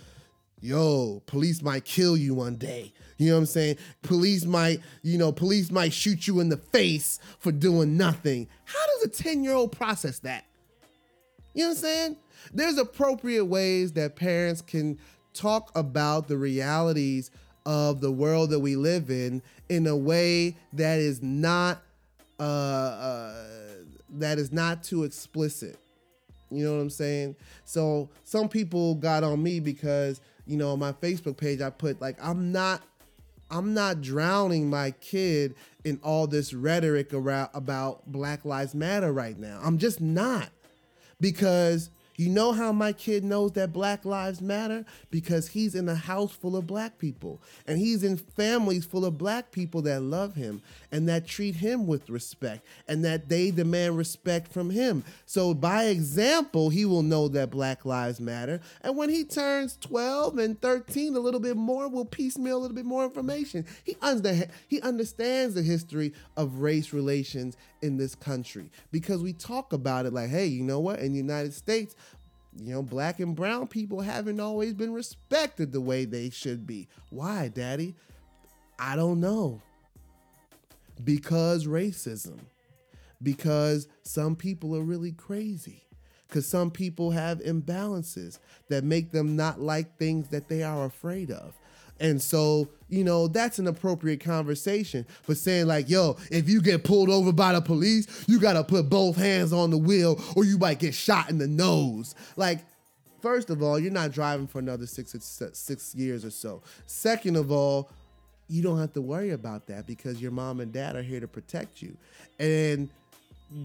yo, 0.62 1.22
police 1.26 1.62
might 1.64 1.84
kill 1.84 2.16
you 2.16 2.36
one 2.36 2.56
day. 2.56 2.94
You 3.18 3.30
know 3.30 3.36
what 3.36 3.40
I'm 3.40 3.46
saying? 3.48 3.78
Police 4.04 4.46
might, 4.46 4.80
you 5.02 5.18
know, 5.18 5.32
police 5.32 5.72
might 5.72 5.92
shoot 5.92 6.28
you 6.28 6.40
in 6.40 6.50
the 6.50 6.58
face 6.58 7.20
for 7.40 7.52
doing 7.52 7.98
nothing. 7.98 8.48
How 8.66 8.86
does 8.94 9.06
a 9.06 9.10
10 9.24 9.44
year 9.44 9.54
old 9.54 9.72
process 9.72 10.20
that? 10.20 10.46
You 11.54 11.64
know 11.64 11.70
what 11.70 11.78
I'm 11.78 11.82
saying? 11.82 12.16
There's 12.54 12.78
appropriate 12.78 13.46
ways 13.46 13.94
that 13.94 14.16
parents 14.16 14.62
can 14.62 15.00
talk 15.34 15.72
about 15.76 16.28
the 16.28 16.38
realities 16.38 17.32
of 17.66 18.02
the 18.02 18.12
world 18.12 18.50
that 18.50 18.60
we 18.60 18.76
live 18.76 19.10
in 19.10 19.42
in 19.70 19.86
a 19.88 19.96
way 19.96 20.56
that 20.74 21.00
is 21.00 21.22
not 21.22 21.82
uh, 22.40 22.44
uh, 22.44 23.46
that 24.12 24.40
is 24.40 24.52
not 24.52 24.84
too 24.84 25.04
explicit. 25.04 25.78
You 26.50 26.66
know 26.66 26.76
what 26.76 26.82
I'm 26.82 26.90
saying? 26.90 27.36
So 27.66 28.10
some 28.24 28.50
people 28.50 28.96
got 28.96 29.24
on 29.24 29.44
me 29.44 29.60
because 29.60 30.22
you 30.48 30.58
know 30.58 30.72
on 30.72 30.80
my 30.80 30.94
Facebook 30.94 31.38
page 31.38 31.62
I 31.62 31.70
put 31.70 32.02
like 32.02 32.18
I'm 32.22 32.52
not 32.52 32.82
I'm 33.52 33.74
not 33.74 34.02
drowning 34.02 34.70
my 34.70 34.92
kid 34.92 35.56
in 35.84 36.00
all 36.04 36.28
this 36.28 36.54
rhetoric 36.54 37.14
around 37.14 37.50
about 37.54 38.12
Black 38.12 38.46
Lives 38.46 38.76
Matter 38.76 39.12
right 39.12 39.38
now. 39.38 39.60
I'm 39.64 39.78
just 39.78 40.02
not 40.02 40.50
because 41.20 41.90
you 42.20 42.30
know 42.30 42.52
how 42.52 42.74
my 42.74 42.92
kid 42.92 43.24
knows 43.24 43.54
that 43.54 43.72
Black 43.72 44.04
Lives 44.04 44.42
Matter? 44.42 44.86
Because 45.10 45.48
he's 45.48 45.74
in 45.74 45.88
a 45.88 45.96
house 45.96 46.34
full 46.34 46.58
of 46.58 46.68
black 46.68 46.98
people 46.98 47.42
and 47.66 47.80
he's 47.80 48.04
in 48.04 48.18
families 48.18 48.86
full 48.86 49.06
of 49.06 49.18
black 49.18 49.52
people 49.52 49.82
that 49.84 50.02
love 50.02 50.36
him 50.36 50.62
and 50.92 51.08
that 51.08 51.26
treat 51.26 51.56
him 51.56 51.88
with 51.88 52.10
respect 52.10 52.66
and 52.88 53.06
that 53.06 53.30
they 53.30 53.52
demand 53.52 53.98
respect 53.98 54.52
from 54.52 54.70
him. 54.70 55.04
So, 55.26 55.54
by 55.54 55.86
example, 55.86 56.70
he 56.70 56.84
will 56.86 57.04
know 57.04 57.28
that 57.30 57.52
Black 57.52 57.86
Lives 57.86 58.20
Matter. 58.20 58.60
And 58.82 58.98
when 58.98 59.10
he 59.10 59.24
turns 59.24 59.78
12 59.78 60.38
and 60.40 60.62
13, 60.62 61.16
a 61.16 61.20
little 61.20 61.40
bit 61.40 61.56
more, 61.56 61.88
we'll 61.88 62.06
piecemeal 62.06 62.58
a 62.58 62.60
little 62.60 62.76
bit 62.76 62.86
more 62.86 63.06
information. 63.06 63.66
He, 63.84 63.96
under, 64.02 64.48
he 64.68 64.82
understands 64.82 65.56
the 65.56 65.64
history 65.64 66.14
of 66.36 66.56
race 66.56 66.92
relations 66.92 67.56
in 67.82 67.98
this 67.98 68.16
country 68.16 68.70
because 68.92 69.22
we 69.22 69.34
talk 69.34 69.74
about 69.74 70.06
it 70.06 70.14
like, 70.14 70.30
hey, 70.30 70.46
you 70.46 70.64
know 70.64 70.80
what? 70.80 71.00
In 71.00 71.12
the 71.12 71.18
United 71.18 71.54
States, 71.54 71.96
you 72.58 72.74
know, 72.74 72.82
black 72.82 73.20
and 73.20 73.36
brown 73.36 73.68
people 73.68 74.02
haven't 74.02 74.40
always 74.40 74.74
been 74.74 74.94
respected 74.94 75.72
the 75.72 75.82
way 75.82 76.06
they 76.06 76.30
should 76.30 76.66
be. 76.66 76.88
Why, 77.10 77.48
daddy? 77.50 77.96
I 78.78 78.96
don't 78.96 79.20
know. 79.20 79.62
Because 81.04 81.66
racism. 81.66 82.40
Because 83.22 83.88
some 84.04 84.36
people 84.36 84.76
are 84.76 84.82
really 84.82 85.12
crazy. 85.12 85.84
Because 86.28 86.48
some 86.48 86.72
people 86.72 87.12
have 87.12 87.40
imbalances 87.40 88.40
that 88.70 88.84
make 88.84 89.12
them 89.12 89.36
not 89.36 89.60
like 89.60 89.98
things 89.98 90.30
that 90.30 90.48
they 90.48 90.64
are 90.64 90.86
afraid 90.86 91.32
of. 91.32 91.59
And 92.00 92.22
so, 92.22 92.70
you 92.88 93.04
know, 93.04 93.28
that's 93.28 93.60
an 93.60 93.68
appropriate 93.68 94.22
conversation. 94.22 95.06
But 95.28 95.38
saying, 95.38 95.68
like, 95.68 95.90
yo, 95.90 96.18
if 96.32 96.50
you 96.50 96.62
get 96.62 96.84
pulled 96.84 97.10
over 97.10 97.32
by 97.32 97.54
the 97.54 97.62
police, 97.62 98.26
you 98.28 98.40
got 98.40 98.54
to 98.54 98.64
put 98.64 98.90
both 98.90 99.18
hands 99.18 99.54
on 99.54 99.70
the 99.70 99.78
wheel 99.78 100.22
or 100.36 100.46
you 100.46 100.58
might 100.58 100.80
get 100.80 100.94
shot 100.94 101.30
in 101.30 101.38
the 101.38 101.48
nose. 101.48 102.16
Like, 102.36 102.60
first 103.22 103.50
of 103.50 103.62
all, 103.62 103.80
you're 103.80 103.92
not 103.92 104.12
driving 104.12 104.48
for 104.48 104.60
another 104.60 104.86
six, 104.86 105.16
six 105.54 105.96
years 105.96 106.26
or 106.26 106.32
so. 106.32 106.62
Second 106.86 107.36
of 107.36 107.52
all, 107.52 107.90
you 108.48 108.64
don't 108.64 108.80
have 108.80 108.94
to 108.94 109.02
worry 109.02 109.30
about 109.30 109.68
that 109.68 109.86
because 109.86 110.22
your 110.22 110.32
mom 110.32 110.60
and 110.60 110.74
dad 110.74 110.96
are 110.96 111.04
here 111.04 111.20
to 111.20 111.28
protect 111.28 111.82
you. 111.82 111.96
And 112.40 112.90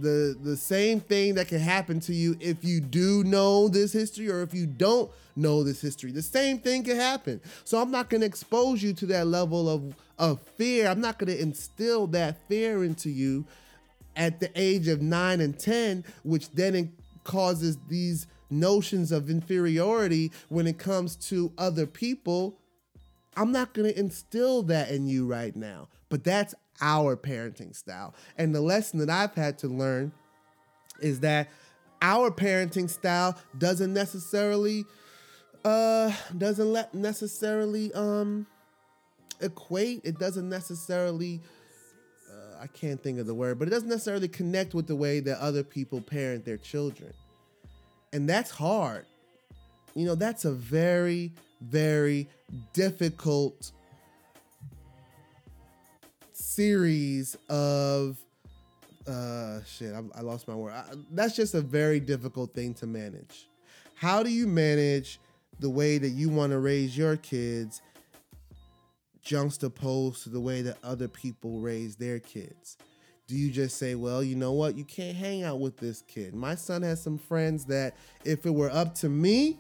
the 0.01 0.37
the 0.43 0.57
same 0.57 1.01
thing 1.01 1.35
that 1.35 1.49
can 1.49 1.59
happen 1.59 2.01
to 2.01 2.15
you 2.15 2.37
if 2.41 2.65
you 2.65 2.81
do 2.81 3.23
know 3.25 3.69
this 3.69 3.93
history 3.93 4.31
or 4.31 4.43
if 4.43 4.55
you 4.55 4.67
don't 4.67 5.11
know 5.37 5.63
this 5.63 5.81
history. 5.81 6.11
The 6.11 6.23
same 6.23 6.59
thing 6.59 6.85
can 6.85 6.97
happen. 6.97 7.41
So 7.65 7.81
I'm 7.81 7.91
not 7.91 8.09
going 8.09 8.23
to 8.23 8.27
expose 8.27 8.83
you 8.83 8.93
to 8.95 9.07
that 9.07 9.27
level 9.27 9.69
of 9.69 9.95
of 10.19 10.41
fear. 10.57 10.89
I'm 10.89 11.01
not 11.01 11.19
going 11.19 11.33
to 11.33 11.41
instill 11.41 12.07
that 12.09 12.39
fear 12.49 12.85
into 12.85 13.11
you 13.11 13.45
at 14.17 14.41
the 14.41 14.51
age 14.55 14.89
of 14.89 15.03
9 15.03 15.41
and 15.41 15.59
10, 15.59 16.05
which 16.23 16.51
then 16.53 16.93
causes 17.25 17.79
these 17.89 18.27
notions 18.51 19.11
of 19.11 19.29
inferiority 19.29 20.31
when 20.49 20.67
it 20.67 20.79
comes 20.79 21.17
to 21.17 21.53
other 21.59 21.87
people. 21.87 22.59
I'm 23.37 23.51
not 23.51 23.75
going 23.75 23.93
to 23.93 23.99
instill 23.99 24.63
that 24.65 24.91
in 24.91 25.09
you 25.09 25.27
right 25.27 25.57
now. 25.57 25.89
But 26.09 26.23
that's 26.23 26.55
our 26.81 27.17
parenting 27.17 27.75
style. 27.75 28.15
And 28.39 28.55
the 28.55 28.61
lesson 28.61 28.99
that 29.01 29.11
I've 29.11 29.35
had 29.35 29.59
to 29.59 29.69
learn 29.69 30.13
is 31.01 31.21
that 31.21 31.49
our 32.03 32.31
parenting 32.31 32.89
style 32.89 33.37
doesn't 33.59 33.93
necessarily 33.93 34.85
uh 35.65 36.13
doesn't 36.37 36.73
let 36.73 36.95
necessarily 36.95 37.93
um 37.95 38.47
equate 39.41 40.03
it 40.05 40.19
doesn't 40.19 40.49
necessarily 40.49 41.41
uh, 42.31 42.63
I 42.63 42.67
can't 42.67 43.03
think 43.03 43.19
of 43.19 43.27
the 43.27 43.35
word 43.35 43.59
but 43.59 43.69
it 43.69 43.71
doesn't 43.71 43.89
necessarily 43.89 44.29
connect 44.29 44.75
with 44.75 44.87
the 44.87 44.97
way 44.97 45.21
that 45.21 45.39
other 45.39 45.65
people 45.65 46.03
parent 46.03 46.45
their 46.45 46.59
children 46.59 47.13
and 48.13 48.29
that's 48.29 48.51
hard 48.51 49.07
you 49.95 50.05
know 50.05 50.15
that's 50.15 50.45
a 50.45 50.53
very 50.53 51.33
very 51.63 52.29
difficult 52.75 53.73
series 56.55 57.37
of 57.49 58.17
uh 59.09 59.59
shit 59.65 59.93
I, 59.93 60.03
I 60.19 60.21
lost 60.23 60.47
my 60.49 60.55
word. 60.55 60.73
I, 60.73 60.85
that's 61.11 61.35
just 61.35 61.55
a 61.55 61.61
very 61.61 62.01
difficult 62.01 62.55
thing 62.55 62.75
to 62.75 62.87
manage. 62.87 63.49
How 63.95 64.23
do 64.23 64.31
you 64.31 64.47
manage 64.47 65.19
the 65.61 65.69
way 65.69 65.99
that 65.99 66.11
you 66.11 66.29
want 66.29 66.53
to 66.53 66.59
raise 66.59 66.97
your 66.97 67.17
kids 67.17 67.83
juxtaposed 69.23 70.23
to 70.25 70.29
the 70.29 70.41
way 70.41 70.63
that 70.63 70.77
other 70.85 71.09
people 71.09 71.61
raise 71.61 71.97
their 71.97 72.19
kids? 72.21 72.77
Do 73.27 73.37
you 73.37 73.51
just 73.51 73.77
say 73.77 73.95
well 73.95 74.23
you 74.23 74.37
know 74.37 74.53
what? 74.53 74.77
You 74.77 74.85
can't 74.85 75.17
hang 75.17 75.43
out 75.43 75.61
with 75.61 75.77
this 75.77 76.03
kid. 76.03 76.35
My 76.35 76.55
son 76.55 76.83
has 76.83 77.03
some 77.03 77.19
friends 77.19 77.65
that 77.67 77.97
if 78.25 78.47
it 78.47 78.55
were 78.55 78.71
up 78.71 78.95
to 78.97 79.09
me 79.09 79.59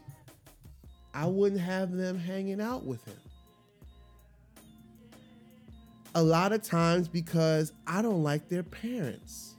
i 1.14 1.24
wouldn't 1.24 1.60
have 1.60 1.92
them 1.92 2.18
hanging 2.18 2.60
out 2.60 2.84
with 2.84 3.02
him 3.04 3.16
a 6.14 6.22
lot 6.22 6.52
of 6.52 6.62
times 6.62 7.08
because 7.08 7.72
I 7.86 8.02
don't 8.02 8.22
like 8.22 8.48
their 8.48 8.62
parents. 8.62 9.56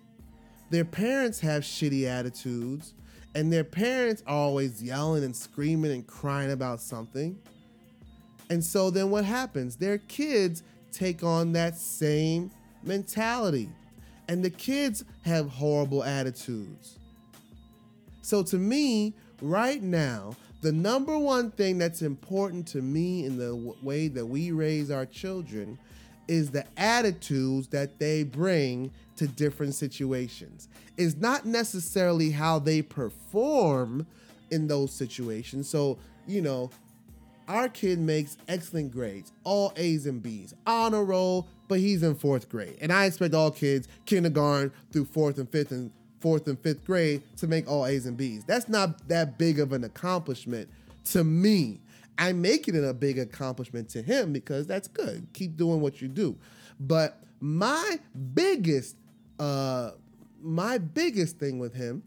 Their 0.69 0.85
parents 0.85 1.39
have 1.41 1.63
shitty 1.63 2.05
attitudes, 2.05 2.93
and 3.35 3.51
their 3.51 3.63
parents 3.63 4.23
are 4.25 4.35
always 4.35 4.81
yelling 4.81 5.23
and 5.23 5.35
screaming 5.35 5.91
and 5.91 6.07
crying 6.07 6.51
about 6.51 6.81
something. 6.81 7.37
And 8.49 8.63
so 8.63 8.89
then 8.89 9.09
what 9.09 9.25
happens? 9.25 9.75
Their 9.75 9.97
kids 9.97 10.63
take 10.91 11.23
on 11.23 11.51
that 11.53 11.77
same 11.77 12.49
mentality, 12.83 13.69
and 14.27 14.43
the 14.43 14.49
kids 14.49 15.03
have 15.23 15.49
horrible 15.49 16.03
attitudes. 16.03 16.99
So 18.21 18.41
to 18.43 18.57
me, 18.57 19.13
right 19.41 19.83
now, 19.83 20.35
the 20.61 20.71
number 20.71 21.17
one 21.19 21.51
thing 21.51 21.77
that's 21.77 22.01
important 22.01 22.65
to 22.69 22.81
me 22.81 23.25
in 23.25 23.37
the 23.37 23.49
w- 23.49 23.75
way 23.83 24.07
that 24.07 24.25
we 24.25 24.51
raise 24.51 24.89
our 24.89 25.05
children 25.05 25.77
is 26.27 26.51
the 26.51 26.65
attitudes 26.77 27.67
that 27.67 27.99
they 27.99 28.23
bring 28.23 28.91
to 29.17 29.27
different 29.27 29.73
situations. 29.73 30.67
It's 30.97 31.15
not 31.15 31.45
necessarily 31.45 32.31
how 32.31 32.59
they 32.59 32.81
perform 32.81 34.07
in 34.51 34.67
those 34.67 34.91
situations. 34.91 35.69
So, 35.69 35.97
you 36.27 36.41
know, 36.41 36.69
our 37.47 37.69
kid 37.69 37.99
makes 37.99 38.37
excellent 38.47 38.91
grades, 38.91 39.31
all 39.43 39.71
A's 39.75 40.05
and 40.05 40.21
B's, 40.21 40.53
honor 40.65 41.03
roll, 41.03 41.47
but 41.67 41.79
he's 41.79 42.03
in 42.03 42.15
fourth 42.15 42.49
grade. 42.49 42.77
And 42.81 42.91
I 42.91 43.05
expect 43.05 43.33
all 43.33 43.51
kids, 43.51 43.87
kindergarten 44.05 44.71
through 44.91 45.05
fourth 45.05 45.37
and 45.37 45.49
fifth 45.49 45.71
and 45.71 45.91
fourth 46.19 46.47
and 46.47 46.59
fifth 46.59 46.83
grade, 46.85 47.21
to 47.37 47.47
make 47.47 47.69
all 47.69 47.85
A's 47.85 48.07
and 48.07 48.17
B's. 48.17 48.43
That's 48.45 48.67
not 48.67 49.07
that 49.09 49.37
big 49.37 49.59
of 49.59 49.73
an 49.73 49.83
accomplishment 49.83 50.69
to 51.05 51.23
me. 51.23 51.81
I 52.17 52.33
make 52.33 52.67
it 52.67 52.75
a 52.75 52.93
big 52.93 53.19
accomplishment 53.19 53.89
to 53.89 54.01
him 54.01 54.31
because 54.31 54.67
that's 54.67 54.87
good. 54.87 55.27
Keep 55.33 55.57
doing 55.57 55.81
what 55.81 56.01
you 56.01 56.07
do. 56.07 56.37
But 56.79 57.21
my 57.39 57.99
biggest, 58.33 58.95
uh, 59.39 59.91
my 60.41 60.77
biggest 60.77 61.39
thing 61.39 61.59
with 61.59 61.73
him, 61.73 62.03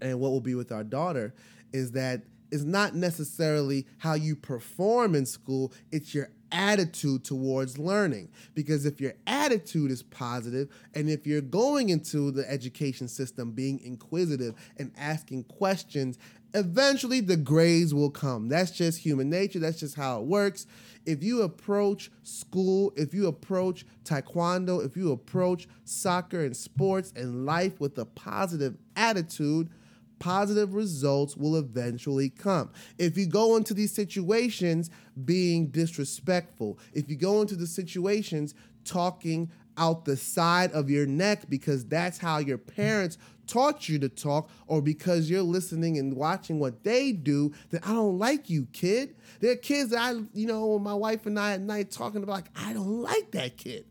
and 0.00 0.20
what 0.20 0.30
will 0.30 0.40
be 0.40 0.54
with 0.54 0.70
our 0.70 0.84
daughter, 0.84 1.34
is 1.72 1.92
that 1.92 2.22
it's 2.50 2.62
not 2.62 2.94
necessarily 2.94 3.86
how 3.98 4.14
you 4.14 4.36
perform 4.36 5.14
in 5.14 5.26
school, 5.26 5.72
it's 5.90 6.14
your 6.14 6.30
attitude 6.52 7.24
towards 7.24 7.78
learning. 7.78 8.28
Because 8.54 8.86
if 8.86 9.00
your 9.00 9.14
attitude 9.26 9.90
is 9.90 10.02
positive, 10.02 10.68
and 10.94 11.08
if 11.08 11.26
you're 11.26 11.40
going 11.40 11.88
into 11.88 12.30
the 12.30 12.48
education 12.50 13.08
system 13.08 13.52
being 13.52 13.80
inquisitive 13.80 14.54
and 14.78 14.92
asking 14.96 15.44
questions 15.44 16.18
eventually 16.54 17.20
the 17.20 17.36
grades 17.36 17.94
will 17.94 18.10
come. 18.10 18.48
That's 18.48 18.70
just 18.70 18.98
human 18.98 19.30
nature. 19.30 19.58
That's 19.58 19.80
just 19.80 19.94
how 19.94 20.20
it 20.20 20.26
works. 20.26 20.66
If 21.04 21.22
you 21.22 21.42
approach 21.42 22.10
school, 22.22 22.92
if 22.96 23.14
you 23.14 23.26
approach 23.26 23.86
taekwondo, 24.04 24.84
if 24.84 24.96
you 24.96 25.12
approach 25.12 25.68
soccer 25.84 26.44
and 26.44 26.56
sports 26.56 27.12
and 27.16 27.46
life 27.46 27.80
with 27.80 27.98
a 27.98 28.04
positive 28.04 28.76
attitude, 28.96 29.70
positive 30.18 30.74
results 30.74 31.36
will 31.36 31.56
eventually 31.56 32.30
come. 32.30 32.70
If 32.98 33.16
you 33.16 33.26
go 33.26 33.56
into 33.56 33.74
these 33.74 33.94
situations 33.94 34.90
being 35.24 35.68
disrespectful, 35.68 36.78
if 36.92 37.08
you 37.08 37.16
go 37.16 37.40
into 37.40 37.56
the 37.56 37.66
situations 37.66 38.54
talking 38.84 39.50
out 39.76 40.04
the 40.04 40.16
side 40.16 40.72
of 40.72 40.90
your 40.90 41.06
neck 41.06 41.48
because 41.48 41.84
that's 41.86 42.18
how 42.18 42.38
your 42.38 42.58
parents 42.58 43.16
taught 43.46 43.88
you 43.88 43.98
to 43.98 44.08
talk 44.08 44.50
or 44.66 44.82
because 44.82 45.30
you're 45.30 45.40
listening 45.42 45.98
and 45.98 46.14
watching 46.14 46.58
what 46.58 46.84
they 46.84 47.12
do, 47.12 47.52
then 47.70 47.80
I 47.84 47.92
don't 47.92 48.18
like 48.18 48.50
you, 48.50 48.66
kid. 48.72 49.16
There 49.40 49.52
are 49.52 49.56
kids 49.56 49.90
that 49.90 50.00
I, 50.00 50.20
you 50.34 50.46
know, 50.46 50.78
my 50.78 50.94
wife 50.94 51.26
and 51.26 51.38
I 51.38 51.52
at 51.52 51.60
night 51.60 51.90
talking 51.90 52.22
about, 52.22 52.32
like, 52.32 52.50
I 52.56 52.72
don't 52.72 53.02
like 53.02 53.30
that 53.32 53.56
kid. 53.56 53.86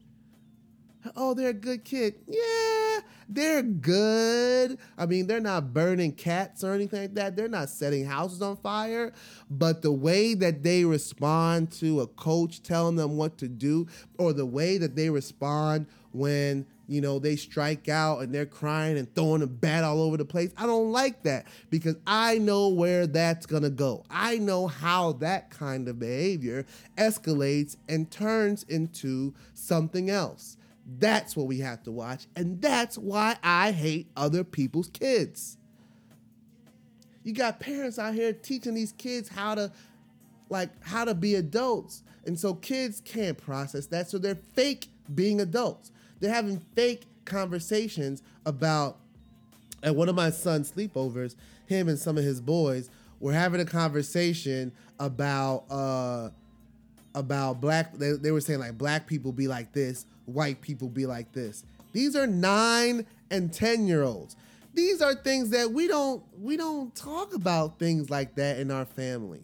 Oh, 1.15 1.33
they're 1.33 1.49
a 1.49 1.53
good 1.53 1.83
kid. 1.83 2.15
Yeah, 2.27 2.99
they're 3.29 3.63
good. 3.63 4.77
I 4.97 5.05
mean, 5.05 5.27
they're 5.27 5.39
not 5.39 5.73
burning 5.73 6.11
cats 6.13 6.63
or 6.63 6.73
anything 6.73 7.01
like 7.01 7.13
that. 7.15 7.35
They're 7.35 7.47
not 7.47 7.69
setting 7.69 8.05
houses 8.05 8.41
on 8.41 8.57
fire. 8.57 9.13
But 9.49 9.81
the 9.81 9.91
way 9.91 10.33
that 10.35 10.63
they 10.63 10.85
respond 10.85 11.71
to 11.73 12.01
a 12.01 12.07
coach 12.07 12.63
telling 12.63 12.95
them 12.95 13.17
what 13.17 13.37
to 13.39 13.47
do, 13.47 13.87
or 14.17 14.33
the 14.33 14.45
way 14.45 14.77
that 14.77 14.95
they 14.95 15.09
respond 15.09 15.87
when 16.11 16.65
you 16.87 17.01
know, 17.01 17.19
they 17.19 17.35
strike 17.35 17.89
out 17.89 18.19
and 18.19 18.33
they're 18.33 18.45
crying 18.45 18.97
and 18.97 19.13
throwing 19.13 19.41
a 19.41 19.47
bat 19.47 19.83
all 19.83 20.01
over 20.01 20.17
the 20.17 20.25
place. 20.25 20.51
I 20.57 20.65
don't 20.65 20.91
like 20.91 21.23
that 21.23 21.47
because 21.69 21.95
I 22.07 22.37
know 22.37 22.69
where 22.69 23.05
that's 23.07 23.45
going 23.45 23.63
to 23.63 23.69
go. 23.69 24.05
I 24.09 24.37
know 24.37 24.67
how 24.67 25.13
that 25.13 25.49
kind 25.49 25.87
of 25.87 25.99
behavior 25.99 26.65
escalates 26.97 27.75
and 27.89 28.09
turns 28.09 28.63
into 28.63 29.33
something 29.53 30.09
else. 30.09 30.57
That's 30.87 31.35
what 31.35 31.47
we 31.47 31.59
have 31.59 31.83
to 31.83 31.91
watch. 31.91 32.27
And 32.35 32.61
that's 32.61 32.97
why 32.97 33.35
I 33.43 33.71
hate 33.71 34.09
other 34.15 34.43
people's 34.45 34.87
kids. 34.87 35.57
You 37.23 37.33
got 37.33 37.59
parents 37.59 37.99
out 37.99 38.13
here 38.13 38.31
teaching 38.31 38.73
these 38.73 38.93
kids 38.93 39.27
how 39.27 39.55
to 39.55 39.71
like 40.49 40.69
how 40.85 41.03
to 41.03 41.13
be 41.13 41.35
adults. 41.35 42.03
And 42.25 42.39
so 42.39 42.53
kids 42.53 43.01
can't 43.01 43.37
process 43.37 43.87
that. 43.87 44.09
So 44.09 44.17
they're 44.17 44.35
fake 44.35 44.87
being 45.13 45.41
adults. 45.41 45.91
They're 46.19 46.33
having 46.33 46.59
fake 46.75 47.03
conversations 47.25 48.23
about. 48.45 48.99
At 49.83 49.95
one 49.95 50.09
of 50.09 50.15
my 50.15 50.31
son's 50.31 50.71
sleepovers, 50.71 51.35
him 51.67 51.87
and 51.87 51.99
some 51.99 52.17
of 52.17 52.23
his 52.23 52.41
boys 52.41 52.89
were 53.19 53.33
having 53.33 53.61
a 53.61 53.65
conversation 53.65 54.71
about 54.99 55.65
uh, 55.69 56.29
about 57.13 57.61
black. 57.61 57.93
They, 57.93 58.13
they 58.13 58.31
were 58.31 58.41
saying 58.41 58.59
like 58.59 58.77
black 58.77 59.05
people 59.05 59.31
be 59.31 59.47
like 59.47 59.73
this, 59.73 60.05
white 60.27 60.61
people 60.61 60.89
be 60.89 61.05
like 61.05 61.31
this. 61.31 61.63
These 61.93 62.15
are 62.15 62.27
nine 62.27 63.05
and 63.31 63.51
ten 63.51 63.87
year 63.87 64.03
olds. 64.03 64.35
These 64.73 65.01
are 65.01 65.15
things 65.15 65.49
that 65.49 65.71
we 65.71 65.87
don't 65.87 66.21
we 66.39 66.57
don't 66.57 66.93
talk 66.95 67.33
about 67.33 67.79
things 67.79 68.09
like 68.09 68.35
that 68.35 68.59
in 68.59 68.69
our 68.69 68.85
family. 68.85 69.41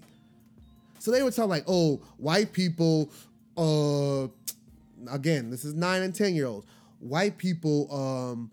So 1.00 1.12
they 1.12 1.24
would 1.24 1.36
talking 1.36 1.50
like, 1.50 1.66
oh, 1.68 2.02
white 2.18 2.54
people, 2.54 3.10
uh, 3.58 4.28
again, 5.12 5.50
this 5.50 5.66
is 5.66 5.74
nine 5.74 6.02
and 6.04 6.14
ten 6.14 6.36
year 6.36 6.46
olds. 6.46 6.68
White 7.00 7.38
people, 7.38 7.94
um, 7.94 8.52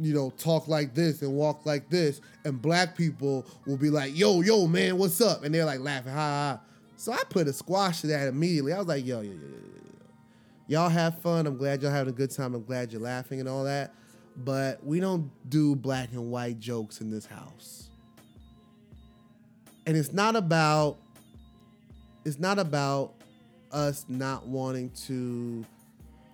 you 0.00 0.14
know, 0.14 0.30
talk 0.30 0.66
like 0.66 0.94
this 0.94 1.22
and 1.22 1.32
walk 1.32 1.66
like 1.66 1.88
this, 1.90 2.20
and 2.44 2.60
black 2.60 2.96
people 2.96 3.46
will 3.66 3.76
be 3.76 3.90
like, 3.90 4.16
"Yo, 4.16 4.40
yo, 4.40 4.66
man, 4.66 4.98
what's 4.98 5.20
up?" 5.20 5.44
And 5.44 5.54
they're 5.54 5.64
like 5.64 5.80
laughing, 5.80 6.12
ha 6.12 6.18
ha. 6.18 6.60
So 6.96 7.12
I 7.12 7.22
put 7.28 7.46
a 7.46 7.52
squash 7.52 8.00
to 8.00 8.08
that 8.08 8.26
immediately. 8.28 8.72
I 8.72 8.78
was 8.78 8.88
like, 8.88 9.06
"Yo, 9.06 9.20
yo, 9.20 9.30
yo, 9.30 9.38
yo, 9.38 9.46
yo, 9.46 9.89
y'all 10.70 10.88
have 10.88 11.20
fun. 11.20 11.46
I'm 11.46 11.56
glad 11.56 11.82
y'all 11.82 11.90
having 11.90 12.14
a 12.14 12.16
good 12.16 12.30
time. 12.30 12.54
I'm 12.54 12.64
glad 12.64 12.92
you're 12.92 13.02
laughing 13.02 13.40
and 13.40 13.48
all 13.48 13.64
that." 13.64 13.92
But 14.36 14.84
we 14.84 15.00
don't 15.00 15.30
do 15.50 15.74
black 15.74 16.12
and 16.12 16.30
white 16.30 16.60
jokes 16.60 17.00
in 17.00 17.10
this 17.10 17.26
house. 17.26 17.90
And 19.84 19.96
it's 19.96 20.12
not 20.12 20.36
about 20.36 20.98
it's 22.24 22.38
not 22.38 22.58
about 22.58 23.14
us 23.72 24.04
not 24.08 24.46
wanting 24.46 24.90
to 25.06 25.64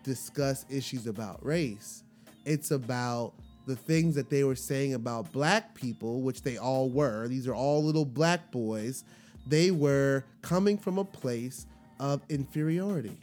discuss 0.03 0.67
issues 0.69 1.07
about 1.07 1.45
race. 1.45 2.03
It's 2.45 2.71
about 2.71 3.33
the 3.67 3.77
things 3.77 4.15
that 4.15 4.31
they 4.31 4.45
were 4.45 4.55
saying 4.55 4.95
about 4.95 5.33
black 5.33 5.75
people, 5.75 6.21
which 6.21 6.43
they 6.43 6.59
all 6.59 6.91
were. 6.91 7.27
These 7.29 7.49
are 7.49 7.55
all 7.55 7.83
little 7.83 8.05
black 8.05 8.51
boys. 8.51 9.05
They 9.47 9.71
were 9.71 10.25
coming 10.43 10.77
from 10.77 10.99
a 10.99 11.05
place 11.05 11.67
of 11.99 12.21
inferiority. 12.29 13.17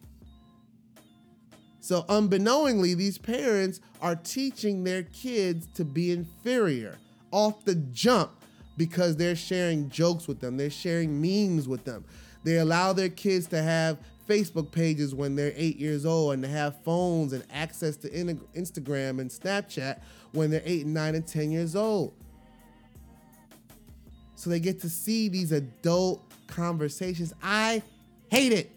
So, 1.84 2.06
unbeknowingly, 2.08 2.94
these 2.94 3.18
parents 3.18 3.82
are 4.02 4.16
teaching 4.16 4.86
their 4.86 5.04
kids 5.04 5.68
to 5.74 5.84
be 5.84 6.12
inferior 6.12 6.98
off 7.30 7.66
the 7.66 7.76
jump 7.76 8.32
because 8.78 9.18
they're 9.18 9.36
sharing 9.36 9.90
jokes 9.90 10.26
with 10.26 10.40
them, 10.40 10.56
they're 10.56 10.70
sharing 10.70 11.22
memes 11.22 11.68
with 11.68 11.84
them. 11.84 12.06
They 12.46 12.60
allow 12.60 12.94
their 12.94 13.10
kids 13.10 13.48
to 13.48 13.62
have 13.62 13.98
Facebook 14.30 14.72
pages 14.72 15.14
when 15.14 15.36
they're 15.36 15.52
eight 15.58 15.76
years 15.76 16.06
old 16.06 16.36
and 16.36 16.44
to 16.44 16.48
have 16.48 16.82
phones 16.86 17.34
and 17.34 17.44
access 17.52 17.98
to 17.98 18.10
Instagram 18.10 19.20
and 19.20 19.30
Snapchat 19.30 20.00
when 20.32 20.52
they're 20.52 20.64
eight 20.64 20.86
nine 20.86 21.16
and 21.16 21.28
10 21.28 21.52
years 21.52 21.76
old. 21.76 22.14
So 24.36 24.50
they 24.50 24.62
get 24.62 24.80
to 24.80 24.90
see 24.90 25.28
these 25.28 25.52
adult 25.52 26.24
conversations. 26.48 27.34
I 27.44 27.84
hate 28.32 28.54
it. 28.54 28.72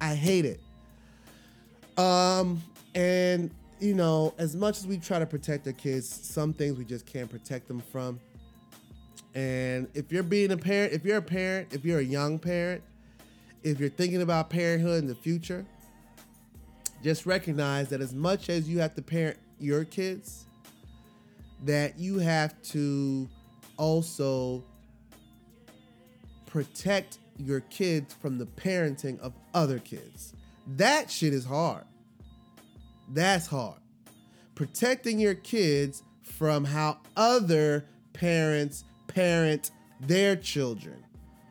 I 0.00 0.14
hate 0.14 0.46
it. 0.46 0.60
Um, 1.96 2.62
and 2.94 3.50
you 3.80 3.94
know, 3.94 4.32
as 4.38 4.54
much 4.54 4.78
as 4.78 4.86
we 4.86 4.96
try 4.96 5.18
to 5.18 5.26
protect 5.26 5.66
our 5.66 5.72
kids, 5.72 6.08
some 6.08 6.52
things 6.52 6.78
we 6.78 6.84
just 6.84 7.04
can't 7.04 7.28
protect 7.28 7.66
them 7.66 7.80
from. 7.80 8.20
And 9.34 9.88
if 9.94 10.12
you're 10.12 10.22
being 10.22 10.52
a 10.52 10.56
parent, 10.56 10.92
if 10.92 11.04
you're 11.04 11.16
a 11.16 11.22
parent, 11.22 11.72
if 11.72 11.84
you're 11.84 11.98
a 11.98 12.04
young 12.04 12.38
parent, 12.38 12.82
if 13.64 13.80
you're 13.80 13.88
thinking 13.88 14.22
about 14.22 14.50
parenthood 14.50 15.02
in 15.02 15.08
the 15.08 15.14
future, 15.14 15.66
just 17.02 17.26
recognize 17.26 17.88
that 17.88 18.00
as 18.00 18.14
much 18.14 18.48
as 18.48 18.68
you 18.68 18.78
have 18.78 18.94
to 18.94 19.02
parent 19.02 19.36
your 19.58 19.84
kids, 19.84 20.46
that 21.64 21.98
you 21.98 22.18
have 22.18 22.60
to 22.62 23.28
also 23.76 24.62
protect 26.46 27.18
your 27.38 27.60
kids 27.60 28.14
from 28.14 28.38
the 28.38 28.46
parenting 28.46 29.18
of 29.20 29.32
other 29.54 29.78
kids. 29.78 30.34
That 30.66 31.10
shit 31.10 31.34
is 31.34 31.44
hard. 31.44 31.84
That's 33.08 33.46
hard. 33.46 33.78
Protecting 34.54 35.18
your 35.18 35.34
kids 35.34 36.02
from 36.22 36.64
how 36.64 36.98
other 37.16 37.84
parents 38.12 38.84
parent 39.08 39.70
their 40.00 40.36
children 40.36 41.04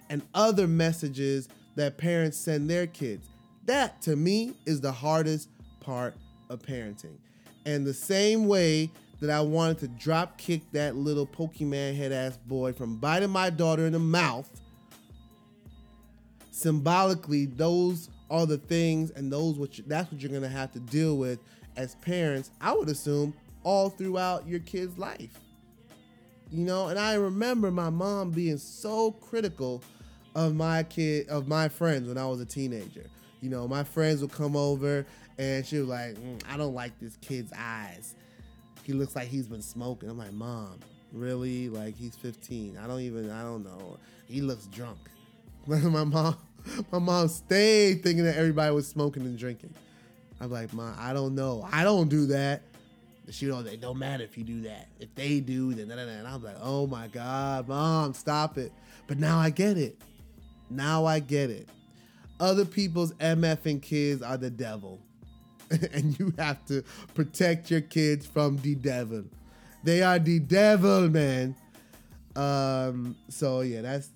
and 0.10 0.22
other 0.34 0.68
messages 0.68 1.48
that 1.76 1.98
parents 1.98 2.38
send 2.38 2.70
their 2.70 2.88
kids. 2.88 3.28
That 3.66 4.02
to 4.04 4.16
me 4.16 4.54
is 4.66 4.82
the 4.82 4.92
hardest 4.92 5.50
part 5.80 6.16
of 6.50 6.62
parenting. 6.62 7.18
And 7.66 7.86
the 7.86 7.94
same 7.94 8.48
way 8.48 8.92
that 9.20 9.30
I 9.30 9.42
wanted 9.42 9.80
to 9.80 9.88
drop 9.88 10.38
kick 10.38 10.62
that 10.72 10.96
little 10.96 11.28
Pokemon 11.28 11.96
head 11.96 12.12
ass 12.12 12.38
boy 12.38 12.74
from 12.74 12.98
biting 12.98 13.30
my 13.30 13.50
daughter 13.50 13.86
in 13.86 13.94
the 13.94 14.00
mouth, 14.00 14.50
symbolically, 16.50 17.46
those 17.46 18.10
are 18.32 18.48
the 18.48 18.58
things 18.58 19.12
and 19.12 19.32
those 19.32 19.58
what 19.58 19.78
that's 19.86 20.12
what 20.12 20.22
you're 20.22 20.32
gonna 20.32 20.48
have 20.48 20.72
to 20.72 20.80
deal 20.80 21.18
with 21.18 21.38
as 21.76 21.96
parents. 21.96 22.50
I 22.60 22.74
would 22.74 22.90
assume 22.90 23.36
all 23.64 23.90
throughout 23.90 24.48
your 24.48 24.62
kid's 24.62 24.98
life. 24.98 25.38
You 26.50 26.66
know, 26.66 26.88
and 26.88 26.98
I 26.98 27.14
remember 27.14 27.70
my 27.72 27.90
mom 27.90 28.32
being 28.32 28.58
so 28.58 29.12
critical 29.12 29.84
of 30.34 30.56
my 30.56 30.84
kid, 30.84 31.28
of 31.30 31.48
my 31.48 31.70
friends 31.70 32.08
when 32.08 32.18
I 32.18 32.26
was 32.26 32.42
a 32.42 32.46
teenager. 32.46 33.06
You 33.42 33.50
know, 33.50 33.68
my 33.68 33.84
friends 33.84 34.22
would 34.22 34.32
come 34.32 34.56
over 34.56 35.06
and 35.38 35.66
she 35.66 35.78
was 35.78 35.88
like, 35.88 36.16
mm, 36.16 36.42
I 36.50 36.58
don't 36.58 36.74
like 36.74 36.98
this 37.00 37.18
kid's 37.18 37.52
eyes. 37.58 38.16
He 38.84 38.94
looks 38.94 39.16
like 39.16 39.28
he's 39.28 39.48
been 39.48 39.62
smoking. 39.62 40.10
I'm 40.10 40.18
like, 40.18 40.34
Mom, 40.34 40.80
really? 41.12 41.70
Like 41.70 41.96
he's 41.96 42.16
15. 42.16 42.78
I 42.78 42.88
don't 42.88 43.02
even, 43.02 43.30
I 43.30 43.44
don't 43.44 43.64
know. 43.64 43.98
He 44.28 44.42
looks 44.42 44.68
drunk. 44.68 45.00
my 45.68 46.04
mom, 46.04 46.38
my 46.92 47.00
mom 47.00 47.28
stayed 47.28 48.04
thinking 48.04 48.26
that 48.26 48.38
everybody 48.38 48.74
was 48.74 48.88
smoking 48.88 49.24
and 49.24 49.38
drinking. 49.38 49.74
I'm 50.40 50.52
like, 50.52 50.74
Mom, 50.74 50.96
I 51.00 51.14
don't 51.14 51.36
know. 51.36 51.68
I 51.72 51.84
don't 51.84 52.10
do 52.10 52.26
that. 52.28 52.64
She 53.30 53.46
don't. 53.46 53.66
It 53.68 53.80
don't 53.80 54.00
matter 54.00 54.24
if 54.24 54.38
you 54.38 54.44
do 54.44 54.62
that. 54.62 54.88
If 55.00 55.14
they 55.16 55.40
do, 55.40 55.74
then 55.74 55.88
da, 55.88 55.96
da, 55.96 56.06
da. 56.06 56.12
and 56.12 56.28
I'm 56.28 56.44
like, 56.44 56.58
oh 56.62 56.88
my 56.88 57.08
god, 57.08 57.68
mom, 57.68 58.14
stop 58.14 58.58
it. 58.58 58.74
But 59.08 59.20
now 59.20 59.38
I 59.38 59.52
get 59.52 59.78
it. 59.78 60.02
Now 60.70 61.06
I 61.06 61.20
get 61.20 61.50
it. 61.50 61.70
Other 62.40 62.66
people's 62.66 63.14
MFing 63.14 63.82
kids 63.82 64.22
are 64.22 64.38
the 64.38 64.50
devil. 64.50 65.00
and 65.94 66.18
you 66.20 66.34
have 66.38 66.66
to 66.66 66.84
protect 67.14 67.72
your 67.72 67.82
kids 67.82 68.26
from 68.26 68.58
the 68.58 68.76
devil. 68.76 69.24
They 69.84 70.02
are 70.02 70.20
the 70.20 70.40
devil, 70.40 71.08
man. 71.10 71.56
Um, 72.36 73.16
so 73.30 73.62
yeah, 73.62 73.82
that's 73.82 74.10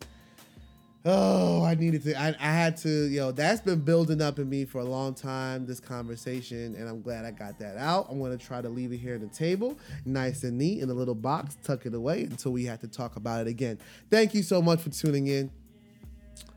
oh, 1.06 1.64
I 1.64 1.76
needed 1.76 2.03
to 2.03 2.20
I, 2.20 2.30
I 2.39 2.51
had 2.51 2.78
to, 2.78 2.89
you 2.89 3.20
know, 3.20 3.32
that's 3.32 3.62
been 3.62 3.82
building 3.82 4.22
up 4.22 4.39
in 4.39 4.49
me 4.49 4.66
for 4.66 4.80
a 4.80 4.84
long 4.84 5.14
time, 5.14 5.66
this 5.66 5.80
conversation, 5.80 6.76
and 6.76 6.89
I'm 6.89 7.01
glad 7.01 7.26
I 7.26 7.32
got 7.32 7.60
that 7.60 7.78
out. 7.78 8.08
I'm 8.10 8.20
gonna 8.20 8.38
try 8.38 8.62
to 8.62 8.70
leave 8.70 8.91
it 8.91 8.97
here 8.97 9.16
at 9.16 9.22
the 9.22 9.28
table, 9.28 9.78
nice 10.06 10.43
and 10.43 10.58
neat 10.58 10.82
in 10.82 10.89
a 10.89 10.93
little 10.93 11.16
box, 11.16 11.58
tuck 11.64 11.86
it 11.86 11.93
away 11.93 12.24
until 12.24 12.51
we 12.51 12.66
have 12.66 12.80
to 12.82 12.88
talk 12.88 13.16
about 13.16 13.41
it 13.41 13.47
again. 13.47 13.78
Thank 14.10 14.34
you 14.34 14.43
so 14.43 14.62
much 14.62 14.82
for 14.82 14.89
tuning 14.89 15.28
in. 15.28 15.51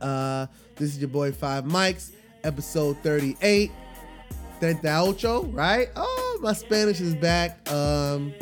Uh, 0.00 0.46
this 0.76 0.90
is 0.90 0.98
your 0.98 1.08
boy 1.08 1.30
Five 1.32 1.64
Mics, 1.64 2.12
episode 2.42 2.96
38. 3.02 3.70
ocho, 4.62 5.44
right? 5.46 5.88
Oh, 5.94 6.38
my 6.40 6.52
Spanish 6.52 7.00
is 7.00 7.14
back. 7.14 7.70
Um, 7.70 8.32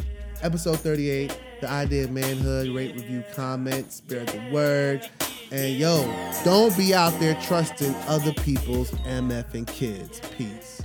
episode 0.42 0.78
38, 0.80 1.38
the 1.60 1.68
idea 1.68 2.04
of 2.04 2.10
manhood, 2.10 2.68
rate, 2.68 2.94
review, 2.94 3.24
comment, 3.34 3.92
spirit 3.92 4.28
the 4.28 4.50
word. 4.52 5.08
And 5.52 5.78
yo, 5.78 6.02
don't 6.44 6.76
be 6.76 6.92
out 6.92 7.18
there 7.20 7.38
trusting 7.42 7.94
other 8.08 8.32
people's 8.32 8.90
MF 8.90 9.54
and 9.54 9.66
kids. 9.66 10.20
Peace. 10.36 10.75